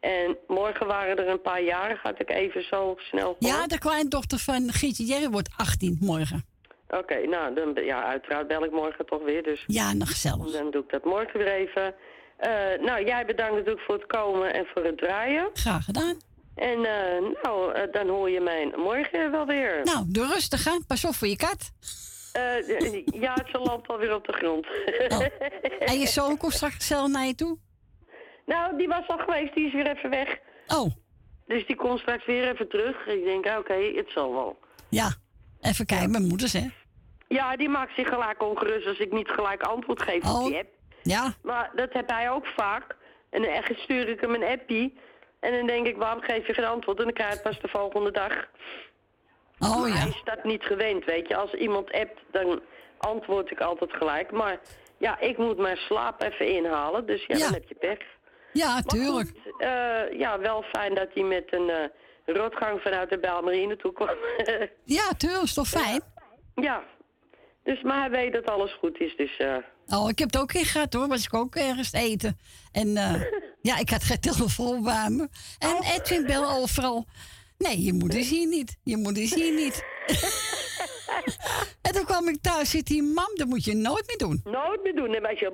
En 0.00 0.36
morgen 0.46 0.86
waren 0.86 1.16
er 1.16 1.28
een 1.28 1.40
paar 1.40 1.62
jaren, 1.62 1.98
had 2.02 2.20
ik 2.20 2.30
even 2.30 2.62
zo 2.64 2.94
snel 2.98 3.36
voor. 3.38 3.48
Ja, 3.48 3.66
de 3.66 3.78
kleindochter 3.78 4.38
van 4.38 4.72
Gietje 4.72 5.04
Jerry 5.04 5.28
wordt 5.28 5.48
18 5.56 5.96
morgen. 6.00 6.44
Oké, 6.88 7.26
nou, 7.26 7.54
dan, 7.54 7.84
ja, 7.84 8.04
uiteraard 8.04 8.48
bel 8.48 8.64
ik 8.64 8.70
morgen 8.70 9.06
toch 9.06 9.22
weer. 9.24 9.42
Dus 9.42 9.64
Ja, 9.66 9.92
nog 9.92 10.08
gezellig. 10.08 10.52
dan 10.52 10.70
doe 10.70 10.82
ik 10.82 10.90
dat 10.90 11.04
morgen 11.04 11.38
weer 11.38 11.52
even. 11.52 11.94
Eh, 12.36 12.50
nou, 12.80 13.04
jij 13.04 13.26
bedankt 13.26 13.54
natuurlijk 13.54 13.84
voor 13.84 13.94
het 13.94 14.06
komen 14.06 14.54
en 14.54 14.66
voor 14.74 14.84
het 14.84 14.98
draaien. 14.98 15.50
Graag 15.52 15.84
gedaan. 15.84 16.16
En 16.54 16.84
eh, 16.84 17.42
nou, 17.42 17.72
eh, 17.72 17.92
dan 17.92 18.08
hoor 18.08 18.30
je 18.30 18.40
mij 18.40 18.72
morgen 18.76 19.30
wel 19.30 19.46
weer. 19.46 19.80
Nou, 19.84 20.04
doe 20.08 20.26
rustig 20.26 20.66
aan. 20.66 20.84
Pas 20.86 21.04
op 21.04 21.14
voor 21.14 21.28
je 21.28 21.36
kat. 21.36 21.70
Ja, 23.20 23.36
ze 23.52 23.58
loopt 23.58 23.88
alweer 23.88 24.14
op 24.14 24.26
de 24.26 24.32
grond. 24.32 24.66
En 25.78 25.98
je 25.98 26.06
zoon 26.18 26.36
komt 26.36 26.52
straks 26.52 26.86
zelf 26.86 27.08
naar 27.08 27.26
je 27.26 27.34
toe? 27.34 27.58
Nou, 28.48 28.76
die 28.76 28.88
was 28.88 29.06
al 29.08 29.18
geweest, 29.18 29.54
die 29.54 29.66
is 29.66 29.72
weer 29.72 29.96
even 29.96 30.10
weg. 30.10 30.38
Oh. 30.66 30.90
Dus 31.46 31.66
die 31.66 31.76
komt 31.76 31.98
straks 32.00 32.26
weer 32.26 32.48
even 32.52 32.68
terug. 32.68 33.06
Ik 33.06 33.24
denk, 33.24 33.46
oké, 33.58 33.74
het 33.94 34.10
zal 34.10 34.32
wel. 34.32 34.58
Ja. 34.88 35.08
Even 35.60 35.86
kijken, 35.86 36.10
mijn 36.10 36.26
moeders, 36.26 36.52
hè? 36.52 36.66
Ja, 37.28 37.56
die 37.56 37.68
maakt 37.68 37.94
zich 37.94 38.08
gelijk 38.08 38.42
ongerust 38.42 38.86
als 38.86 38.98
ik 38.98 39.12
niet 39.12 39.28
gelijk 39.28 39.62
antwoord 39.62 40.02
geef 40.02 40.34
op 40.34 40.44
die 40.46 40.56
app. 40.58 40.68
Ja. 41.02 41.34
Maar 41.42 41.70
dat 41.74 41.92
heb 41.92 42.08
hij 42.10 42.30
ook 42.30 42.46
vaak. 42.46 42.96
En 43.30 43.42
dan 43.42 43.50
echt 43.50 43.78
stuur 43.78 44.08
ik 44.08 44.20
hem 44.20 44.34
een 44.34 44.44
appie. 44.44 44.98
En 45.40 45.52
dan 45.52 45.66
denk 45.66 45.86
ik, 45.86 45.96
waarom 45.96 46.22
geef 46.22 46.46
je 46.46 46.54
geen 46.54 46.64
antwoord? 46.64 46.98
En 46.98 47.04
dan 47.04 47.12
krijg 47.12 47.28
je 47.30 47.34
het 47.34 47.44
pas 47.44 47.60
de 47.60 47.68
volgende 47.68 48.10
dag. 48.10 48.32
Oh 49.58 49.80
Maar 49.80 49.88
ja. 49.88 49.94
Hij 49.94 50.08
is 50.08 50.20
dat 50.24 50.44
niet 50.44 50.62
gewend, 50.62 51.04
weet 51.04 51.28
je. 51.28 51.36
Als 51.36 51.52
iemand 51.52 51.92
appt, 51.92 52.20
dan 52.30 52.60
antwoord 52.98 53.50
ik 53.50 53.60
altijd 53.60 53.92
gelijk. 53.92 54.30
Maar 54.30 54.58
ja, 54.98 55.18
ik 55.20 55.38
moet 55.38 55.58
mijn 55.58 55.76
slaap 55.76 56.22
even 56.22 56.46
inhalen. 56.56 57.06
Dus 57.06 57.24
ja, 57.26 57.36
Ja. 57.36 57.44
dan 57.44 57.52
heb 57.52 57.68
je 57.68 57.74
pech. 57.74 57.98
Ja, 58.52 58.82
tuurlijk. 58.82 59.28
goed, 59.28 59.60
eh, 59.60 60.18
ja, 60.18 60.38
wel 60.38 60.62
fijn 60.62 60.94
dat 60.94 61.08
hij 61.14 61.22
met 61.22 61.44
een 61.52 61.70
eh, 61.70 61.84
rotgang 62.36 62.80
vanuit 62.80 63.10
de 63.10 63.18
Bijlmerine 63.18 63.76
toe 63.76 63.92
kwam. 63.92 64.16
Ja, 64.84 65.12
tuurlijk. 65.16 65.42
Is 65.42 65.54
toch 65.54 65.68
fijn? 65.68 66.02
ja. 66.54 66.82
Dus, 67.64 67.82
maar 67.82 67.98
hij 68.00 68.10
weet 68.10 68.32
dat 68.32 68.50
alles 68.50 68.72
goed 68.74 69.00
is, 69.00 69.16
dus... 69.16 69.36
eh, 69.36 69.56
Oh, 69.86 70.08
ik 70.08 70.18
heb 70.18 70.32
het 70.32 70.40
ook 70.42 70.52
in 70.52 70.64
gehad 70.64 70.92
hoor. 70.92 71.08
Was 71.08 71.24
ik 71.24 71.34
ook 71.34 71.54
ergens 71.54 71.92
eten. 71.92 72.38
En 72.72 72.88
ja, 73.68 73.78
ik 73.78 73.90
had 73.90 74.02
geen 74.02 74.20
telefoon 74.20 74.82
bij 74.82 75.08
me. 75.10 75.28
En 75.58 75.76
Edwin 75.94 76.26
belde 76.26 76.46
overal. 76.60 77.06
Nee, 77.58 77.82
je 77.82 77.92
moeder 77.92 78.18
is 78.18 78.30
hier 78.30 78.46
niet. 78.46 78.76
Je 78.82 78.96
moeder 78.96 79.22
is 79.22 79.34
hier 79.34 79.54
niet. 79.54 79.84
en 81.86 81.92
toen 81.92 82.04
kwam 82.04 82.28
ik 82.28 82.42
thuis, 82.42 82.70
zit 82.70 82.88
hier, 82.88 83.04
mam, 83.04 83.30
dat 83.34 83.46
moet 83.46 83.64
je 83.64 83.74
nooit 83.74 84.06
meer 84.06 84.16
doen. 84.16 84.40
Nooit 84.44 84.82
meer 84.82 84.94
doen. 84.94 85.14
En 85.14 85.26
als 85.26 85.38
je 85.38 85.50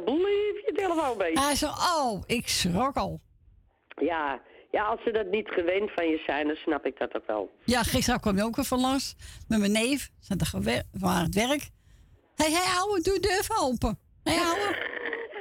telefoon 0.74 1.18
bezig. 1.18 1.44
Hij 1.44 1.54
zei, 1.54 1.72
oh, 1.72 2.22
ik 2.26 2.48
schrok 2.48 2.96
al. 2.96 3.20
Ja, 4.00 4.40
ja, 4.70 4.84
als 4.84 5.02
ze 5.02 5.10
dat 5.10 5.26
niet 5.26 5.48
gewend 5.48 5.90
van 5.90 6.08
je 6.08 6.22
zijn, 6.26 6.46
dan 6.46 6.56
snap 6.56 6.86
ik 6.86 6.98
dat 6.98 7.14
ook 7.16 7.26
wel. 7.26 7.50
Ja, 7.64 7.82
gisteren 7.82 8.20
kwam 8.20 8.36
je 8.36 8.44
ook 8.44 8.56
weer 8.56 8.64
van 8.64 8.80
langs 8.80 9.14
met 9.48 9.58
mijn 9.58 9.72
neef. 9.72 10.10
Ze 10.20 10.34
gewer- 10.38 10.82
waren 10.92 11.18
aan 11.18 11.24
het 11.24 11.34
werk. 11.34 11.70
Hé, 12.34 12.44
hey, 12.44 12.52
hey, 12.52 12.76
ouwe, 12.76 13.00
doe 13.00 13.20
de 13.20 13.28
deur 13.28 13.58
open. 13.60 13.98
Hé, 14.22 14.32
hey, 14.32 14.42
ouwe. 14.42 14.92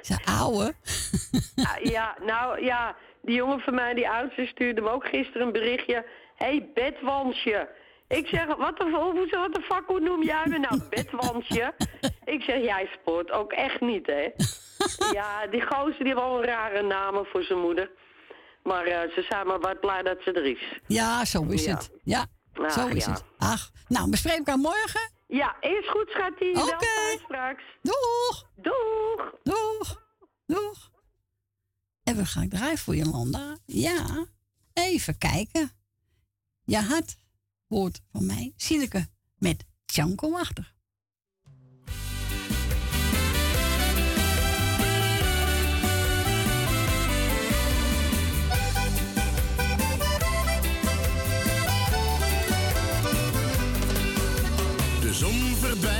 Zei, 0.01 0.19
ouwe. 0.25 0.73
Ja, 1.55 1.77
ja, 1.83 2.17
nou 2.25 2.63
ja, 2.63 2.95
die 3.21 3.35
jongen 3.35 3.59
van 3.59 3.75
mij, 3.75 3.93
die 3.93 4.09
oudste, 4.09 4.45
stuurde 4.45 4.81
me 4.81 4.89
ook 4.89 5.05
gisteren 5.05 5.47
een 5.47 5.53
berichtje. 5.53 6.05
Hé, 6.35 6.45
hey, 6.45 6.69
bedwansje. 6.73 7.69
Ik 8.07 8.27
zeg, 8.27 8.45
wat 8.45 8.77
de, 8.77 8.89
wat 9.31 9.53
de 9.53 9.61
fuck, 9.61 9.83
hoe 9.87 9.99
noem 9.99 10.23
jij 10.23 10.43
me 10.47 10.57
nou 10.57 10.81
bedwansje? 10.89 11.73
Ik 12.25 12.41
zeg, 12.41 12.61
jij 12.63 12.89
sport 12.99 13.31
ook 13.31 13.51
echt 13.51 13.81
niet, 13.81 14.05
hè? 14.05 14.27
Ja, 15.11 15.47
die 15.47 15.61
gozer 15.65 16.03
die 16.03 16.13
wel 16.15 16.37
een 16.37 16.43
rare 16.45 16.81
namen 16.81 17.25
voor 17.25 17.43
zijn 17.43 17.59
moeder. 17.59 17.91
Maar 18.63 18.85
eh, 18.85 19.11
ze 19.13 19.25
zijn 19.29 19.47
maar 19.47 19.59
wat 19.59 19.79
blij 19.79 20.01
dat 20.01 20.17
ze 20.21 20.31
er 20.31 20.45
is. 20.45 20.79
Ja, 20.87 21.25
zo 21.25 21.43
is 21.43 21.65
Ja. 21.65 21.73
het. 21.75 21.91
Ja, 22.03 22.25
Ach, 22.53 22.71
zo 22.71 22.87
is 22.87 23.05
ja. 23.05 23.11
het. 23.11 23.23
Ach, 23.37 23.71
nou, 23.87 24.09
bespreken 24.09 24.39
we 24.45 24.51
elkaar 24.51 24.57
morgen. 24.71 25.11
Ja, 25.27 25.55
is 25.59 25.89
goed, 25.89 26.09
schatje. 26.09 26.49
Oké. 26.49 26.85
Fijn 26.85 27.19
straks. 27.23 27.63
Doeg. 27.81 28.49
Doeg. 28.55 29.33
Doeg. 29.43 30.01
Doeg. 30.45 30.91
En 32.03 32.15
we 32.15 32.25
gaan 32.25 32.49
draaien 32.49 32.77
voor 32.77 32.95
Jolanda. 32.95 33.57
Ja, 33.65 34.25
even 34.73 35.17
kijken. 35.17 35.71
Je 36.65 36.77
had 36.77 37.15
woord 37.73 38.01
van 38.11 38.25
mij, 38.25 38.53
Sineke, 38.55 39.07
met 39.37 39.65
Tjanko 39.85 40.37
achter. 40.37 40.73
De 55.01 55.13
zon 55.13 55.55
verdwijnt 55.55 55.92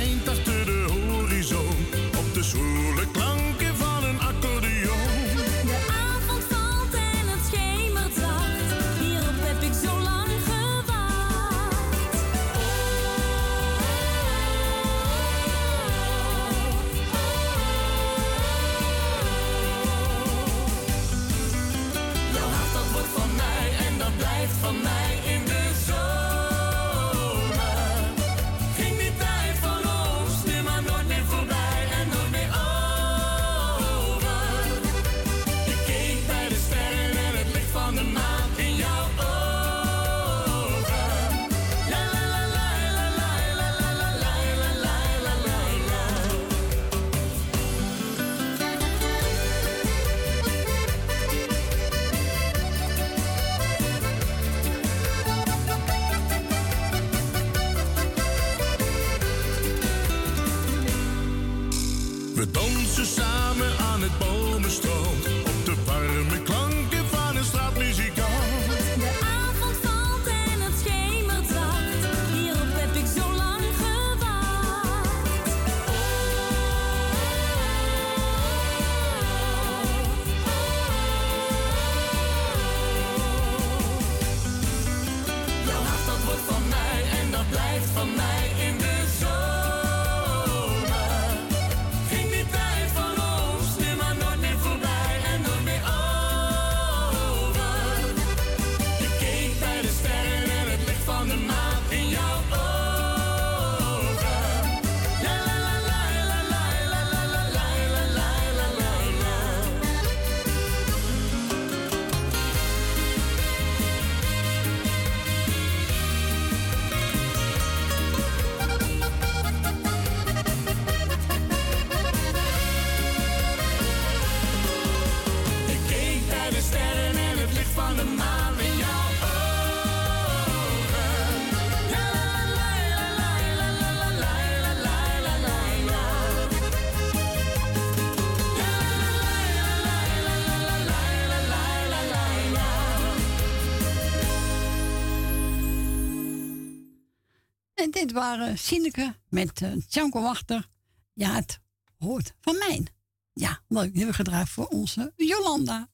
waren 148.14 148.58
Sineke 148.58 149.14
met 149.28 149.60
uh, 149.60 150.10
Wachter. 150.10 150.68
Ja, 151.12 151.34
het 151.34 151.60
hoort 151.98 152.34
van 152.40 152.58
mij. 152.58 152.86
Ja, 153.32 153.60
leuk. 153.68 153.92
Nu 153.92 153.96
hebben 153.96 154.14
gedraaid 154.14 154.48
voor 154.48 154.66
onze 154.66 155.12
Jolanda. 155.16 155.88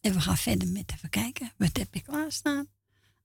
En 0.00 0.12
we 0.12 0.20
gaan 0.20 0.36
verder 0.36 0.68
met 0.68 0.92
even 0.94 1.08
kijken. 1.08 1.52
Wat 1.56 1.76
heb 1.76 1.94
ik 1.94 2.02
klaarstaan? 2.02 2.66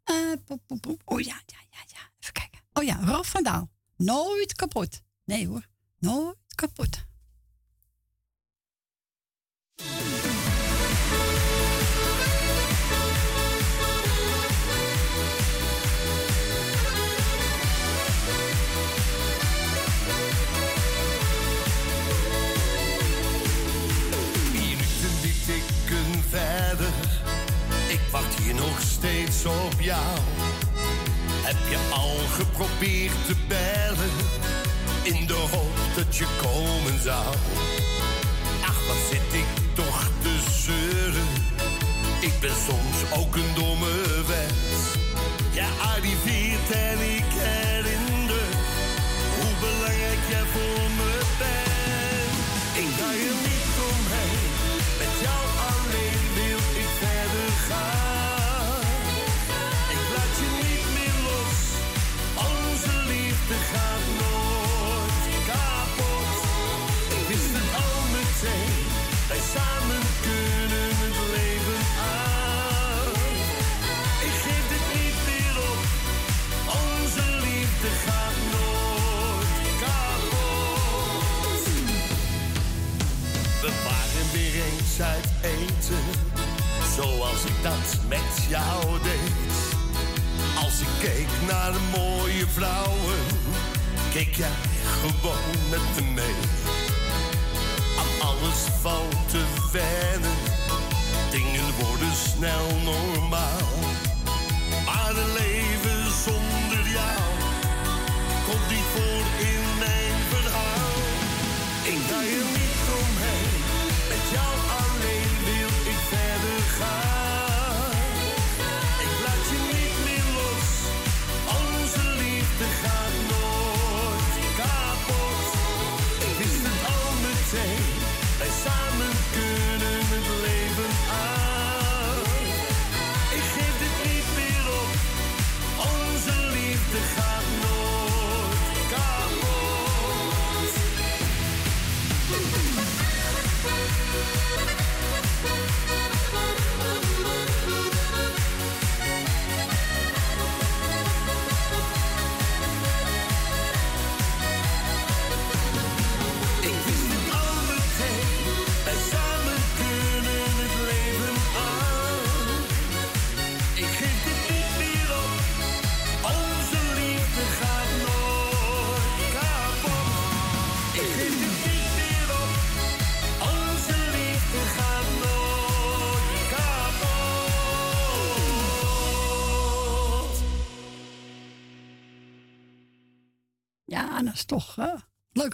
Eh, 0.04 0.16
uh, 0.16 0.58
pop. 0.82 1.02
Oh 1.06 1.20
ja, 1.20 1.42
ja, 1.46 1.58
ja, 1.70 1.80
ja. 1.88 2.12
Even 2.20 2.34
kijken. 2.34 2.60
Oh 2.74 2.84
ja, 2.84 3.00
Raf 3.04 3.30
van 3.30 3.44
Daal. 3.44 3.70
Nooit 3.96 4.54
kapot. 4.54 5.02
Nee 5.26 5.48
hoor, 5.48 5.68
nooit 6.00 6.38
kapot. 6.56 7.06
verder. 26.30 26.94
Ik 27.88 28.00
wacht 28.12 28.40
hier 28.40 28.56
nog 28.56 28.82
steeds 28.82 29.46
op 29.46 29.82
jou. 29.82 30.18
Heb 31.42 31.58
je 31.70 31.78
al 31.94 32.18
geprobeerd 32.32 33.26
te 33.26 33.36
bellen? 33.48 34.12
In 35.04 35.28
de 35.28 35.48
hoop 35.52 35.78
dat 35.96 36.16
je 36.16 36.26
komen 36.42 37.02
zou. 37.02 37.36
Ach, 38.66 38.88
wat 38.88 39.02
zit 39.12 39.34
ik 39.34 39.48
toch 39.74 40.10
te 40.22 40.36
zeuren? 40.60 41.28
Ik 42.22 42.34
ben 42.42 42.56
soms 42.68 43.20
ook 43.22 43.36
een 43.36 43.54
domme 43.56 44.24
wens. 44.28 44.96
Ja, 45.52 45.68
arriveert 45.96 46.72
en 46.72 47.00
ik 47.16 47.17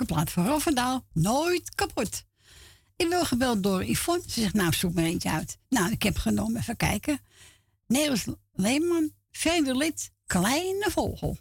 plaat 0.05 0.31
van 0.31 0.47
Roffendaal. 0.47 1.05
Nooit 1.13 1.75
kapot. 1.75 2.23
Ik 2.95 3.07
wil 3.07 3.25
gebeld 3.25 3.63
door 3.63 3.83
Yvonne. 3.83 4.23
Ze 4.27 4.39
zegt, 4.41 4.53
nou, 4.53 4.73
zoek 4.73 4.93
maar 4.93 5.03
eentje 5.03 5.29
uit. 5.29 5.57
Nou, 5.69 5.91
ik 5.91 6.03
heb 6.03 6.17
genomen. 6.17 6.61
Even 6.61 6.77
kijken. 6.77 7.19
Nederlands 7.87 8.25
Leeman, 8.51 9.11
verder 9.31 9.77
lid, 9.77 10.11
Kleine 10.25 10.87
Vogel. 10.91 11.37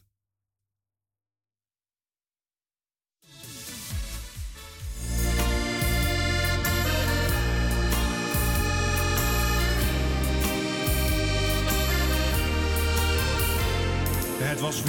Het 14.38 14.60
was. 14.60 14.82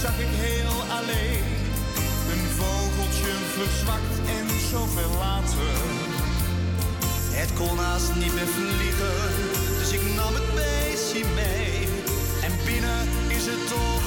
zag 0.00 0.18
ik 0.18 0.32
heel 0.46 0.78
alleen. 0.98 1.44
Een 2.32 2.46
vogeltje 2.58 3.32
verzwakt 3.56 4.16
en 4.38 4.46
zoveel 4.70 5.14
later. 5.18 5.76
Het 7.40 7.52
kon 7.52 7.78
haast 7.78 8.14
niet 8.14 8.34
meer 8.34 8.50
vliegen, 8.58 9.18
dus 9.78 9.92
ik 9.92 10.02
nam 10.16 10.34
het 10.34 10.54
beestje 10.54 11.24
mee. 11.34 11.88
En 12.46 12.52
binnen 12.64 13.00
is 13.28 13.46
het 13.46 13.68
toch. 13.68 13.99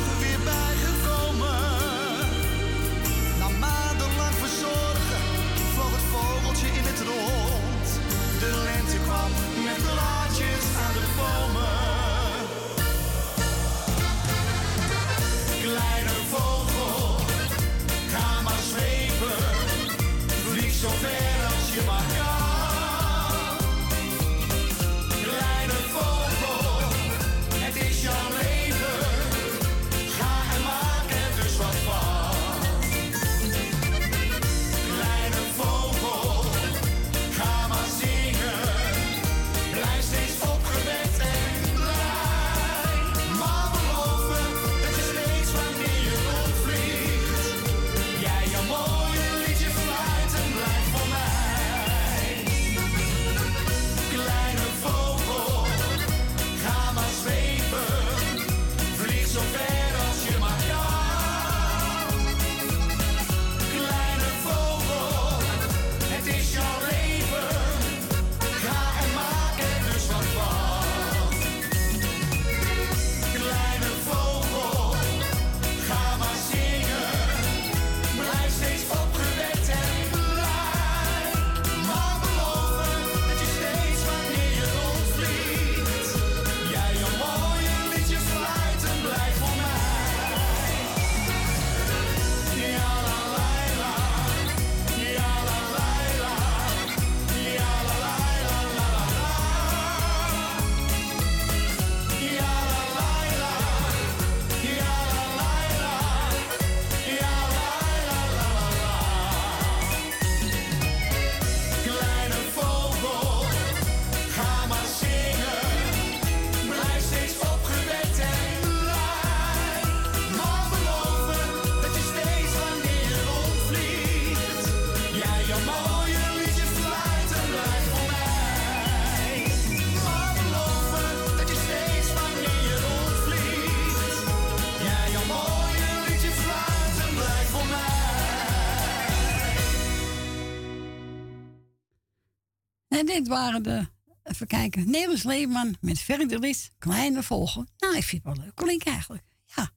dit 143.13 143.27
waren 143.27 143.63
de, 143.63 143.87
even 144.23 144.47
kijken, 144.47 144.89
Nederlands 144.89 145.23
Leeman 145.23 145.75
met 145.81 145.99
Verderlis, 145.99 146.71
Kleine 146.77 147.23
volgen? 147.23 147.69
Nou, 147.77 147.95
ik 147.97 148.03
vind 148.03 148.23
het 148.23 148.35
wel 148.35 148.45
leuk 148.45 148.55
Klinkt 148.55 148.85
eigenlijk. 148.87 149.23
Ja, 149.55 149.71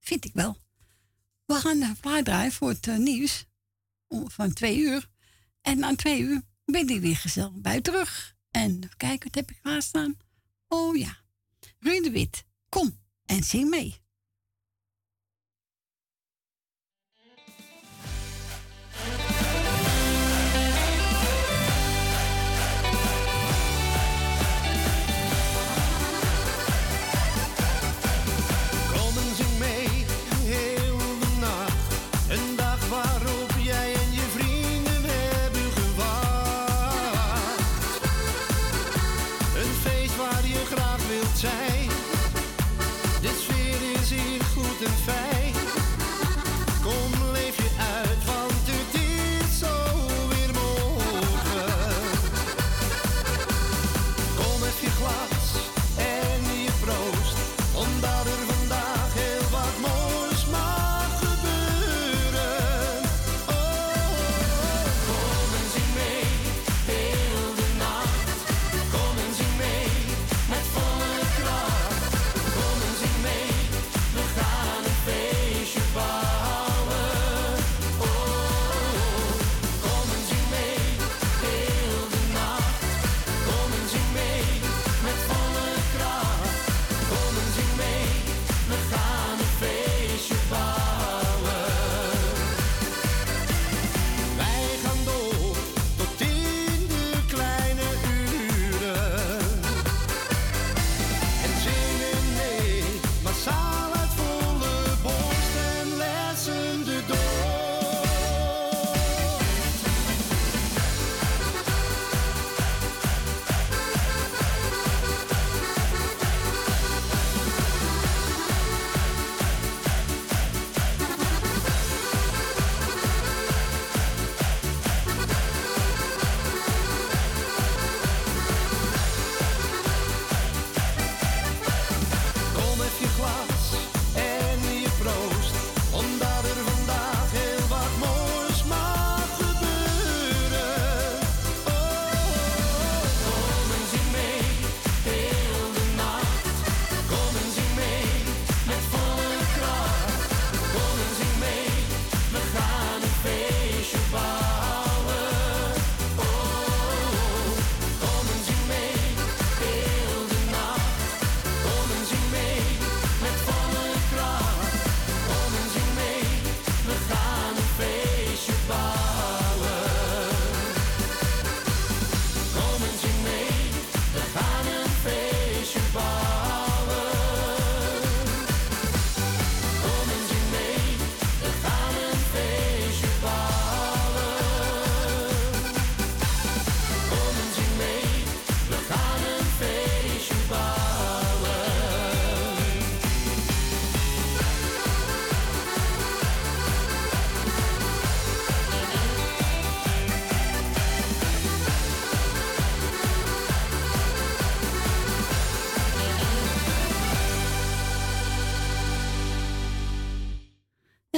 vind 0.00 0.24
ik 0.24 0.32
wel. 0.34 0.56
We 1.44 1.54
gaan 1.54 1.78
de 1.78 1.92
plaat 2.00 2.24
draaien 2.24 2.52
voor 2.52 2.68
het 2.68 2.86
eh, 2.86 2.96
nieuws 2.96 3.46
van 4.08 4.52
twee 4.52 4.78
uur. 4.78 5.08
En 5.62 5.78
na 5.78 5.94
twee 5.94 6.20
uur 6.20 6.42
ben 6.64 6.88
ik 6.88 7.00
weer 7.00 7.16
gezellig 7.16 7.52
bij 7.60 7.80
terug. 7.80 8.34
En 8.50 8.80
kijk, 8.96 9.24
wat 9.24 9.34
heb 9.34 9.50
ik 9.50 9.58
klaarstaan? 9.62 10.16
Oh 10.68 10.96
ja, 10.96 11.16
Ruud 11.78 12.04
de 12.04 12.10
Wit, 12.10 12.44
kom 12.68 12.98
en 13.24 13.42
zing 13.44 13.70
mee. 13.70 14.00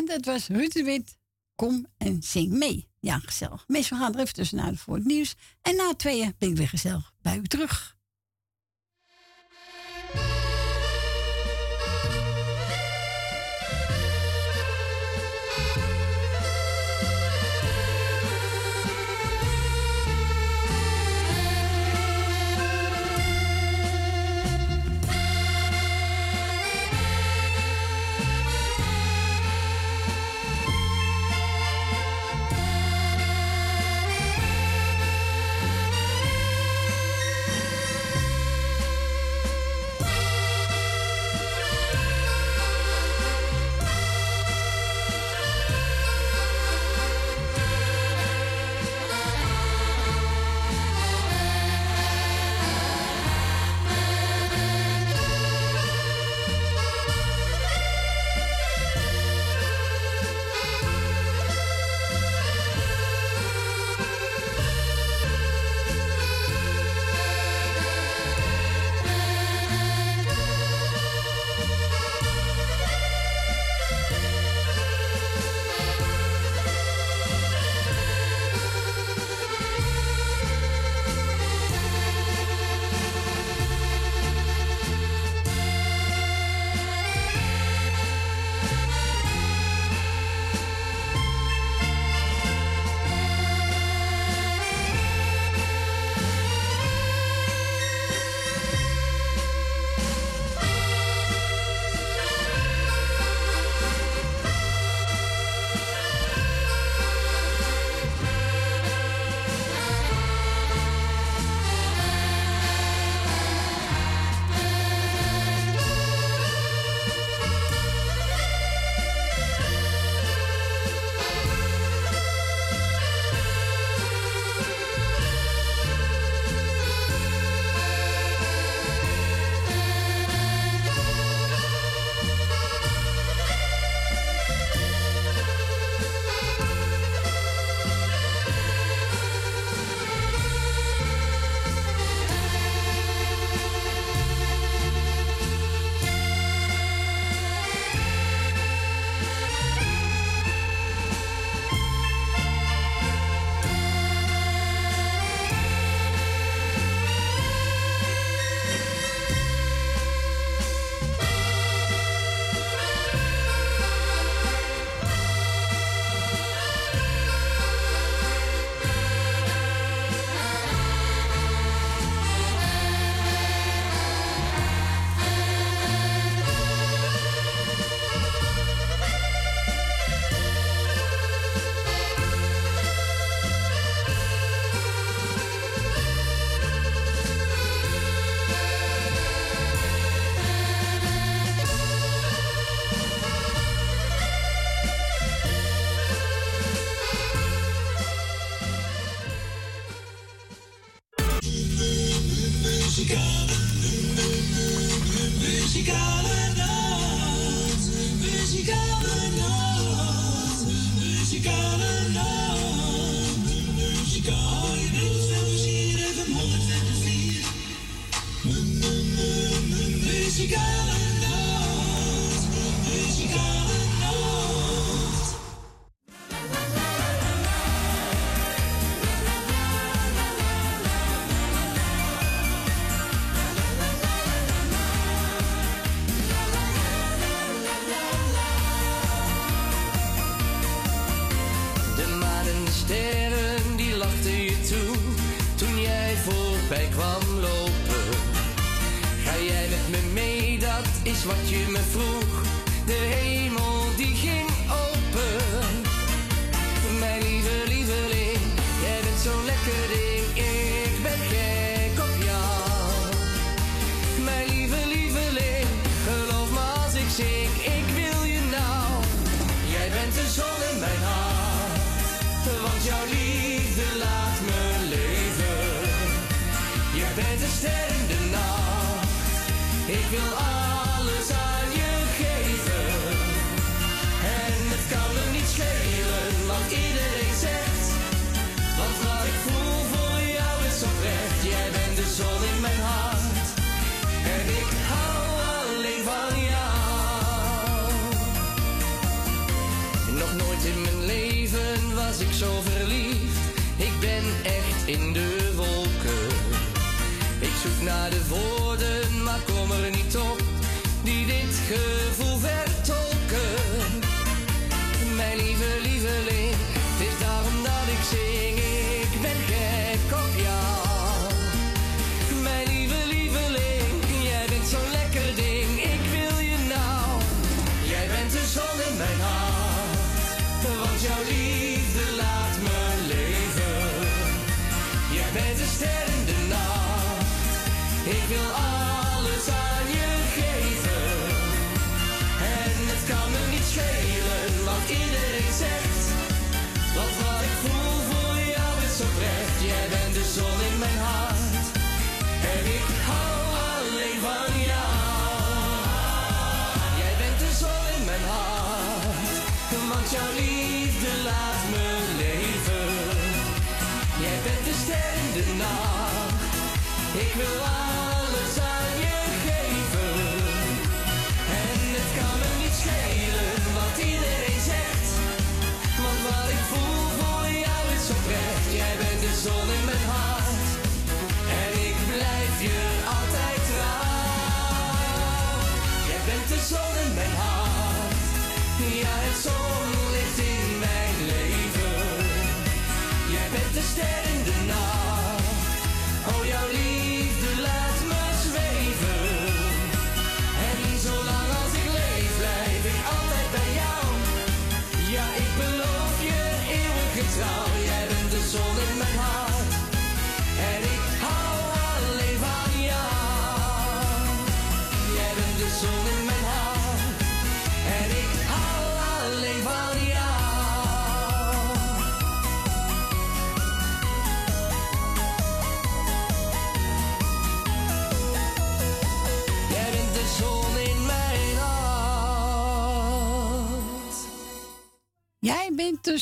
dat 0.08 0.24
was 0.24 0.46
Ruud 0.46 0.72
de 0.72 0.82
Wit. 0.82 1.18
Kom 1.54 1.86
en 1.96 2.22
zing 2.22 2.50
mee. 2.50 2.88
Ja, 3.00 3.18
gezellig. 3.18 3.64
Meestal 3.66 3.98
gaan 3.98 4.14
er 4.14 4.20
even 4.20 4.34
tussenuit 4.34 4.78
voor 4.78 4.94
het 4.94 5.04
nieuws. 5.04 5.34
En 5.62 5.76
na 5.76 5.94
tweeën 5.96 6.34
ben 6.38 6.48
ik 6.48 6.56
weer 6.56 6.68
gezellig 6.68 7.12
bij 7.22 7.36
u 7.36 7.46
terug. 7.46 7.97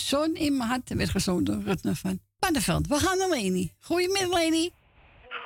Zo'n 0.07 0.35
in 0.35 0.57
mijn 0.57 0.69
hart 0.69 0.95
werd 0.95 1.11
gezongen 1.11 1.45
door 1.45 1.63
van 1.95 2.19
Pannenveld. 2.39 2.87
We 2.87 2.95
gaan 2.95 3.19
naar 3.19 3.29
Leni. 3.29 3.73
Goedemiddag, 3.81 4.33
Leni. 4.33 4.71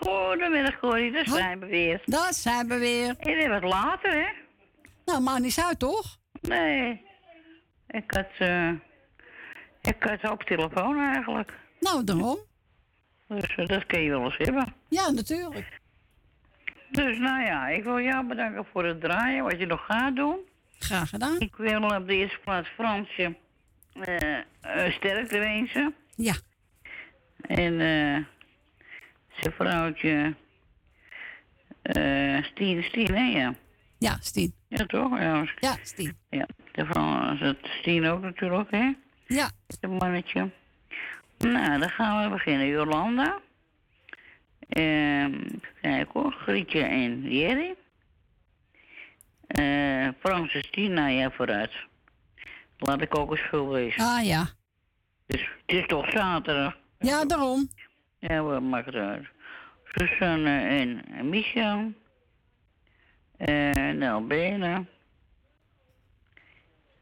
Goedemiddag, 0.00 0.78
Corrie. 0.78 1.12
Daar 1.12 1.28
zijn 1.28 1.60
we 1.60 1.66
weer. 1.66 2.02
Dat 2.04 2.34
zijn 2.34 2.68
we 2.68 2.78
weer. 2.78 3.14
En 3.18 3.34
weer 3.34 3.48
wat 3.48 3.62
later, 3.62 4.12
hè? 4.12 4.28
Nou, 5.04 5.20
maar 5.20 5.40
niet 5.40 5.62
uit, 5.66 5.78
toch? 5.78 6.18
Nee. 6.40 7.04
Ik 7.86 8.10
had, 8.10 8.48
uh, 8.48 8.72
ik 9.82 9.96
had 9.98 10.30
ook 10.30 10.44
telefoon 10.44 10.98
eigenlijk. 10.98 11.52
Nou, 11.80 12.04
daarom. 12.04 12.38
Dus 13.28 13.54
eh, 13.56 13.66
dat 13.66 13.86
kun 13.86 14.00
je 14.00 14.10
wel 14.10 14.24
eens 14.24 14.36
hebben. 14.36 14.74
Ja, 14.88 15.10
natuurlijk. 15.10 15.80
Dus 16.90 17.18
nou 17.18 17.42
ja, 17.42 17.68
ik 17.68 17.84
wil 17.84 18.00
jou 18.00 18.26
bedanken 18.26 18.66
voor 18.72 18.84
het 18.84 19.00
draaien, 19.00 19.44
wat 19.44 19.58
je 19.58 19.66
nog 19.66 19.84
gaat 19.86 20.16
doen. 20.16 20.38
Graag 20.78 21.08
gedaan. 21.08 21.40
Ik 21.40 21.56
wil 21.56 21.82
op 21.82 22.06
de 22.06 22.14
eerste 22.14 22.38
plaats 22.44 22.68
Fransje 22.68 23.36
eh, 24.04 24.38
eh, 24.60 24.92
sterkte 24.92 25.38
wensen. 25.38 25.94
Ja. 26.16 26.34
En 27.40 27.80
eh. 27.80 28.24
zijn 29.40 29.54
vrouwtje. 29.54 30.34
eh 31.82 32.42
Stien, 32.42 32.82
Stien, 32.82 33.14
hè? 33.14 33.38
Ja. 33.38 33.54
Ja, 33.98 34.16
Stien. 34.20 34.54
Ja, 34.68 34.86
toch? 34.86 35.18
Ja, 35.18 35.44
ja 35.58 35.76
Stien. 35.82 36.16
Ja, 36.30 36.46
de 36.72 37.36
dat 37.40 37.56
Stien 37.62 38.06
ook 38.06 38.20
natuurlijk, 38.22 38.70
hè? 38.70 38.92
Ja. 39.26 39.50
de 39.80 39.88
mannetje. 39.88 40.50
Nou, 41.38 41.78
dan 41.78 41.90
gaan 41.90 42.24
we 42.24 42.30
beginnen. 42.30 42.66
Jolanda. 42.66 43.40
Ehm, 44.68 45.50
Kijk 45.80 46.08
hoor, 46.12 46.32
Grietje 46.32 46.82
en 46.82 47.22
Jerry. 47.32 47.74
Uh, 49.58 50.08
Francis 50.18 50.70
Tina, 50.70 51.06
ja 51.08 51.30
vooruit 51.30 51.72
laat 52.80 53.00
ik 53.00 53.18
ook 53.18 53.30
eens 53.30 53.40
veel 53.40 53.68
wezen. 53.68 54.04
Ah 54.04 54.24
ja. 54.24 54.48
Dus, 55.26 55.40
het 55.66 55.76
is 55.76 55.86
toch 55.86 56.10
zaterdag? 56.10 56.76
Ja, 56.98 57.24
daarom. 57.24 57.68
Ja, 58.18 58.42
wat 58.42 58.62
maakt 58.62 58.86
het 58.86 58.94
uit. 58.94 59.26
Susanne 59.84 60.60
en 60.60 61.28
Michel. 61.28 61.92
En 63.36 64.02
Albena. 64.02 64.84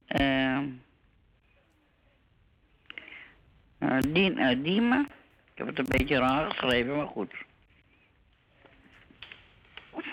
Uh, 0.08 0.62
Dien 4.00 4.40
uit 4.40 4.66
Ik 4.66 5.08
heb 5.54 5.66
het 5.66 5.78
een 5.78 5.84
beetje 5.88 6.18
raar 6.18 6.50
geschreven, 6.50 6.96
maar 6.96 7.06
goed. 7.06 7.34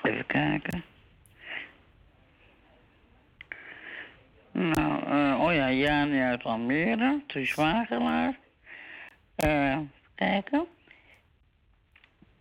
Even 0.04 0.26
kijken. 0.26 0.84
Nou, 4.56 5.04
eh, 5.04 5.40
oh 5.42 5.54
ja, 5.54 5.72
Jani 5.72 6.22
uit 6.22 6.44
Almere, 6.44 7.22
Truus 7.28 7.56
Wagelaar. 7.56 8.40
Eh, 9.36 9.80
kijken. 10.16 10.68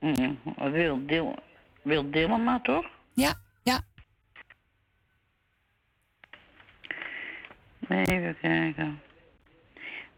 Mm, 0.00 0.38
Wil, 0.72 1.34
Wil 1.82 2.10
Dillema, 2.10 2.60
toch? 2.60 2.86
Ja, 3.12 3.34
ja. 3.62 3.80
Even 7.88 8.36
kijken. 8.40 9.00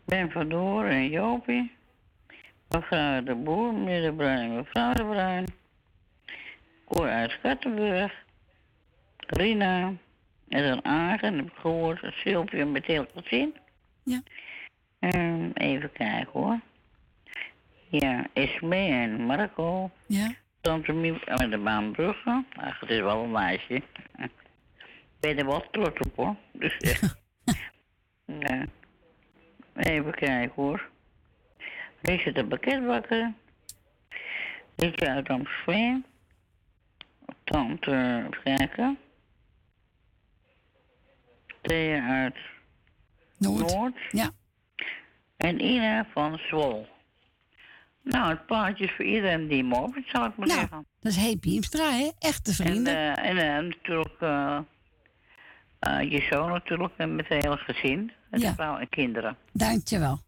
Ben 0.04 0.48
Door 0.48 0.84
en 0.84 1.08
Jopie. 1.08 1.76
Mevrouw 2.68 3.22
de 3.22 3.34
Boer, 3.34 3.74
meneer 3.74 4.02
de 4.02 4.12
Bruin, 4.12 4.54
mevrouw 4.54 4.92
de 4.92 5.04
Bruin. 5.04 5.46
Cor 6.84 7.08
uit 7.08 7.30
Schattenburg. 7.30 8.24
Rina. 9.16 9.92
En 10.48 10.68
dan 10.68 10.84
Agen, 10.84 11.36
heb 11.36 11.46
ik 11.46 11.56
gehoord. 11.56 12.14
Sylvia 12.14 12.64
met 12.64 12.84
heel 12.84 13.06
gezin. 13.14 13.54
Ja. 14.02 14.22
Ehm, 14.98 15.50
even 15.54 15.92
kijken 15.92 16.32
hoor. 16.32 16.60
Ja, 17.88 18.26
Esme 18.32 18.76
en 18.76 19.20
Marco. 19.20 19.90
Ja. 20.06 20.34
Tante 20.60 20.92
Miep 20.92 21.26
met 21.26 21.50
de 21.50 21.58
Baanbrugge. 21.58 22.44
Ach, 22.56 22.80
het 22.80 22.90
is 22.90 23.00
wel 23.00 23.22
een 23.22 23.30
meisje. 23.30 23.74
Ik 24.16 24.30
ben 25.20 25.38
er 25.38 25.46
wel 25.46 25.70
trots 25.70 26.00
op 26.00 26.16
hoor. 26.16 26.36
Dus 26.52 26.74
ja. 26.78 27.16
ja. 28.46 28.66
Even 29.74 30.14
kijken 30.14 30.52
hoor. 30.54 30.88
Richard 32.02 32.34
de 32.34 32.44
pakketbakker. 32.44 33.32
Rietje 34.76 35.08
uit 35.08 35.28
Amstelveen. 35.28 36.04
Tante, 37.44 38.24
even 38.26 38.42
kijken. 38.42 38.98
Thea 41.66 42.08
uit 42.22 42.36
Noord. 43.38 43.94
Ja. 44.10 44.30
En 45.36 45.60
Ina 45.64 46.06
van 46.12 46.38
Zwol. 46.38 46.86
Nou, 48.02 48.28
het 48.30 48.46
plaatje 48.46 48.84
is 48.84 48.92
voor 48.96 49.04
iedereen 49.04 49.48
die 49.48 49.72
op, 49.74 49.96
zal 50.06 50.24
ik 50.24 50.36
maar 50.36 50.46
Nou, 50.46 50.60
zeggen. 50.60 50.86
dat 51.00 51.12
is 51.12 51.18
Hey 51.18 51.36
Beamstra, 51.40 51.90
hè? 51.90 52.10
Echte 52.18 52.52
vrienden. 52.54 52.96
En, 52.96 53.16
eh, 53.16 53.30
en 53.30 53.56
eh, 53.56 53.64
natuurlijk 53.64 54.20
eh, 54.20 56.10
je 56.10 56.26
zoon 56.30 56.48
natuurlijk 56.50 56.92
en 56.96 57.14
met 57.16 57.28
het 57.28 57.44
hele 57.44 57.56
gezin. 57.56 58.12
En 58.30 58.40
Ja. 58.40 58.48
de 58.48 58.54
vrouw 58.54 58.76
en 58.78 58.88
kinderen. 58.88 59.36
Dankjewel. 59.52 60.20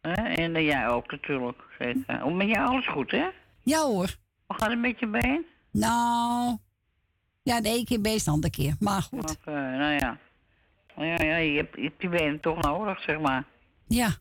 En 0.00 0.62
jij 0.64 0.88
ook 0.88 1.10
natuurlijk. 1.10 1.62
Zeker. 1.78 2.20
Hoe 2.20 2.34
met 2.34 2.48
jou 2.48 2.68
alles 2.68 2.88
goed, 2.88 3.10
hè? 3.10 3.26
Ja 3.62 3.80
hoor. 3.80 4.14
Hoe 4.46 4.56
gaat 4.56 4.70
het 4.70 4.78
met 4.78 4.98
je 4.98 5.06
been? 5.06 5.46
Nou, 5.72 6.56
ja, 7.42 7.60
de 7.60 7.68
ene 7.68 7.84
keer 7.84 8.00
beest, 8.00 8.24
de 8.24 8.30
andere 8.30 8.52
keer. 8.52 8.76
Maar 8.80 9.02
goed. 9.02 9.30
Oké, 9.30 9.50
nou 9.76 9.92
ja. 9.98 10.18
Ja, 10.98 11.24
ja 11.24 11.36
je, 11.36 11.56
hebt, 11.56 12.00
die 12.00 12.08
benen 12.08 12.40
toch 12.40 12.62
nodig, 12.62 13.02
zeg 13.02 13.20
maar. 13.20 13.44
Ja, 13.86 14.14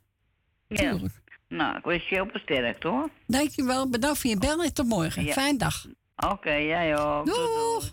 Ja. 0.68 0.76
tuurlijk. 0.92 1.22
Nou, 1.48 1.78
ik 1.78 1.84
wens 1.84 2.10
je 2.10 2.16
heel 2.16 2.28
versterkt, 2.32 2.84
hoor. 2.84 3.10
Dankjewel. 3.28 3.90
Bedankt 3.90 4.20
voor 4.20 4.30
je 4.30 4.38
bel 4.38 4.64
en 4.64 4.74
tot 4.74 4.88
morgen. 4.88 5.24
Ja. 5.24 5.32
Fijn 5.34 5.58
dag. 5.58 5.86
Oké, 6.16 6.54
jij 6.54 6.98
ook. 7.00 7.26
Doeg. 7.26 7.90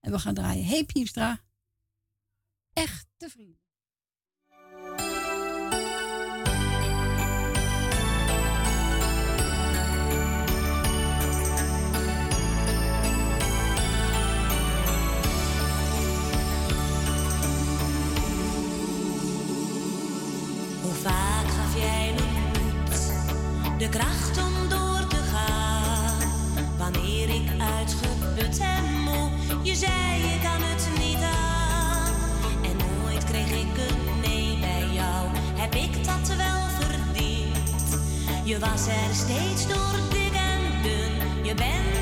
En 0.00 0.10
we 0.12 0.18
gaan 0.18 0.34
draaien. 0.34 0.64
Hey 0.64 0.84
Piepstra. 0.84 1.38
Echte 2.72 3.28
vrienden. 3.28 3.58
Vaak 21.02 21.46
gaf 21.46 21.76
jij 21.76 22.14
me 22.16 22.22
moed, 22.22 23.78
de 23.78 23.88
kracht 23.88 24.38
om 24.38 24.68
door 24.68 25.06
te 25.08 25.16
gaan? 25.16 26.30
Wanneer 26.78 27.28
ik 27.28 27.48
uitgeput 27.58 28.58
en 28.58 28.84
moe, 29.04 29.30
je 29.62 29.74
zei 29.74 30.18
je 30.18 30.38
kan 30.42 30.62
het 30.62 30.88
niet 30.98 31.22
aan. 31.22 32.12
En 32.62 32.76
nooit 32.76 33.24
kreeg 33.24 33.50
ik 33.50 33.76
een 33.88 34.20
nee 34.20 34.58
bij 34.60 34.88
jou, 34.92 35.28
heb 35.54 35.74
ik 35.74 36.04
dat 36.04 36.36
wel 36.36 36.62
verdiend? 36.80 37.98
Je 38.44 38.58
was 38.58 38.86
er 38.86 39.14
steeds 39.14 39.66
door 39.66 39.96
dik 40.10 40.34
en 40.34 40.82
dun, 40.82 41.44
je 41.44 41.54
bent 41.54 42.01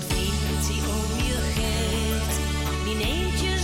Zo'n 0.00 0.08
die 0.08 0.82
om 0.88 1.24
je 1.26 1.38
geeft, 1.54 2.40
die 2.84 2.94
neemt 2.94 3.40
je 3.40 3.59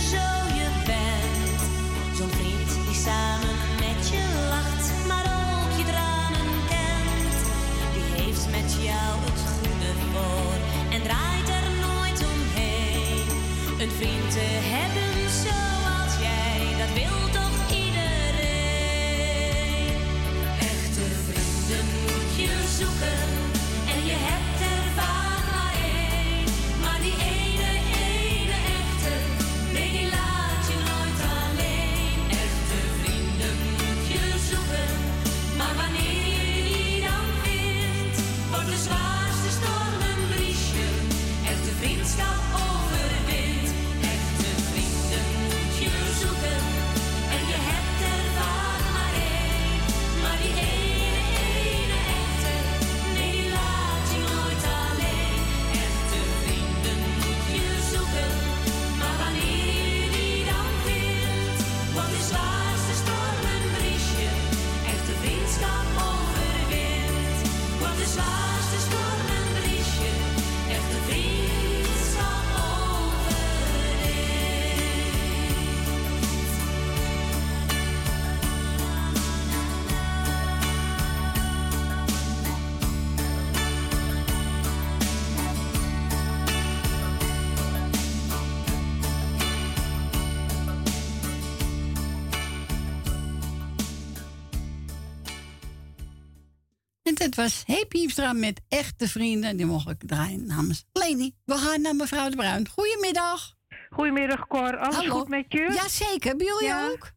was 97.37 97.63
Hey 97.65 97.85
Piepstra 97.87 98.33
met 98.33 98.61
echte 98.69 99.07
vrienden. 99.07 99.57
Die 99.57 99.65
mocht 99.65 99.89
ik 99.89 99.97
draaien 100.07 100.47
namens 100.47 100.85
Leni. 100.93 101.31
We 101.45 101.53
gaan 101.53 101.81
naar 101.81 101.95
mevrouw 101.95 102.29
De 102.29 102.35
Bruin. 102.35 102.67
Goedemiddag. 102.67 103.53
Goedemiddag 103.89 104.47
Cor, 104.47 104.77
alles 104.77 104.95
Hallo. 104.95 105.09
goed 105.19 105.27
met 105.27 105.45
je? 105.47 105.59
Jazeker, 105.73 106.35
bij 106.37 106.45
jullie 106.45 106.67
Ja? 106.67 106.87
ook? 106.87 107.11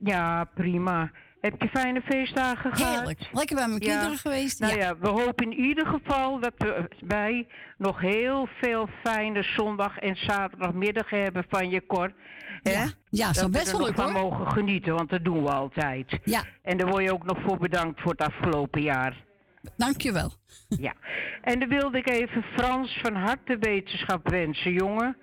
Ja, 0.00 0.44
prima. 0.44 1.10
Heb 1.40 1.62
je 1.62 1.68
fijne 1.68 2.00
feestdagen 2.00 2.76
gehad? 2.76 2.94
Heerlijk. 2.96 3.20
Lekker 3.32 3.56
bij 3.56 3.68
mijn 3.68 3.80
kinderen 3.80 4.16
geweest, 4.16 4.58
Nou 4.60 4.72
ja. 4.76 4.78
ja. 4.84 4.98
we 4.98 5.08
hopen 5.08 5.50
in 5.50 5.60
ieder 5.60 5.86
geval 5.86 6.40
dat 6.40 6.52
we 6.56 6.88
wij 7.00 7.46
nog 7.78 8.00
heel 8.00 8.48
veel 8.60 8.88
fijne 9.04 9.42
zondag 9.42 9.98
en 9.98 10.16
zaterdagmiddag 10.16 11.10
hebben 11.10 11.44
van 11.48 11.70
je 11.70 11.86
Cor. 11.86 12.12
Ja, 12.62 12.86
ja, 13.10 13.26
dat 13.32 13.42
we 13.42 13.50
best 13.50 13.70
wel 13.72 13.80
leuk, 13.80 13.94
van 13.94 14.12
hoor. 14.12 14.22
mogen 14.22 14.52
genieten, 14.52 14.94
want 14.94 15.10
dat 15.10 15.24
doen 15.24 15.42
we 15.42 15.50
altijd. 15.50 16.18
Ja. 16.24 16.44
En 16.62 16.76
daar 16.76 16.88
word 16.88 17.02
je 17.04 17.12
ook 17.12 17.24
nog 17.24 17.38
voor 17.46 17.58
bedankt 17.58 18.00
voor 18.00 18.10
het 18.10 18.20
afgelopen 18.20 18.82
jaar. 18.82 19.24
Dankjewel. 19.76 20.32
Ja. 20.68 20.94
En 21.42 21.58
dan 21.58 21.68
wilde 21.68 21.98
ik 21.98 22.08
even 22.08 22.42
Frans 22.42 22.98
van 23.02 23.14
harte 23.14 23.56
wetenschap 23.58 24.28
wensen, 24.28 24.72
jongen. 24.72 25.16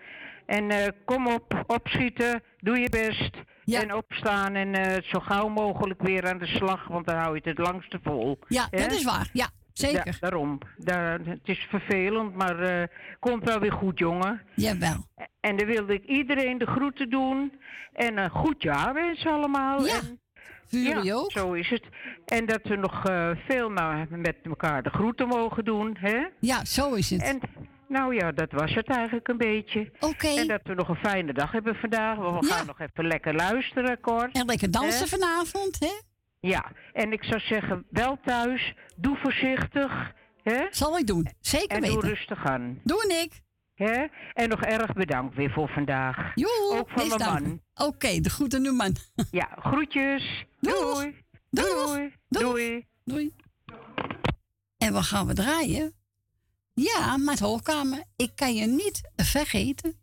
En 0.46 0.70
eh, 0.70 0.88
kom 1.06 1.28
op, 1.28 1.64
opschieten, 1.68 2.44
doe 2.60 2.80
je 2.80 2.90
best. 2.90 3.32
En 3.66 3.94
opstaan 3.94 4.56
en 4.56 4.74
eh, 4.76 5.04
zo 5.04 5.20
gauw 5.20 5.48
mogelijk 5.48 6.02
weer 6.02 6.28
aan 6.28 6.38
de 6.38 6.48
slag, 6.48 6.88
want 6.88 7.06
dan 7.06 7.16
hou 7.16 7.30
je 7.30 7.42
het 7.44 7.58
het 7.58 7.68
langste 7.68 8.00
vol. 8.04 8.40
Ja, 8.48 8.68
Hè? 8.70 8.78
dat 8.78 8.92
is 8.92 9.04
waar. 9.04 9.30
Ja, 9.34 9.50
zeker. 9.74 10.06
Ja, 10.06 10.14
daarom. 10.20 10.58
Daar, 10.78 11.20
het 11.26 11.40
is 11.44 11.68
vervelend, 11.70 12.36
maar 12.36 12.60
eh, 12.60 12.88
komt 13.20 13.44
wel 13.44 13.60
weer 13.60 13.72
goed, 13.72 14.00
jongen. 14.00 14.42
Jawel. 14.56 15.08
En 15.40 15.58
dan 15.58 15.68
wilde 15.68 15.94
ik 15.94 16.06
iedereen 16.06 16.58
de 16.58 16.66
groeten 16.66 17.10
doen. 17.10 17.54
En 17.94 18.18
een 18.18 18.30
goed 18.30 18.62
jaar 18.62 18.94
wensen 18.94 19.32
allemaal. 19.32 19.86
Ja, 19.86 19.94
en, 19.94 20.20
jullie 20.82 21.04
ja, 21.04 21.14
ook. 21.14 21.32
zo 21.32 21.54
is 21.54 21.70
het. 21.70 21.84
En 22.26 22.46
dat 22.46 22.62
we 22.64 22.76
nog 22.76 23.06
eh, 23.06 23.30
veel 23.48 23.70
maar 23.70 24.08
met 24.10 24.36
elkaar 24.44 24.84
de 24.84 24.90
groeten 24.90 25.28
mogen 25.28 25.66
doen, 25.66 25.98
hè? 26.00 26.26
Ja, 26.40 26.66
zo 26.66 26.94
is 26.94 27.10
het. 27.10 27.22
En 27.22 27.40
nou 27.88 28.16
ja, 28.16 28.32
dat 28.32 28.52
was 28.52 28.74
het 28.74 28.88
eigenlijk 28.88 29.28
een 29.28 29.38
beetje. 29.38 29.92
Oké. 30.00 30.28
En 30.28 30.48
dat 30.48 30.62
we 30.64 30.74
nog 30.74 30.90
een 30.90 30.96
fijne 30.96 31.34
dag 31.34 31.52
hebben 31.52 31.76
vandaag. 31.76 32.18
want 32.18 32.46
We 32.48 32.52
gaan 32.54 32.66
nog 32.66 32.80
even 32.80 33.08
lekker 33.08 33.34
luisteren, 33.36 34.00
Cor. 34.00 34.30
En 34.32 34.46
lekker 34.46 34.72
dansen 34.72 35.00
Hè? 35.10 35.18
vanavond, 35.18 35.80
hè? 35.80 35.92
Ja, 36.40 36.72
en 36.94 37.12
ik 37.12 37.24
zou 37.24 37.40
zeggen, 37.40 37.86
wel 37.90 38.18
thuis, 38.26 38.74
doe 38.96 39.18
voorzichtig. 39.22 40.12
Hè? 40.44 40.66
Zal 40.70 40.98
ik 40.98 41.08
doen, 41.08 41.28
zeker 41.40 41.76
en 41.76 41.82
weten. 41.82 42.00
doe 42.00 42.10
rustig 42.10 42.46
aan. 42.46 42.80
Doe 42.84 43.22
ik. 43.24 43.42
Hè? 43.74 44.06
En 44.34 44.50
nog 44.50 44.62
erg 44.62 44.94
bedankt 44.94 45.36
weer 45.36 45.52
voor 45.52 45.70
vandaag. 45.70 46.32
Joe, 46.36 46.80
Ook 46.80 46.90
van 46.90 47.08
mijn 47.08 47.44
man. 47.44 47.62
Oké, 47.88 48.20
de 48.20 48.30
groeten 48.30 48.62
nu 48.62 48.72
man. 48.72 48.96
Ja, 49.32 49.50
groetjes. 49.60 50.46
Doei. 50.60 51.16
Doei. 51.50 52.14
Doei. 52.28 52.86
Doei. 53.04 53.36
En 54.78 54.94
wat 54.94 55.04
gaan 55.04 55.28
we 55.28 55.34
draaien? 55.34 55.94
Ja, 56.74 57.18
met 57.18 57.40
hoogkamer. 57.40 58.04
Ik 58.16 58.32
kan 58.36 58.56
je 58.56 58.66
niet 58.66 59.12
vergeten. 59.16 60.03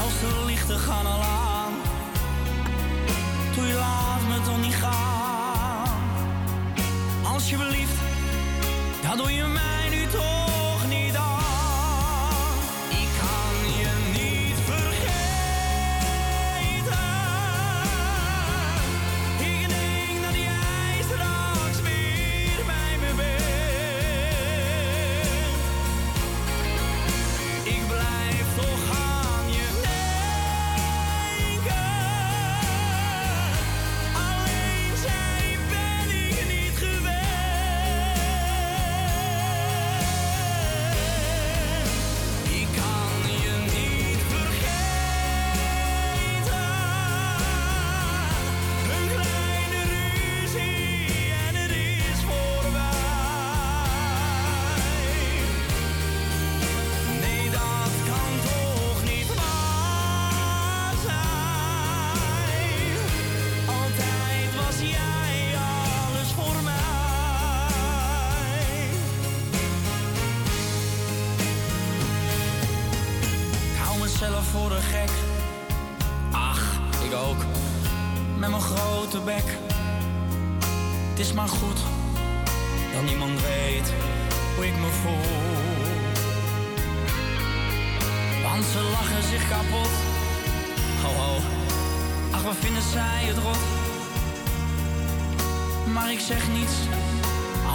Zelfs 0.00 0.20
de 0.20 0.44
lichten 0.46 0.78
gaan 0.78 1.06
al 1.06 1.22
aan. 1.22 1.72
Doe 3.54 3.66
je 3.66 3.74
laat 3.74 4.22
me 4.28 4.44
toch 4.44 4.60
niet 4.60 4.74
gaan. 4.74 5.88
Alsjeblieft, 7.22 7.98
dat 9.02 9.16
doe 9.16 9.32
je 9.32 9.44
mij 9.44 9.88
nu 9.90 10.06
toch 10.06 10.49
Met 78.40 78.50
mijn 78.50 78.62
grote 78.62 79.20
bek. 79.20 79.44
Het 81.10 81.18
is 81.18 81.32
maar 81.32 81.48
goed 81.48 81.78
dat 82.92 83.02
niemand 83.02 83.40
weet 83.40 83.92
hoe 84.54 84.66
ik 84.66 84.76
me 84.76 84.86
voel. 84.86 85.32
Want 88.42 88.64
ze 88.64 88.82
lachen 88.92 89.22
zich 89.22 89.48
kapot. 89.48 89.90
Ho 91.02 91.22
ho, 91.22 91.36
ach 92.30 92.42
wat 92.42 92.56
vinden 92.56 92.82
zij 92.82 93.24
het 93.24 93.38
rot. 93.38 93.58
Maar 95.92 96.12
ik 96.12 96.20
zeg 96.20 96.48
niets 96.48 96.74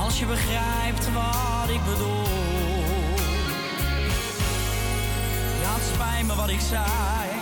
als 0.03 0.19
je 0.19 0.25
begrijpt 0.25 1.13
wat 1.13 1.69
ik 1.69 1.83
bedoel. 1.85 2.27
Ja, 5.61 5.73
het 5.73 5.83
spijt 5.93 6.27
me 6.27 6.35
wat 6.35 6.49
ik 6.49 6.59
zei. 6.59 7.34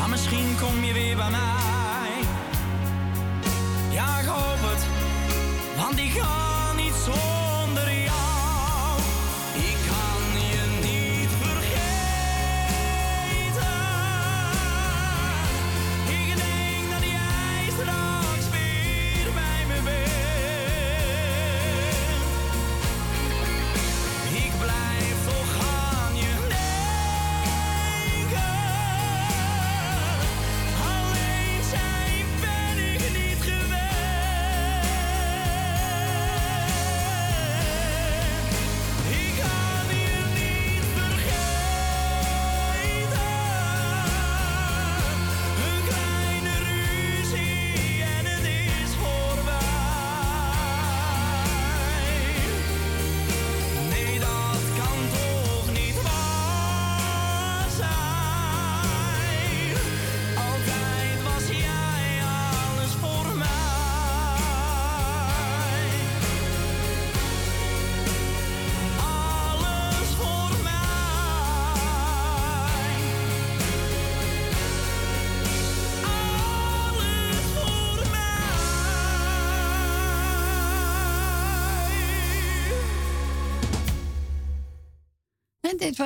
Maar 0.00 0.08
misschien 0.08 0.56
kom 0.60 0.84
je 0.84 0.92
weer 0.92 1.16
bij 1.16 1.30
mij. 1.30 2.10
Ja, 3.90 4.18
ik 4.18 4.26
hoop 4.26 4.60
het, 4.60 4.86
want 5.76 5.98
ik 5.98 6.10
ga 6.10 6.72
niet 6.72 6.94
zonder 7.04 7.39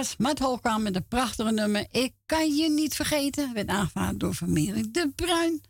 was 0.05 0.17
Matt 0.17 0.81
met 0.83 0.97
een 0.97 1.09
prachtige 1.09 1.51
nummer. 1.51 1.87
Ik 1.91 2.13
kan 2.27 2.55
je 2.55 2.71
niet 2.71 2.95
vergeten. 2.95 3.55
Werd 3.55 3.69
aangevraagd 3.69 4.19
door 4.19 4.35
familie 4.35 4.91
De 4.91 5.13
Bruin. 5.15 5.63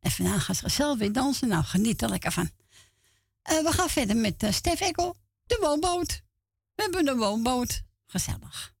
En 0.00 0.10
vandaag 0.10 0.44
gaat 0.44 0.56
ze 0.56 0.68
zelf 0.68 0.98
weer 0.98 1.12
dansen. 1.12 1.48
Nou, 1.48 1.64
geniet 1.64 2.02
er 2.02 2.08
lekker 2.08 2.32
van. 2.32 2.50
Eh, 3.42 3.58
we 3.58 3.72
gaan 3.72 3.88
verder 3.88 4.16
met 4.16 4.42
eh, 4.42 4.52
Stef 4.52 4.80
Ekkel. 4.80 5.16
De 5.46 5.58
woonboot. 5.60 6.22
We 6.74 6.82
hebben 6.82 7.08
een 7.08 7.18
woonboot. 7.18 7.82
Gezellig. 8.06 8.74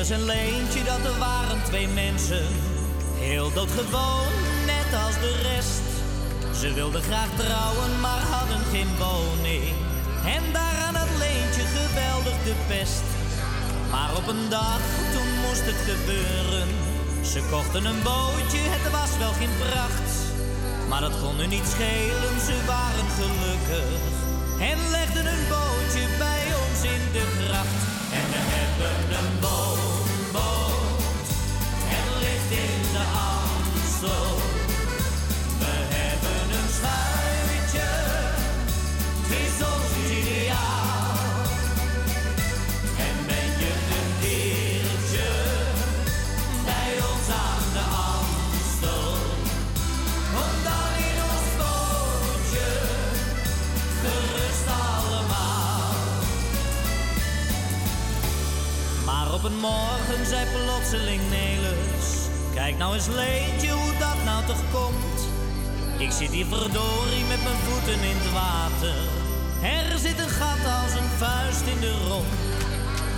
Melis 0.00 0.18
en 0.18 0.24
Leentje, 0.24 0.82
dat 0.84 1.12
er 1.12 1.18
waren 1.18 1.62
twee 1.64 1.88
mensen. 1.88 2.46
Heel 3.18 3.52
doodgewoon, 3.52 4.32
net 4.66 4.90
als 5.04 5.14
de 5.24 5.34
rest. 5.52 5.88
Ze 6.60 6.72
wilden 6.72 7.02
graag 7.02 7.30
trouwen, 7.36 8.00
maar 8.00 8.22
hadden 8.36 8.62
geen 8.72 8.90
woning. 8.98 9.74
En 10.36 10.42
daaraan 10.52 10.94
had 10.94 11.12
Leentje 11.18 11.64
geweldig 11.76 12.36
de 12.44 12.54
pest. 12.68 13.08
Maar 13.90 14.10
op 14.16 14.26
een 14.28 14.48
dag, 14.48 14.82
toen 15.14 15.30
moest 15.44 15.66
het 15.70 15.80
gebeuren. 15.90 16.68
Ze 17.32 17.40
kochten 17.50 17.84
een 17.84 18.02
bootje, 18.02 18.62
het 18.76 18.86
was 18.98 19.12
wel 19.18 19.34
geen 19.40 19.56
pracht. 19.64 20.10
Maar 20.88 21.00
dat 21.00 21.20
kon 21.22 21.36
hun 21.40 21.48
niet 21.56 21.68
schelen, 21.74 22.34
ze 22.48 22.56
waren 22.72 23.08
gelukkig. 23.18 24.00
En 24.70 24.78
legden 24.96 25.26
een 25.34 25.44
bootje 25.54 26.04
bij 26.24 26.44
ons 26.62 26.80
in 26.94 27.02
de 27.14 27.24
gracht. 27.38 27.80
En 28.18 28.26
we 28.32 28.40
hebben 28.56 28.94
een 29.18 29.30
woonboot. 29.40 29.69
Op 59.40 59.46
een 59.46 59.58
morgen 59.58 60.26
zei 60.26 60.46
plotseling 60.46 61.20
Nelis 61.30 61.79
Kijk 62.60 62.78
nou 62.78 62.94
eens 62.94 63.06
Leentje 63.06 63.70
hoe 63.70 63.92
dat 63.98 64.24
nou 64.24 64.44
toch 64.46 64.62
komt. 64.72 65.20
Ik 65.98 66.10
zit 66.10 66.30
hier 66.30 66.46
verdorie 66.46 67.24
met 67.28 67.42
mijn 67.42 67.60
voeten 67.66 68.00
in 68.10 68.16
het 68.20 68.32
water. 68.32 68.98
Er 69.62 69.98
zit 69.98 70.18
een 70.18 70.34
gat 70.40 70.62
als 70.80 70.92
een 71.00 71.10
vuist 71.22 71.66
in 71.74 71.80
de 71.80 71.94
romp 72.08 72.32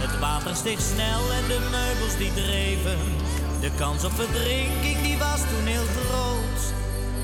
Het 0.05 0.19
water 0.19 0.56
steeg 0.56 0.81
snel 0.81 1.23
en 1.39 1.47
de 1.52 1.60
meubels 1.77 2.16
die 2.16 2.32
dreven. 2.43 2.98
De 3.60 3.70
kans 3.77 4.05
op 4.05 4.14
verdrinking 4.23 4.98
die 5.06 5.19
was 5.19 5.40
toen 5.51 5.66
heel 5.74 5.89
groot. 5.98 6.60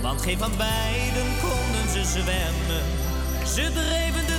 Want 0.02 0.22
geen 0.22 0.38
van 0.38 0.56
beiden 0.56 1.28
konden 1.46 1.86
ze 1.94 2.02
zwemmen. 2.16 2.86
Ze 3.54 3.64
dreven 3.80 4.26
de 4.32 4.37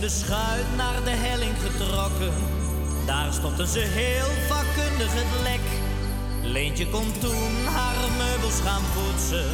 de 0.00 0.08
schuit 0.08 0.76
naar 0.76 1.04
de 1.04 1.16
helling 1.26 1.56
getrokken. 1.66 2.32
Daar 3.06 3.32
stopten 3.32 3.66
ze 3.66 3.78
heel 3.78 4.30
vakkundig 4.48 5.12
het 5.20 5.32
lek. 5.42 5.66
Leentje 6.42 6.86
kon 6.88 7.08
toen 7.18 7.52
haar 7.76 8.00
meubels 8.22 8.60
gaan 8.66 8.86
poetsen. 8.94 9.48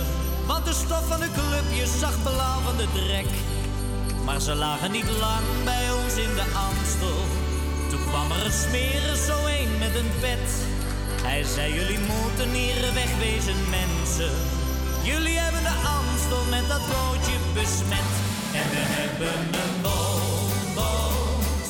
Want 0.47 0.65
de 0.65 0.73
stof 0.73 1.07
van 1.09 1.21
de 1.21 1.31
clubjes 1.39 1.99
zag 1.99 2.23
blauw 2.23 2.61
van 2.69 2.77
de 2.77 2.89
drek. 2.99 3.31
Maar 4.25 4.41
ze 4.41 4.55
lagen 4.55 4.91
niet 4.91 5.11
lang 5.25 5.47
bij 5.65 5.87
ons 5.93 6.15
in 6.27 6.35
de 6.41 6.47
Amstel. 6.67 7.23
Toen 7.91 8.05
kwam 8.11 8.31
er 8.31 8.47
een 8.47 8.61
smeren 8.67 9.17
zo 9.29 9.37
een 9.59 9.71
met 9.79 9.95
een 10.01 10.13
pet. 10.21 10.49
Hij 11.29 11.43
zei, 11.55 11.75
jullie 11.75 12.03
moeten 12.13 12.51
hier 12.51 12.81
wegwezen 13.01 13.61
mensen. 13.79 14.35
Jullie 15.11 15.39
hebben 15.39 15.63
de 15.63 15.77
Amstel 15.97 16.45
met 16.55 16.69
dat 16.69 16.85
bootje 16.93 17.37
besmet. 17.55 18.36
En 18.59 18.71
we 18.71 18.83
hebben 18.99 19.39
een 19.63 19.83
woonboot. 19.83 21.67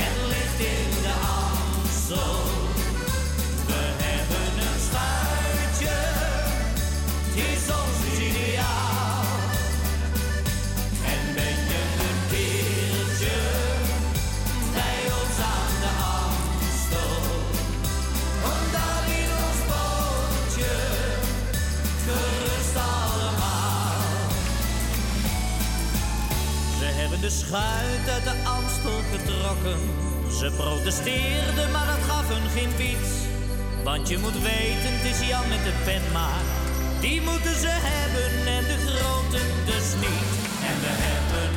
Het 0.00 0.16
ligt 0.28 0.60
in 0.72 0.90
de 1.02 1.14
Amstel. 1.38 2.61
Schuit 27.38 28.04
uit 28.14 28.24
de 28.24 28.36
Amstel 28.56 29.00
getrokken. 29.12 29.78
Ze 30.38 30.52
protesteerden, 30.56 31.70
maar 31.70 31.86
dat 31.86 32.02
gaf 32.08 32.28
hun 32.28 32.48
geen 32.56 32.72
bied. 32.76 33.08
Want 33.84 34.08
je 34.08 34.18
moet 34.18 34.38
weten, 34.42 34.90
het 34.96 35.04
is 35.12 35.28
Jan 35.28 35.48
met 35.48 35.62
de 35.68 35.74
pen 35.84 36.04
maar. 36.12 36.44
Die 37.00 37.20
moeten 37.20 37.56
ze 37.64 37.72
hebben 37.90 38.30
en 38.56 38.64
de 38.72 38.78
grote 38.86 39.40
dus 39.70 39.88
niet. 40.04 40.30
En 40.70 40.76
we 40.84 40.92
hebben 41.06 41.51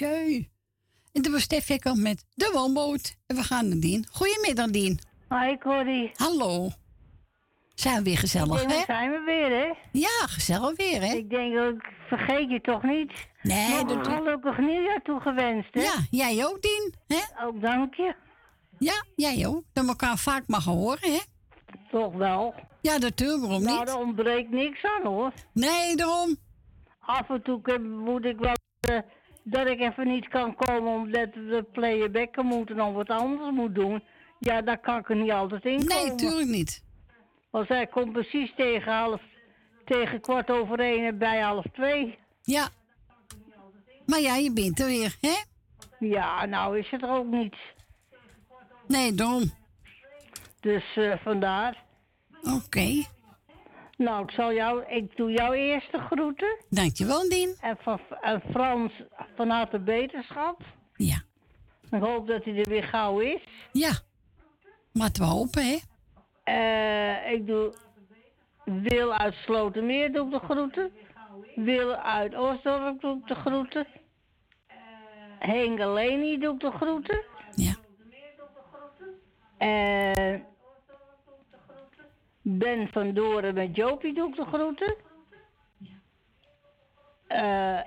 En 0.00 1.22
dat 1.22 1.32
was 1.32 1.42
Stef 1.42 1.70
Ekkel 1.70 1.94
met 1.94 2.24
de 2.34 2.50
woonboot. 2.52 3.16
En 3.26 3.36
we 3.36 3.42
gaan 3.42 3.68
naar 3.68 3.78
Dien. 3.78 4.06
Goedemiddag, 4.10 4.70
Dien. 4.70 4.98
Hi, 5.28 5.56
Corrie. 5.58 6.10
Hallo. 6.14 6.70
Zijn 7.74 7.96
we 7.96 8.02
weer 8.02 8.18
gezellig, 8.18 8.64
hè? 8.64 8.82
zijn 8.86 9.10
we 9.10 9.22
weer, 9.26 9.50
hè? 9.50 9.72
Ja, 9.92 10.26
gezellig 10.26 10.76
weer, 10.76 11.00
hè? 11.02 11.14
Ik 11.14 11.30
denk, 11.30 11.58
ook, 11.58 11.74
ik 11.74 11.92
vergeet 12.08 12.50
je 12.50 12.60
toch 12.60 12.82
niet? 12.82 13.12
Nee, 13.42 13.68
Nog 13.68 13.88
dat 13.88 14.06
een 14.06 14.16
gelukkig 14.16 14.58
nieuwjaar 14.58 15.02
toegewenst, 15.02 15.74
hè? 15.74 15.80
Ja, 15.80 15.94
jij 16.10 16.46
ook, 16.46 16.62
Dien, 16.62 16.94
hè? 17.06 17.46
Ook 17.46 17.60
dank 17.60 17.94
je. 17.94 18.14
Ja, 18.78 19.04
jij 19.16 19.46
ook. 19.46 19.62
Dat 19.72 19.84
we 19.84 19.90
elkaar 19.90 20.18
vaak 20.18 20.46
mag 20.46 20.64
horen, 20.64 21.12
hè? 21.12 21.20
Toch 21.90 22.14
wel. 22.14 22.54
Ja, 22.80 22.98
natuurlijk, 22.98 23.40
waarom 23.40 23.62
Nou, 23.62 23.78
niet? 23.78 23.88
er 23.88 23.96
ontbreekt 23.96 24.50
niks 24.50 24.84
aan 24.84 25.06
hoor. 25.06 25.32
Nee, 25.52 25.96
daarom. 25.96 26.36
Af 27.00 27.30
en 27.30 27.42
toe 27.42 27.78
moet 27.78 28.24
ik 28.24 28.38
wel 28.38 28.54
eh, 28.80 28.98
dat 29.44 29.66
ik 29.66 29.80
even 29.80 30.06
niet 30.06 30.28
kan 30.28 30.54
komen 30.54 30.92
omdat 30.92 31.32
de 31.32 31.66
playbacken 31.72 32.46
moeten 32.46 32.80
of 32.80 32.94
wat 32.94 33.08
anders 33.08 33.50
moet 33.52 33.74
doen. 33.74 34.02
Ja, 34.38 34.62
daar 34.62 34.78
kan 34.78 34.98
ik 34.98 35.08
er 35.10 35.16
niet 35.16 35.30
altijd 35.30 35.64
in 35.64 35.86
komen. 35.86 36.06
Nee, 36.06 36.14
tuurlijk 36.14 36.48
niet. 36.48 36.82
Want 37.50 37.66
zij 37.66 37.86
komt 37.86 38.12
precies 38.12 38.52
tegen 38.56 38.92
half, 38.92 39.20
tegen 39.84 40.20
kwart 40.20 40.50
over 40.50 40.80
één 40.80 41.06
en 41.06 41.18
bij 41.18 41.40
half 41.40 41.64
twee. 41.72 42.18
Ja. 42.42 42.68
Maar 44.06 44.20
ja, 44.20 44.36
je 44.36 44.52
bent 44.52 44.80
er 44.80 44.86
weer, 44.86 45.16
hè? 45.20 45.34
Ja, 45.98 46.46
nou 46.46 46.78
is 46.78 46.90
het 46.90 47.02
er 47.02 47.10
ook 47.10 47.26
niet. 47.26 47.56
Nee, 48.86 49.14
daarom. 49.14 49.52
Dus 50.60 50.84
eh, 50.96 51.16
vandaar. 51.22 51.82
Oké. 52.42 53.04
Nou, 53.96 54.22
ik 54.22 54.30
zal 54.30 54.52
jou, 54.52 54.84
ik 54.84 55.16
doe 55.16 55.30
jou 55.30 55.54
eerst 55.54 55.92
de 55.92 55.98
groeten. 55.98 56.64
Dankjewel, 56.68 57.28
Dien. 57.28 57.56
En, 57.60 57.76
van, 57.80 58.00
en 58.20 58.42
Frans 58.50 58.92
van 59.36 59.48
harte 59.48 59.78
beterschap. 59.78 60.62
Ja. 60.94 61.22
Ik 61.90 62.02
hoop 62.02 62.26
dat 62.26 62.44
hij 62.44 62.56
er 62.56 62.68
weer 62.68 62.84
gauw 62.84 63.18
is. 63.18 63.42
Ja. 63.72 63.92
Laten 64.92 65.22
we 65.22 65.28
hopen, 65.28 65.62
hè? 65.66 65.78
Eh, 66.44 67.32
ik 67.32 67.46
doe 67.46 67.74
Wil 68.64 69.12
uit 69.12 69.34
Slotermeer 69.34 70.12
doe 70.12 70.26
ik 70.26 70.32
de 70.32 70.38
groeten. 70.38 70.92
Wil 71.54 71.94
uit 71.94 72.34
Oostdorp 72.34 73.00
doe 73.00 73.18
ik 73.18 73.26
de 73.26 73.34
groeten. 73.34 73.86
Hengeleni 75.38 76.38
doe 76.38 76.54
ik 76.54 76.60
de 76.60 76.70
groeten. 76.70 77.24
Ja. 77.54 77.74
En 79.58 80.44
Ben 82.46 82.88
van 82.88 83.14
Doren 83.14 83.54
met 83.54 83.76
Jopie 83.76 84.14
doe 84.14 84.28
ik 84.28 84.36
de 84.36 84.44
groeten. 84.44 84.96
Eh 87.26 87.80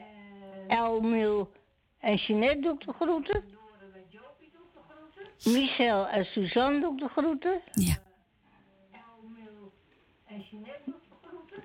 Elmil 0.67 1.51
en 1.99 2.15
Jeanette 2.15 2.59
doe 2.59 2.73
ik 2.73 2.85
de 2.85 2.93
groeten. 2.93 3.43
Michel 5.43 6.07
en 6.07 6.25
Suzanne 6.25 6.79
doe 6.79 6.93
ik 6.93 6.99
de 6.99 7.07
groeten. 7.07 7.61
Ja. 7.71 7.95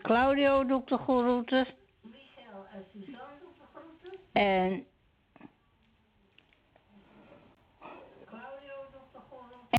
Claudio 0.02 0.66
doe 0.66 0.80
ik 0.80 0.86
de 0.86 0.98
groeten. 0.98 1.66
En... 4.32 4.42
En 4.42 4.86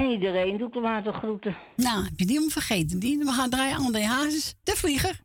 iedereen 0.01 0.57
doet 0.57 0.75
aan 0.83 1.03
de 1.03 1.13
groeten. 1.13 1.57
Nou, 1.75 2.03
heb 2.03 2.13
je 2.15 2.25
die 2.25 2.39
om 2.41 2.49
vergeten, 2.49 2.99
Dien? 2.99 3.19
We 3.19 3.31
gaan 3.31 3.49
draaien 3.49 3.77
André 3.77 4.03
Hazes, 4.05 4.55
de 4.63 4.75
vlieger. 4.75 5.21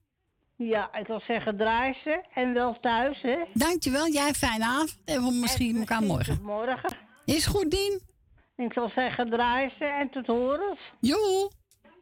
Ja, 0.57 0.95
ik 0.95 1.07
wil 1.07 1.21
zeggen 1.27 1.57
draai 1.57 1.95
ze 2.05 2.25
en 2.35 2.53
wel 2.55 2.79
thuis, 2.81 3.21
hè. 3.23 3.37
Dankjewel, 3.53 4.09
jij 4.09 4.33
fijne 4.35 4.65
avond. 4.65 4.99
En 5.05 5.23
we 5.25 5.33
misschien 5.33 5.79
elkaar 5.79 6.03
morgen. 6.03 6.43
Morgen. 6.43 6.97
Is 7.25 7.47
goed, 7.47 7.71
Dien. 7.71 8.01
Ik 8.57 8.73
zal 8.73 8.91
zeggen 8.95 9.31
draai 9.31 9.73
ze 9.79 9.85
en 9.85 10.11
tot 10.11 10.27
horens. 10.27 10.81
Jo. 11.01 11.51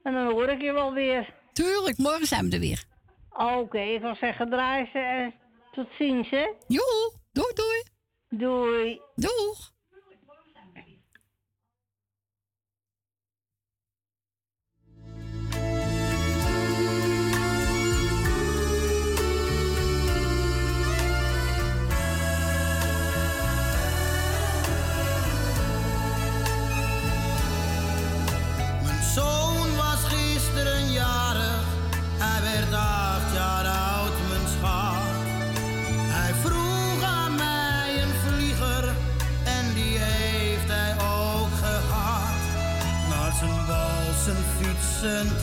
En 0.02 0.12
dan 0.12 0.30
hoor 0.30 0.48
ik 0.48 0.60
je 0.60 0.72
wel 0.72 0.92
weer. 0.92 1.34
Tuurlijk, 1.52 1.98
morgen 1.98 2.26
zijn 2.26 2.48
we 2.48 2.54
er 2.54 2.60
weer. 2.60 2.84
Oké, 3.30 3.80
ik 3.80 4.00
wil 4.00 4.14
zeggen 4.14 4.50
draai 4.50 4.88
ze 4.92 4.98
en 4.98 5.34
tot 5.72 5.86
ziens, 5.98 6.30
hè. 6.30 6.46
Jo, 6.66 6.84
doei 7.32 7.52
doei. 7.54 7.82
Doei. 8.28 9.00
Doeg. 9.14 9.72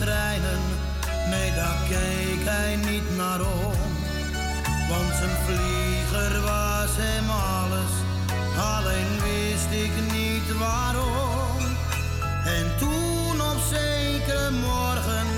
Treinen, 0.00 0.62
nee 1.30 1.54
daar 1.54 1.76
keek 1.88 2.44
hij 2.44 2.76
niet 2.76 3.16
naar 3.16 3.40
om. 3.40 3.80
Want 4.88 5.14
zijn 5.18 5.36
vlieger 5.46 6.40
was 6.40 6.92
hem 7.04 7.30
alles, 7.30 7.92
alleen 8.74 9.12
wist 9.28 9.70
ik 9.84 9.94
niet 10.12 10.58
waarom. 10.58 11.58
En 12.44 12.66
toen 12.78 13.40
op 13.40 13.58
zekere 13.70 14.50
morgen 14.50 15.28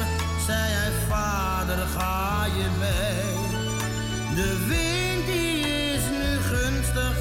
zei 0.46 0.72
hij, 0.78 0.92
vader 1.08 1.86
ga 1.96 2.44
je 2.44 2.68
mee. 2.78 3.34
De 4.34 4.66
wind 4.68 5.26
die 5.26 5.60
is 5.94 6.04
nu 6.20 6.30
gunstig, 6.52 7.16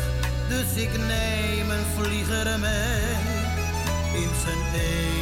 dus 0.48 0.84
ik 0.84 0.98
neem 0.98 1.70
een 1.70 1.88
vlieger 1.98 2.60
mee. 2.60 3.14
In 4.14 4.30
zijn 4.44 4.64
ene 4.74 5.15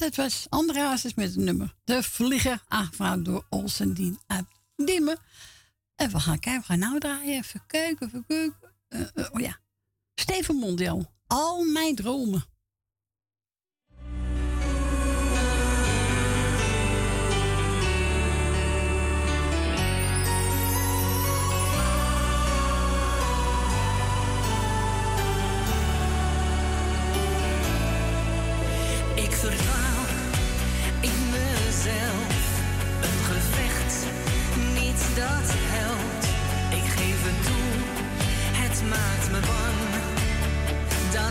dat 0.00 0.16
was 0.16 0.46
André 0.48 0.80
Hazes 0.80 1.14
met 1.14 1.36
een 1.36 1.44
nummer 1.44 1.74
De 1.84 2.02
Vlieger, 2.02 2.64
aangevraagd 2.68 3.24
door 3.24 3.44
Olsendien 3.48 4.18
uit 4.26 4.44
Diemen. 4.76 5.18
En 5.96 6.10
we 6.10 6.20
gaan 6.20 6.38
kijken, 6.38 6.60
we 6.60 6.66
gaan 6.66 6.78
nou 6.78 6.98
draaien, 6.98 7.36
even 7.36 7.62
kijken, 7.66 8.06
even 8.06 8.54
eh, 8.88 9.00
eh, 9.14 9.26
oh 9.32 9.40
ja, 9.40 9.58
Steven 10.14 10.56
Mondial, 10.56 11.12
Al 11.26 11.64
Mijn 11.64 11.94
Dromen. 11.94 12.44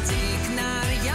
muziek. 0.10 1.09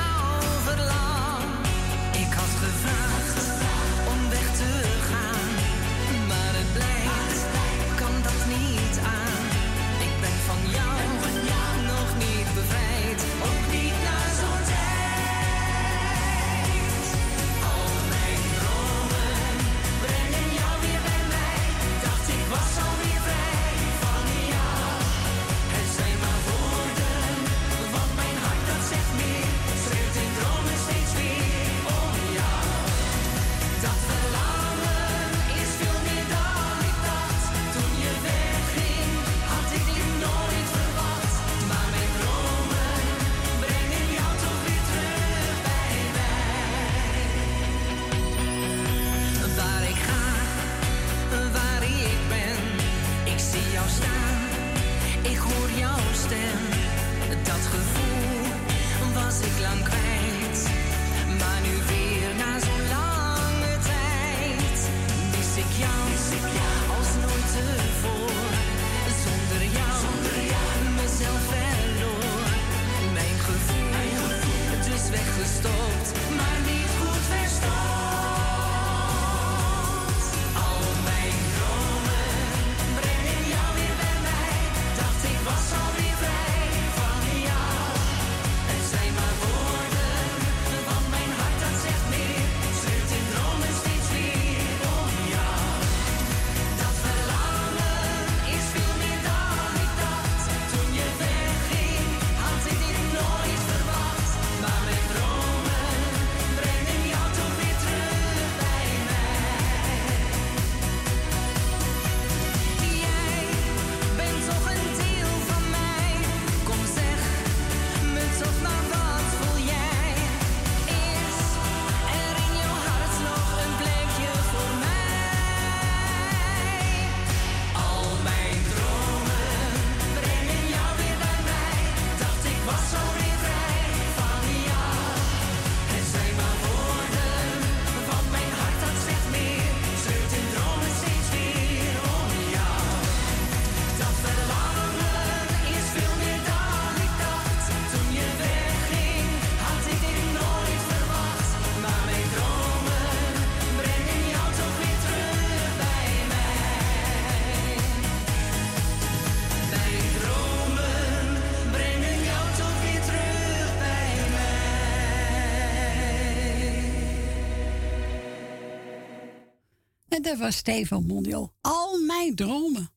En 170.14 170.22
dat 170.22 170.38
was 170.38 170.56
Stefan 170.56 171.06
Mondio. 171.06 171.52
Al 171.60 171.98
mijn 171.98 172.34
dromen. 172.34 172.90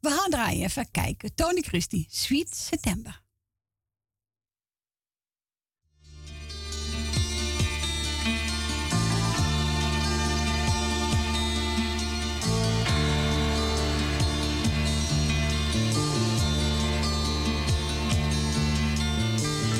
We 0.00 0.10
gaan 0.10 0.30
draaien 0.30 0.64
even 0.64 0.90
kijken. 0.90 1.34
Tony 1.34 1.60
Christie, 1.60 2.06
Sweet 2.10 2.54
September. 2.56 3.22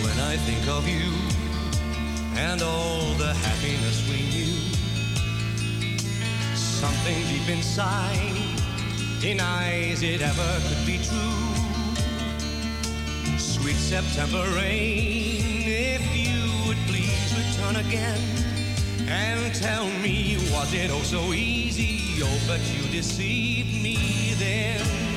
When 0.03 0.19
I 0.33 0.37
think 0.45 0.77
of 0.77 0.89
you 0.89 1.13
and 2.37 2.63
all 2.63 2.98
something 6.79 7.27
deep 7.27 7.49
inside 7.49 8.37
denies 9.21 10.05
it 10.05 10.23
ever 10.23 10.61
could 10.69 10.87
be 10.87 10.97
true. 10.99 11.49
Sweet 13.37 13.75
September 13.75 14.45
rain, 14.55 15.65
if 15.67 16.03
you 16.15 16.39
would 16.69 16.77
please 16.87 17.35
return 17.37 17.85
again 17.85 18.21
and 19.09 19.53
tell 19.57 19.87
me, 20.05 20.37
was 20.53 20.73
it 20.73 20.93
oh 20.93 21.03
so 21.03 21.33
easy? 21.33 22.23
Oh, 22.23 22.41
but 22.47 22.61
you 22.73 22.89
deceived 22.93 23.83
me 23.83 24.35
then. 24.39 25.08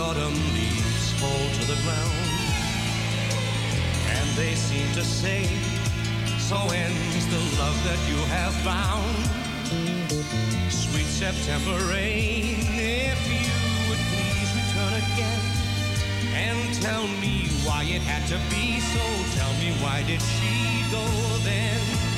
Autumn 0.00 0.34
leaves 0.54 1.12
fall 1.20 1.44
to 1.58 1.64
the 1.66 1.78
ground. 1.84 2.28
And 4.16 4.28
they 4.36 4.54
seem 4.54 4.90
to 4.94 5.04
say, 5.04 5.44
so 6.38 6.56
ends 6.72 7.26
the 7.28 7.42
love 7.60 7.76
that 7.84 8.00
you 8.08 8.16
have 8.34 8.54
found. 8.64 9.14
Sweet 10.72 11.06
September 11.06 11.76
rain, 11.92 12.56
if 12.74 13.20
you 13.28 13.52
would 13.88 14.02
please 14.10 14.50
return 14.60 14.94
again 15.04 15.42
and 16.34 16.74
tell 16.80 17.06
me 17.20 17.48
why 17.64 17.84
it 17.84 18.02
had 18.02 18.26
to 18.28 18.38
be 18.48 18.80
so. 18.80 19.04
Tell 19.38 19.52
me 19.60 19.70
why 19.82 20.02
did 20.06 20.22
she 20.22 20.82
go 20.90 21.04
then? 21.44 22.09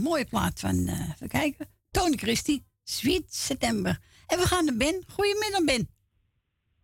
Een 0.00 0.06
mooie 0.06 0.24
plaat 0.24 0.60
van, 0.60 0.86
eh 0.86 1.10
even 1.10 1.28
kijken. 1.28 1.68
Tony 1.90 2.16
Christie, 2.16 2.64
Sweet 2.84 3.34
September. 3.34 3.98
En 4.26 4.38
we 4.38 4.46
gaan 4.46 4.64
naar 4.64 4.76
Ben. 4.76 5.04
Goedemiddag, 5.06 5.64
Ben. 5.64 5.88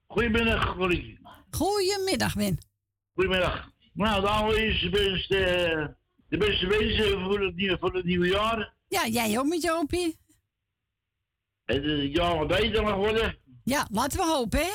Goedemiddag, 0.07 0.77
Corrie. 0.77 1.19
Goedemiddag, 1.51 2.35
Ben. 2.35 2.59
Goedemiddag. 3.15 3.71
Nou, 3.93 4.21
de 4.21 4.29
allereerste 4.29 4.89
beste, 4.91 5.45
eh, 5.45 5.87
de 6.29 6.37
beste 6.37 6.67
wensen 6.67 7.21
voor 7.21 7.41
het, 7.41 7.57
nieuwe, 7.57 7.79
voor 7.79 7.95
het 7.95 8.05
nieuwe 8.05 8.29
jaar. 8.29 8.75
Ja, 8.89 9.07
jij 9.07 9.39
ook 9.39 9.47
met 9.47 9.63
je 9.63 9.71
hoopje. 9.71 10.15
Het 11.65 11.85
het 11.85 12.17
jaar 12.17 12.39
wat 12.39 12.49
beter 12.49 12.83
mag 12.83 12.95
worden. 12.95 13.39
Ja, 13.65 13.87
laten 13.91 14.19
we 14.19 14.25
hopen, 14.25 14.59
hè? 14.59 14.73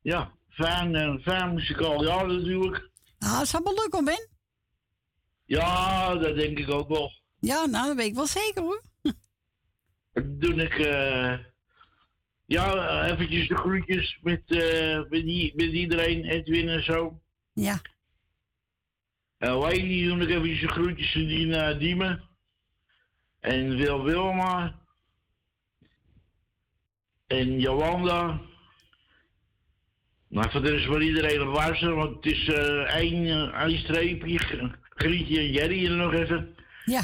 Ja, 0.00 0.32
fijn, 0.48 0.94
en 0.94 1.20
fijn 1.20 1.54
muzikaal 1.54 2.04
jaar 2.04 2.26
natuurlijk. 2.26 2.90
Nou, 3.18 3.38
dat 3.38 3.48
zal 3.48 3.62
wel 3.62 3.74
lukken, 3.74 4.04
Ben. 4.04 4.28
Ja, 5.44 6.14
dat 6.14 6.36
denk 6.36 6.58
ik 6.58 6.70
ook 6.70 6.88
wel. 6.88 7.17
Ja, 7.40 7.66
nou, 7.66 7.86
dat 7.86 7.96
weet 7.96 8.06
ik 8.06 8.14
wel 8.14 8.26
zeker, 8.26 8.62
hoor. 8.62 8.82
Dan 10.12 10.38
doe 10.38 10.54
ik, 10.54 10.74
eh, 10.78 11.38
ja, 12.46 12.74
eh, 12.74 13.10
eventjes 13.12 13.48
de 13.48 13.56
groetjes 13.56 14.18
met, 14.22 14.42
eh, 14.46 15.00
met, 15.54 15.72
iedereen, 15.72 16.24
Edwin 16.24 16.68
en 16.68 16.84
zo. 16.84 17.20
Ja. 17.52 17.80
En 19.38 19.58
Wayne 19.58 20.08
doe 20.08 20.22
ik 20.22 20.28
eventjes 20.28 20.60
de 20.60 20.68
groetjes 20.68 21.14
aan 21.14 21.26
die 21.26 21.46
naar 21.46 21.78
Diemen. 21.78 22.28
En 23.40 23.76
Wil 23.76 24.04
Wilma. 24.04 24.80
En 27.26 27.60
Jolanda. 27.60 28.40
Maar 30.28 30.50
voor 30.50 30.62
de 30.62 30.70
rest 30.70 30.86
voor 30.86 31.02
iedereen 31.02 31.48
op 31.48 31.54
luisteren, 31.54 31.96
want 31.96 32.16
het 32.16 32.26
is 32.26 32.48
eh 32.48 32.94
één, 32.94 33.26
eh, 33.26 33.62
één 33.62 33.78
streepje. 33.78 34.38
Grietje 34.80 35.38
en 35.38 35.52
Jerry 35.52 35.86
er 35.86 35.96
nog 35.96 36.12
even. 36.12 36.56
Ja. 36.84 37.02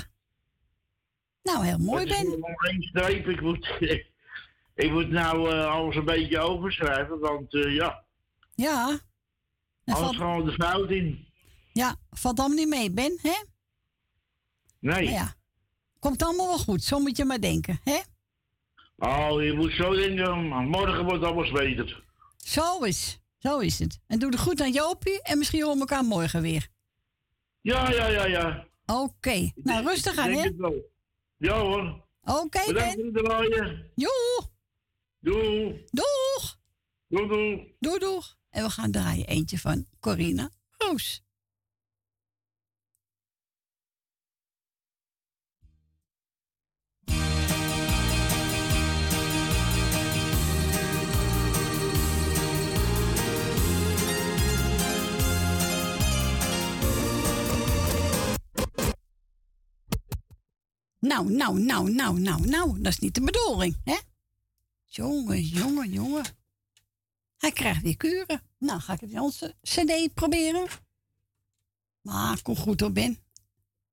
Nou, 1.45 1.65
heel 1.65 1.79
mooi, 1.79 2.01
Het 2.01 2.09
Ben. 2.09 2.39
nog 2.41 2.65
één 2.65 2.83
streep. 2.83 3.29
Ik 3.29 3.41
moet, 3.41 3.69
ik 4.85 4.91
moet 4.91 5.11
nou 5.11 5.51
eh, 5.51 5.71
alles 5.73 5.97
een 5.97 6.05
beetje 6.05 6.39
overschrijven, 6.39 7.19
want 7.19 7.55
eh, 7.55 7.75
ja, 7.75 8.05
Ja. 8.55 8.99
Gaan 9.85 10.37
we 10.37 10.45
de 10.45 10.53
fout 10.53 10.91
in. 10.91 11.27
ja, 11.73 11.97
valt 12.11 12.39
allemaal 12.39 12.57
niet 12.59 12.69
mee, 12.69 12.91
Ben, 12.91 13.19
hè? 13.23 13.43
Nee. 14.79 15.05
Maar 15.05 15.13
ja, 15.13 15.35
komt 15.99 16.23
allemaal 16.23 16.47
wel 16.47 16.59
goed. 16.59 16.83
Zo 16.83 16.99
moet 16.99 17.17
je 17.17 17.25
maar 17.25 17.41
denken, 17.41 17.81
hè? 17.85 17.99
Oh, 18.99 19.43
je 19.43 19.53
moet 19.53 19.73
zo 19.73 19.95
denken, 19.95 20.45
morgen 20.69 21.05
wordt 21.05 21.25
alles 21.25 21.51
beter. 21.51 22.03
Zo 22.37 22.79
is, 22.83 23.19
zo 23.39 23.59
is 23.59 23.79
het. 23.79 23.99
En 24.07 24.19
doe 24.19 24.31
er 24.33 24.39
goed 24.39 24.61
aan 24.61 24.73
Jopie 24.73 25.23
en 25.23 25.39
misschien 25.39 25.61
horen 25.63 25.75
we 25.75 25.81
elkaar 25.81 26.05
morgen 26.05 26.43
weer. 26.43 26.69
Ja, 27.61 27.91
ja, 27.91 28.07
ja, 28.07 28.25
ja. 28.27 28.67
Oké, 28.87 29.51
nou 29.55 29.85
rustig 29.87 30.19
aan, 30.19 30.31
hè? 30.31 30.51
Ja 31.45 31.59
hoor. 31.61 32.03
Oké, 32.23 32.67
Bedankt 32.67 32.97
Ben. 32.97 33.13
draaien. 33.13 33.91
Joe. 33.95 34.49
Doei. 35.21 35.85
Doeg. 35.91 36.59
Doei, 37.09 37.29
doei. 37.29 37.77
Doei, 37.79 37.99
doeg. 37.99 38.37
En 38.51 38.63
we 38.65 38.71
gaan 38.71 38.91
draaien 38.91 39.27
eentje 39.27 39.59
van 39.59 39.87
Corina 40.01 40.51
Roos. 40.71 41.23
Nou, 61.05 61.31
nou, 61.31 61.61
nou, 61.61 61.91
nou, 61.91 62.21
nou, 62.21 62.47
nou. 62.47 62.81
Dat 62.81 62.93
is 62.93 62.99
niet 62.99 63.15
de 63.15 63.21
bedoeling, 63.21 63.77
hè? 63.85 63.99
Jongen, 64.85 65.43
jongen, 65.43 65.91
jongen. 65.91 66.25
Hij 67.37 67.53
krijgt 67.53 67.83
weer 67.83 67.97
kuren. 67.97 68.43
Nou, 68.59 68.81
ga 68.81 68.93
ik 68.93 69.01
het 69.01 69.19
onze 69.21 69.57
cd 69.63 70.15
proberen. 70.15 70.69
Maar 72.01 72.43
kom 72.43 72.57
goed 72.57 72.81
hoor, 72.81 72.93
Ben. 72.93 73.19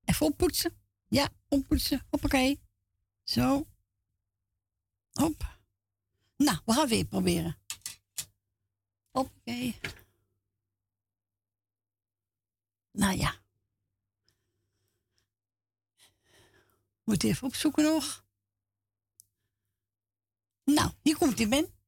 Even 0.04 0.26
oppoetsen. 0.26 0.76
Ja, 1.08 1.28
oppoetsen. 1.48 2.06
Hoppakee. 2.10 2.60
Zo. 3.22 3.66
Hop. 5.12 5.58
Nou, 6.36 6.58
we 6.64 6.72
gaan 6.72 6.88
weer 6.88 7.04
proberen. 7.04 7.58
Hoppakee. 9.10 9.76
Nou 12.90 13.16
ja. 13.16 13.41
Moet 17.04 17.24
even 17.24 17.46
opzoeken 17.46 17.84
nog. 17.84 18.24
Nou, 20.64 20.90
hier 21.02 21.16
komt 21.16 21.38
hij, 21.38 21.48
Ben. 21.48 21.81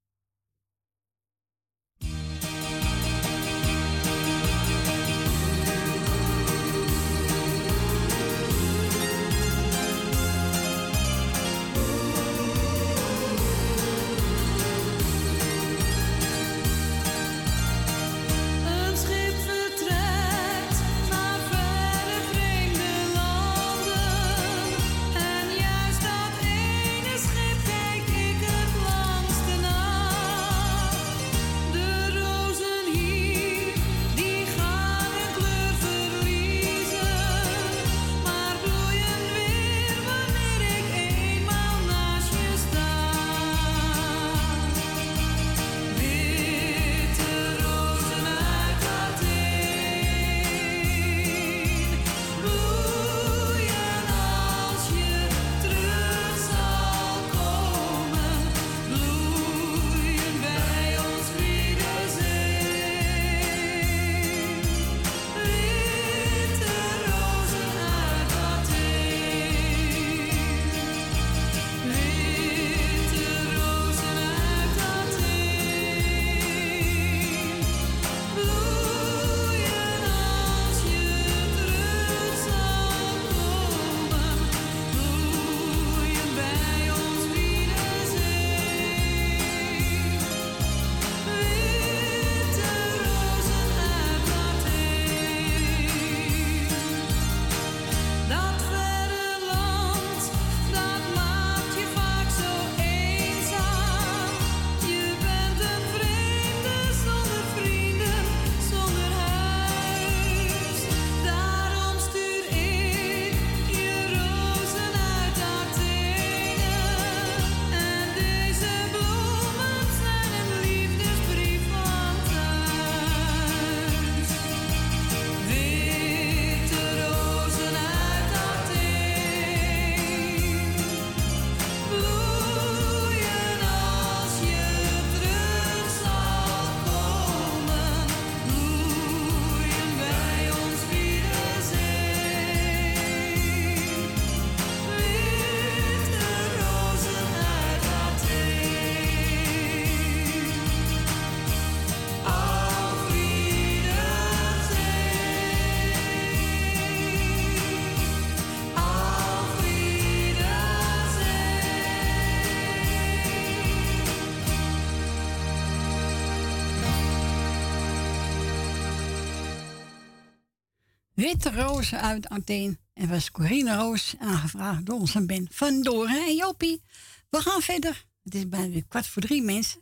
Witte 171.35 171.63
Rozen 171.63 172.01
uit 172.01 172.29
Athene. 172.29 172.79
En 172.93 173.09
was 173.09 173.31
Corine 173.31 173.77
Roos 173.77 174.15
aangevraagd 174.19 174.87
door 174.87 174.99
onze 175.01 175.27
Ben 175.27 175.49
van 175.51 175.83
Doren 175.83 176.27
en 176.27 176.35
Jopie. 176.35 176.83
We 177.31 177.41
gaan 177.41 177.61
verder. 177.61 178.05
Het 178.23 178.35
is 178.35 178.49
bijna 178.49 178.69
weer 178.69 178.85
kwart 178.89 179.07
voor 179.07 179.23
drie 179.23 179.43
mensen. 179.43 179.81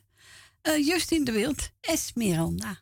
Eh, 0.63 0.87
Justin 0.87 1.25
de 1.25 1.33
Wild. 1.33 1.71
Esmeralda, 1.81 2.81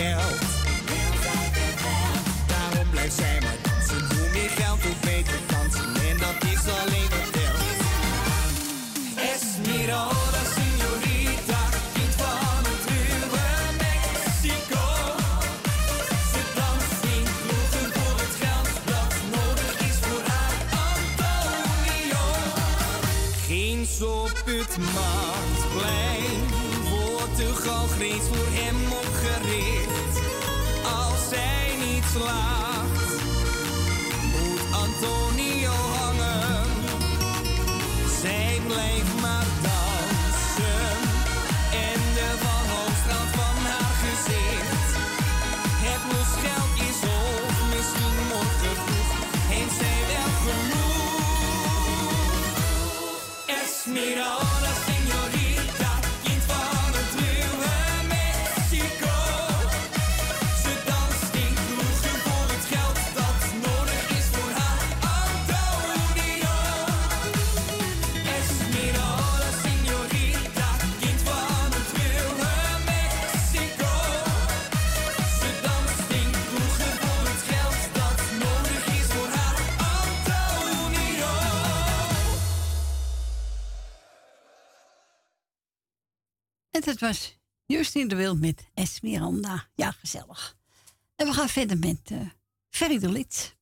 geld. 0.00 0.40
Daarom 2.46 2.90
blijft 2.90 3.14
zij 3.14 3.38
maar 3.40 3.56
dansen, 3.62 4.16
hoe 4.16 4.28
meer 4.32 4.50
geld, 4.60 4.82
hoe 4.82 4.94
beter 5.00 5.38
dansen, 5.52 5.94
en 6.08 6.16
dat 6.24 6.38
is 6.52 6.62
alleen 6.80 7.08
wat 7.14 7.28
telt. 7.36 7.62
Esmeralda, 9.32 10.42
señorita, 10.56 11.62
kind 11.96 12.14
van 12.22 12.62
het 12.70 12.84
ruwe 12.92 13.46
Mexico. 13.84 14.84
Ze 16.32 16.42
danst 16.58 17.02
in 17.16 17.24
kroegen 17.42 17.88
voor 17.96 18.16
het 18.24 18.34
geld 18.42 18.70
dat 18.92 19.12
nodig 19.36 19.72
is 19.88 19.96
voor 20.04 20.22
haar 20.32 20.56
Antonio. 20.88 22.24
Geen 23.46 23.80
Soputmaatplein 23.98 26.40
wordt 26.50 26.69
de 27.36 27.54
galgrees 27.54 28.22
voor 28.32 28.46
hem 28.50 28.76
opgericht. 28.92 30.20
Als 30.84 31.28
zij 31.28 31.76
niet 31.86 32.04
slaagt, 32.14 32.79
dat 87.00 87.08
was 87.08 87.38
Justin 87.66 88.08
de 88.08 88.16
Wild 88.16 88.40
met 88.40 88.68
Esmeralda. 88.74 89.68
Ja, 89.74 89.90
gezellig. 89.90 90.56
En 91.16 91.26
we 91.26 91.32
gaan 91.32 91.48
verder 91.48 91.78
met 91.78 92.00
eh 92.04 92.18
Ferry 92.68 92.98
de 92.98 93.08
Lid. 93.08 93.58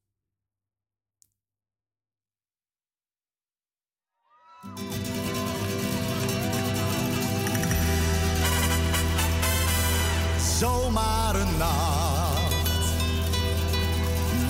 Zomaar 10.59 11.35
een 11.35 11.57
nacht, 11.57 12.55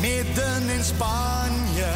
midden 0.01 0.69
in 0.69 0.85
Spanje. 0.85 1.93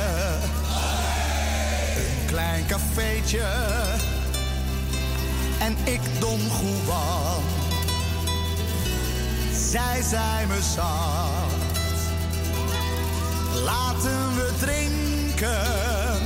Een 1.96 2.26
klein 2.26 2.66
cafeetje 2.66 4.11
en 5.62 5.76
ik 5.84 6.00
Don 6.20 6.38
Juan. 6.38 7.42
Zij 9.70 10.02
zei 10.02 10.46
me 10.46 10.62
zacht, 10.74 12.02
laten 13.64 14.34
we 14.34 14.52
drinken. 14.60 16.20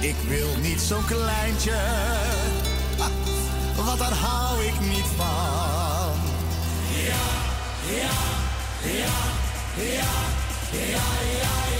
Ik 0.00 0.16
wil 0.28 0.48
niet 0.62 0.80
zo'n 0.80 1.04
kleintje, 1.04 1.78
want 3.76 3.98
daar 3.98 4.12
hou 4.12 4.64
ik 4.64 4.80
niet 4.80 5.08
van. 5.16 6.12
Ja, 7.06 7.26
ja, 7.96 8.16
ja, 8.82 9.14
ja, 9.76 10.12
ja, 10.70 11.04
ja, 11.40 11.73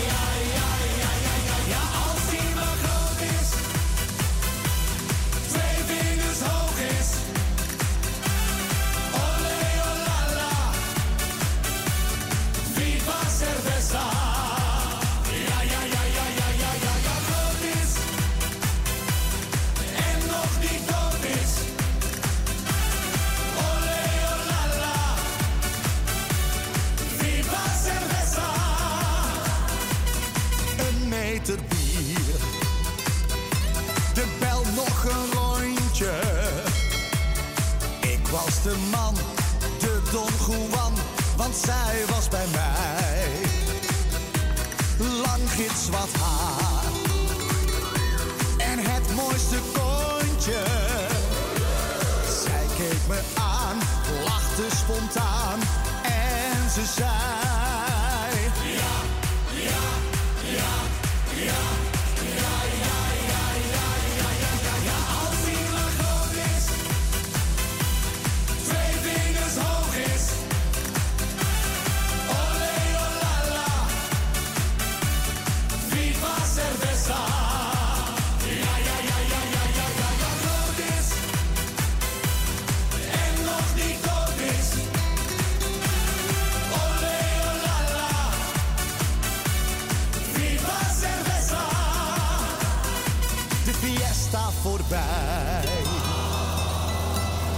zij 41.55 42.05
was 42.09 42.29
bij 42.29 42.47
mij. 42.53 43.29
Lang 44.99 45.51
gids 45.51 45.89
wat 45.89 46.09
haar 46.21 46.85
en 48.59 48.79
het 48.79 49.15
mooiste 49.15 49.59
kontje. 49.73 50.63
Zij 52.43 52.67
keek 52.77 53.01
me 53.09 53.21
aan, 53.35 53.79
lachte 54.25 54.77
spontaan 54.77 55.61
en 56.03 56.71
ze 56.71 56.85
zei... 56.97 57.44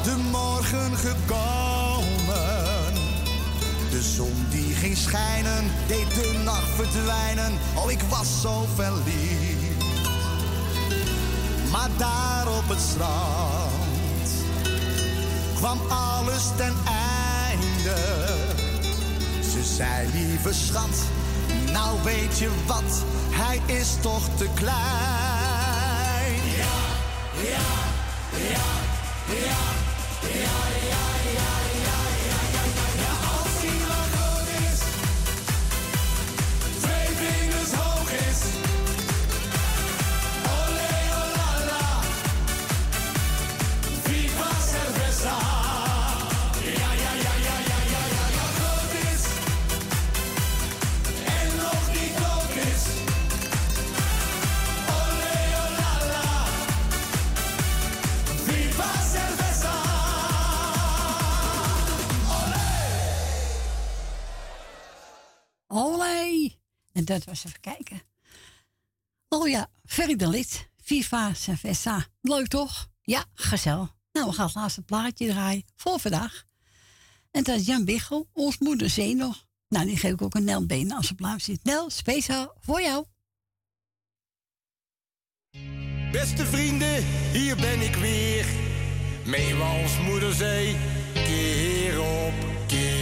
De 0.03 0.17
morgen 0.31 0.97
gekomen, 0.97 2.35
de 3.91 4.03
zon 4.17 4.47
die 4.51 4.75
ging 4.75 4.97
schijnen, 4.97 5.71
deed 5.87 6.15
de 6.15 6.41
nacht 6.45 6.69
verdwijnen. 6.75 7.59
Oh, 7.75 7.91
ik 7.91 8.03
was 8.09 8.41
zo 8.41 8.67
verliefd. 8.75 9.85
Maar 11.71 11.89
daar 11.97 12.49
op 12.49 12.69
het 12.69 12.81
strand 12.81 14.31
kwam 15.55 15.81
alles 15.89 16.45
ten 16.57 16.75
einde. 16.85 17.97
Ze 19.53 19.65
zei, 19.77 20.09
lieve 20.13 20.53
schat, 20.53 21.03
nou 21.73 22.03
weet 22.03 22.39
je 22.39 22.51
wat, 22.67 23.05
hij 23.31 23.61
is 23.67 23.89
toch 24.01 24.29
te 24.37 24.49
klein 24.55 25.36
ja, 27.45 27.67
ja, 28.33 28.67
ja, 29.29 29.59
ja. 30.23 30.89
ja. 30.89 31.06
Olé! 65.77 66.51
En 66.93 67.05
dat 67.05 67.25
was 67.25 67.45
even 67.45 67.61
kijken. 67.61 68.03
Oh 69.29 69.49
ja, 69.49 69.71
Ferry 69.85 70.17
de 70.17 70.29
Lid. 70.29 70.71
FIFA 70.83 71.35
Cerveza. 71.35 72.07
Leuk 72.21 72.47
toch? 72.47 72.89
Ja, 73.03 73.25
gezellig. 73.35 73.95
Nou, 74.13 74.27
we 74.29 74.33
gaan 74.33 74.47
het 74.47 74.55
laatste 74.55 74.83
plaatje 74.83 75.29
draaien 75.29 75.65
voor 75.75 76.01
vandaag. 76.01 76.45
En 77.31 77.43
dat 77.43 77.59
is 77.59 77.67
Jan 77.67 77.85
Bichel, 77.85 78.29
ons 78.33 78.59
moeder 78.59 78.91
Zenog. 78.91 79.47
Nou, 79.69 79.87
die 79.87 79.97
geef 79.97 80.13
ik 80.13 80.23
ook 80.23 80.35
een 80.35 80.45
Nel 80.45 80.67
benen 80.67 80.97
als 80.97 81.09
het 81.09 81.17
plaatje 81.17 81.53
zit. 81.53 81.65
Nel, 81.65 81.91
speciaal 81.91 82.55
voor 82.61 82.81
jou. 82.81 83.05
Beste 86.13 86.47
vrienden, 86.47 87.05
hier 87.33 87.57
ben 87.57 87.81
ik 87.81 87.95
weer. 87.95 88.47
Mee 89.25 89.55
we 89.55 89.63
als 89.63 89.99
moeder 90.01 90.35
keer 91.13 92.01
op 92.01 92.35
keer. 92.67 92.96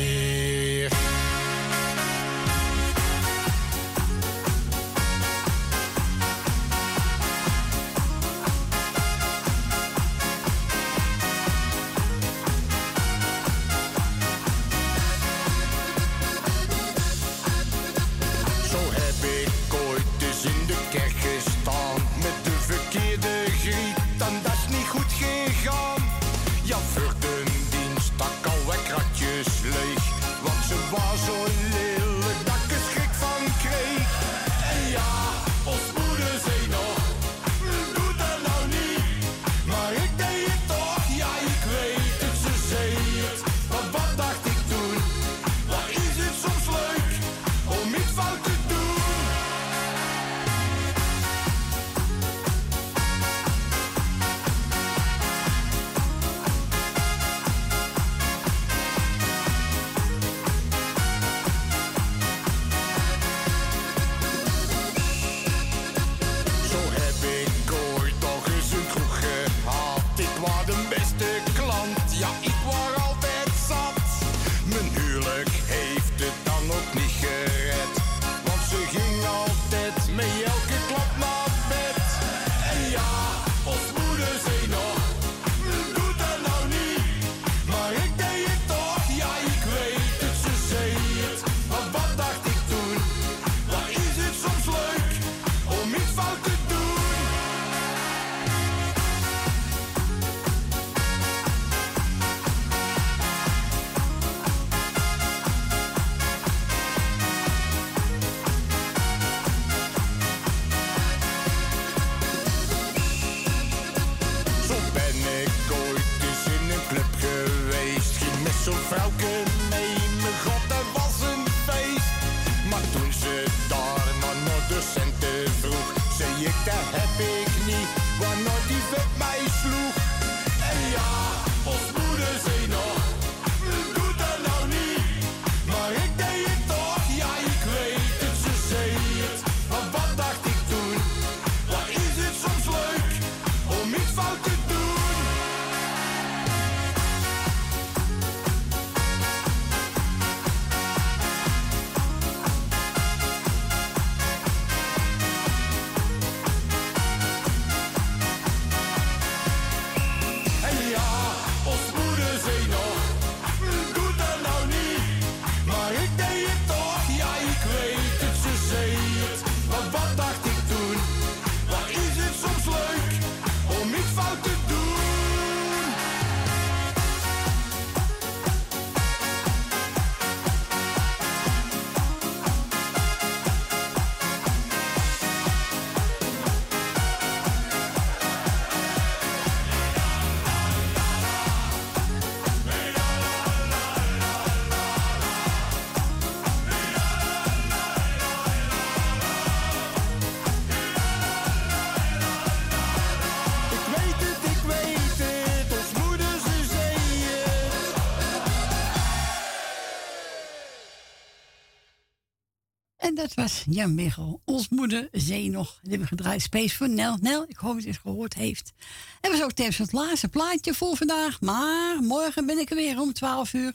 Jan 213.44 213.94
Michel, 213.94 214.40
ons 214.44 214.68
moeder 214.68 215.08
Zee 215.12 215.50
nog. 215.50 215.78
Die 215.82 215.90
hebben 215.90 216.08
gedraaid. 216.08 216.42
Space 216.42 216.76
voor 216.76 216.88
Nel. 216.88 217.16
Nel, 217.20 217.44
ik 217.48 217.56
hoop 217.56 217.74
dat 217.74 217.82
je 217.82 217.88
het 217.88 217.98
gehoord 217.98 218.34
heeft. 218.34 218.72
En 219.20 219.30
was 219.30 219.42
ook 219.42 219.52
tevens 219.52 219.78
het 219.78 219.92
laatste 219.92 220.28
plaatje 220.28 220.74
voor 220.74 220.96
vandaag. 220.96 221.40
Maar 221.40 222.02
morgen 222.02 222.46
ben 222.46 222.58
ik 222.58 222.70
er 222.70 222.76
weer 222.76 223.00
om 223.00 223.12
12 223.12 223.52
uur. 223.52 223.72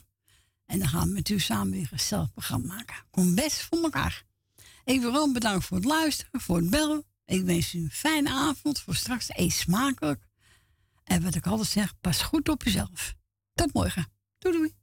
En 0.66 0.78
dan 0.78 0.88
gaan 0.88 1.08
we 1.08 1.14
met 1.14 1.28
u 1.28 1.38
samen 1.38 1.70
weer 1.70 1.80
een 1.80 1.98
gezellig 1.98 2.32
programma 2.32 2.74
maken. 2.74 2.96
Kom 3.10 3.34
best 3.34 3.62
voor 3.62 3.82
elkaar. 3.82 4.24
Ik 4.84 5.00
wil 5.00 5.32
bedankt 5.32 5.64
voor 5.64 5.76
het 5.76 5.86
luisteren, 5.86 6.40
voor 6.40 6.56
het 6.56 6.70
bellen. 6.70 7.04
Ik 7.24 7.44
wens 7.44 7.74
u 7.74 7.78
een 7.78 7.90
fijne 7.90 8.30
avond. 8.30 8.80
Voor 8.80 8.94
straks 8.94 9.26
eet 9.28 9.52
smakelijk. 9.52 10.28
En 11.04 11.22
wat 11.22 11.34
ik 11.34 11.46
altijd 11.46 11.68
zeg, 11.68 12.00
pas 12.00 12.22
goed 12.22 12.48
op 12.48 12.62
jezelf. 12.62 13.14
Tot 13.54 13.72
morgen. 13.72 14.12
Doei 14.38 14.56
doei. 14.56 14.79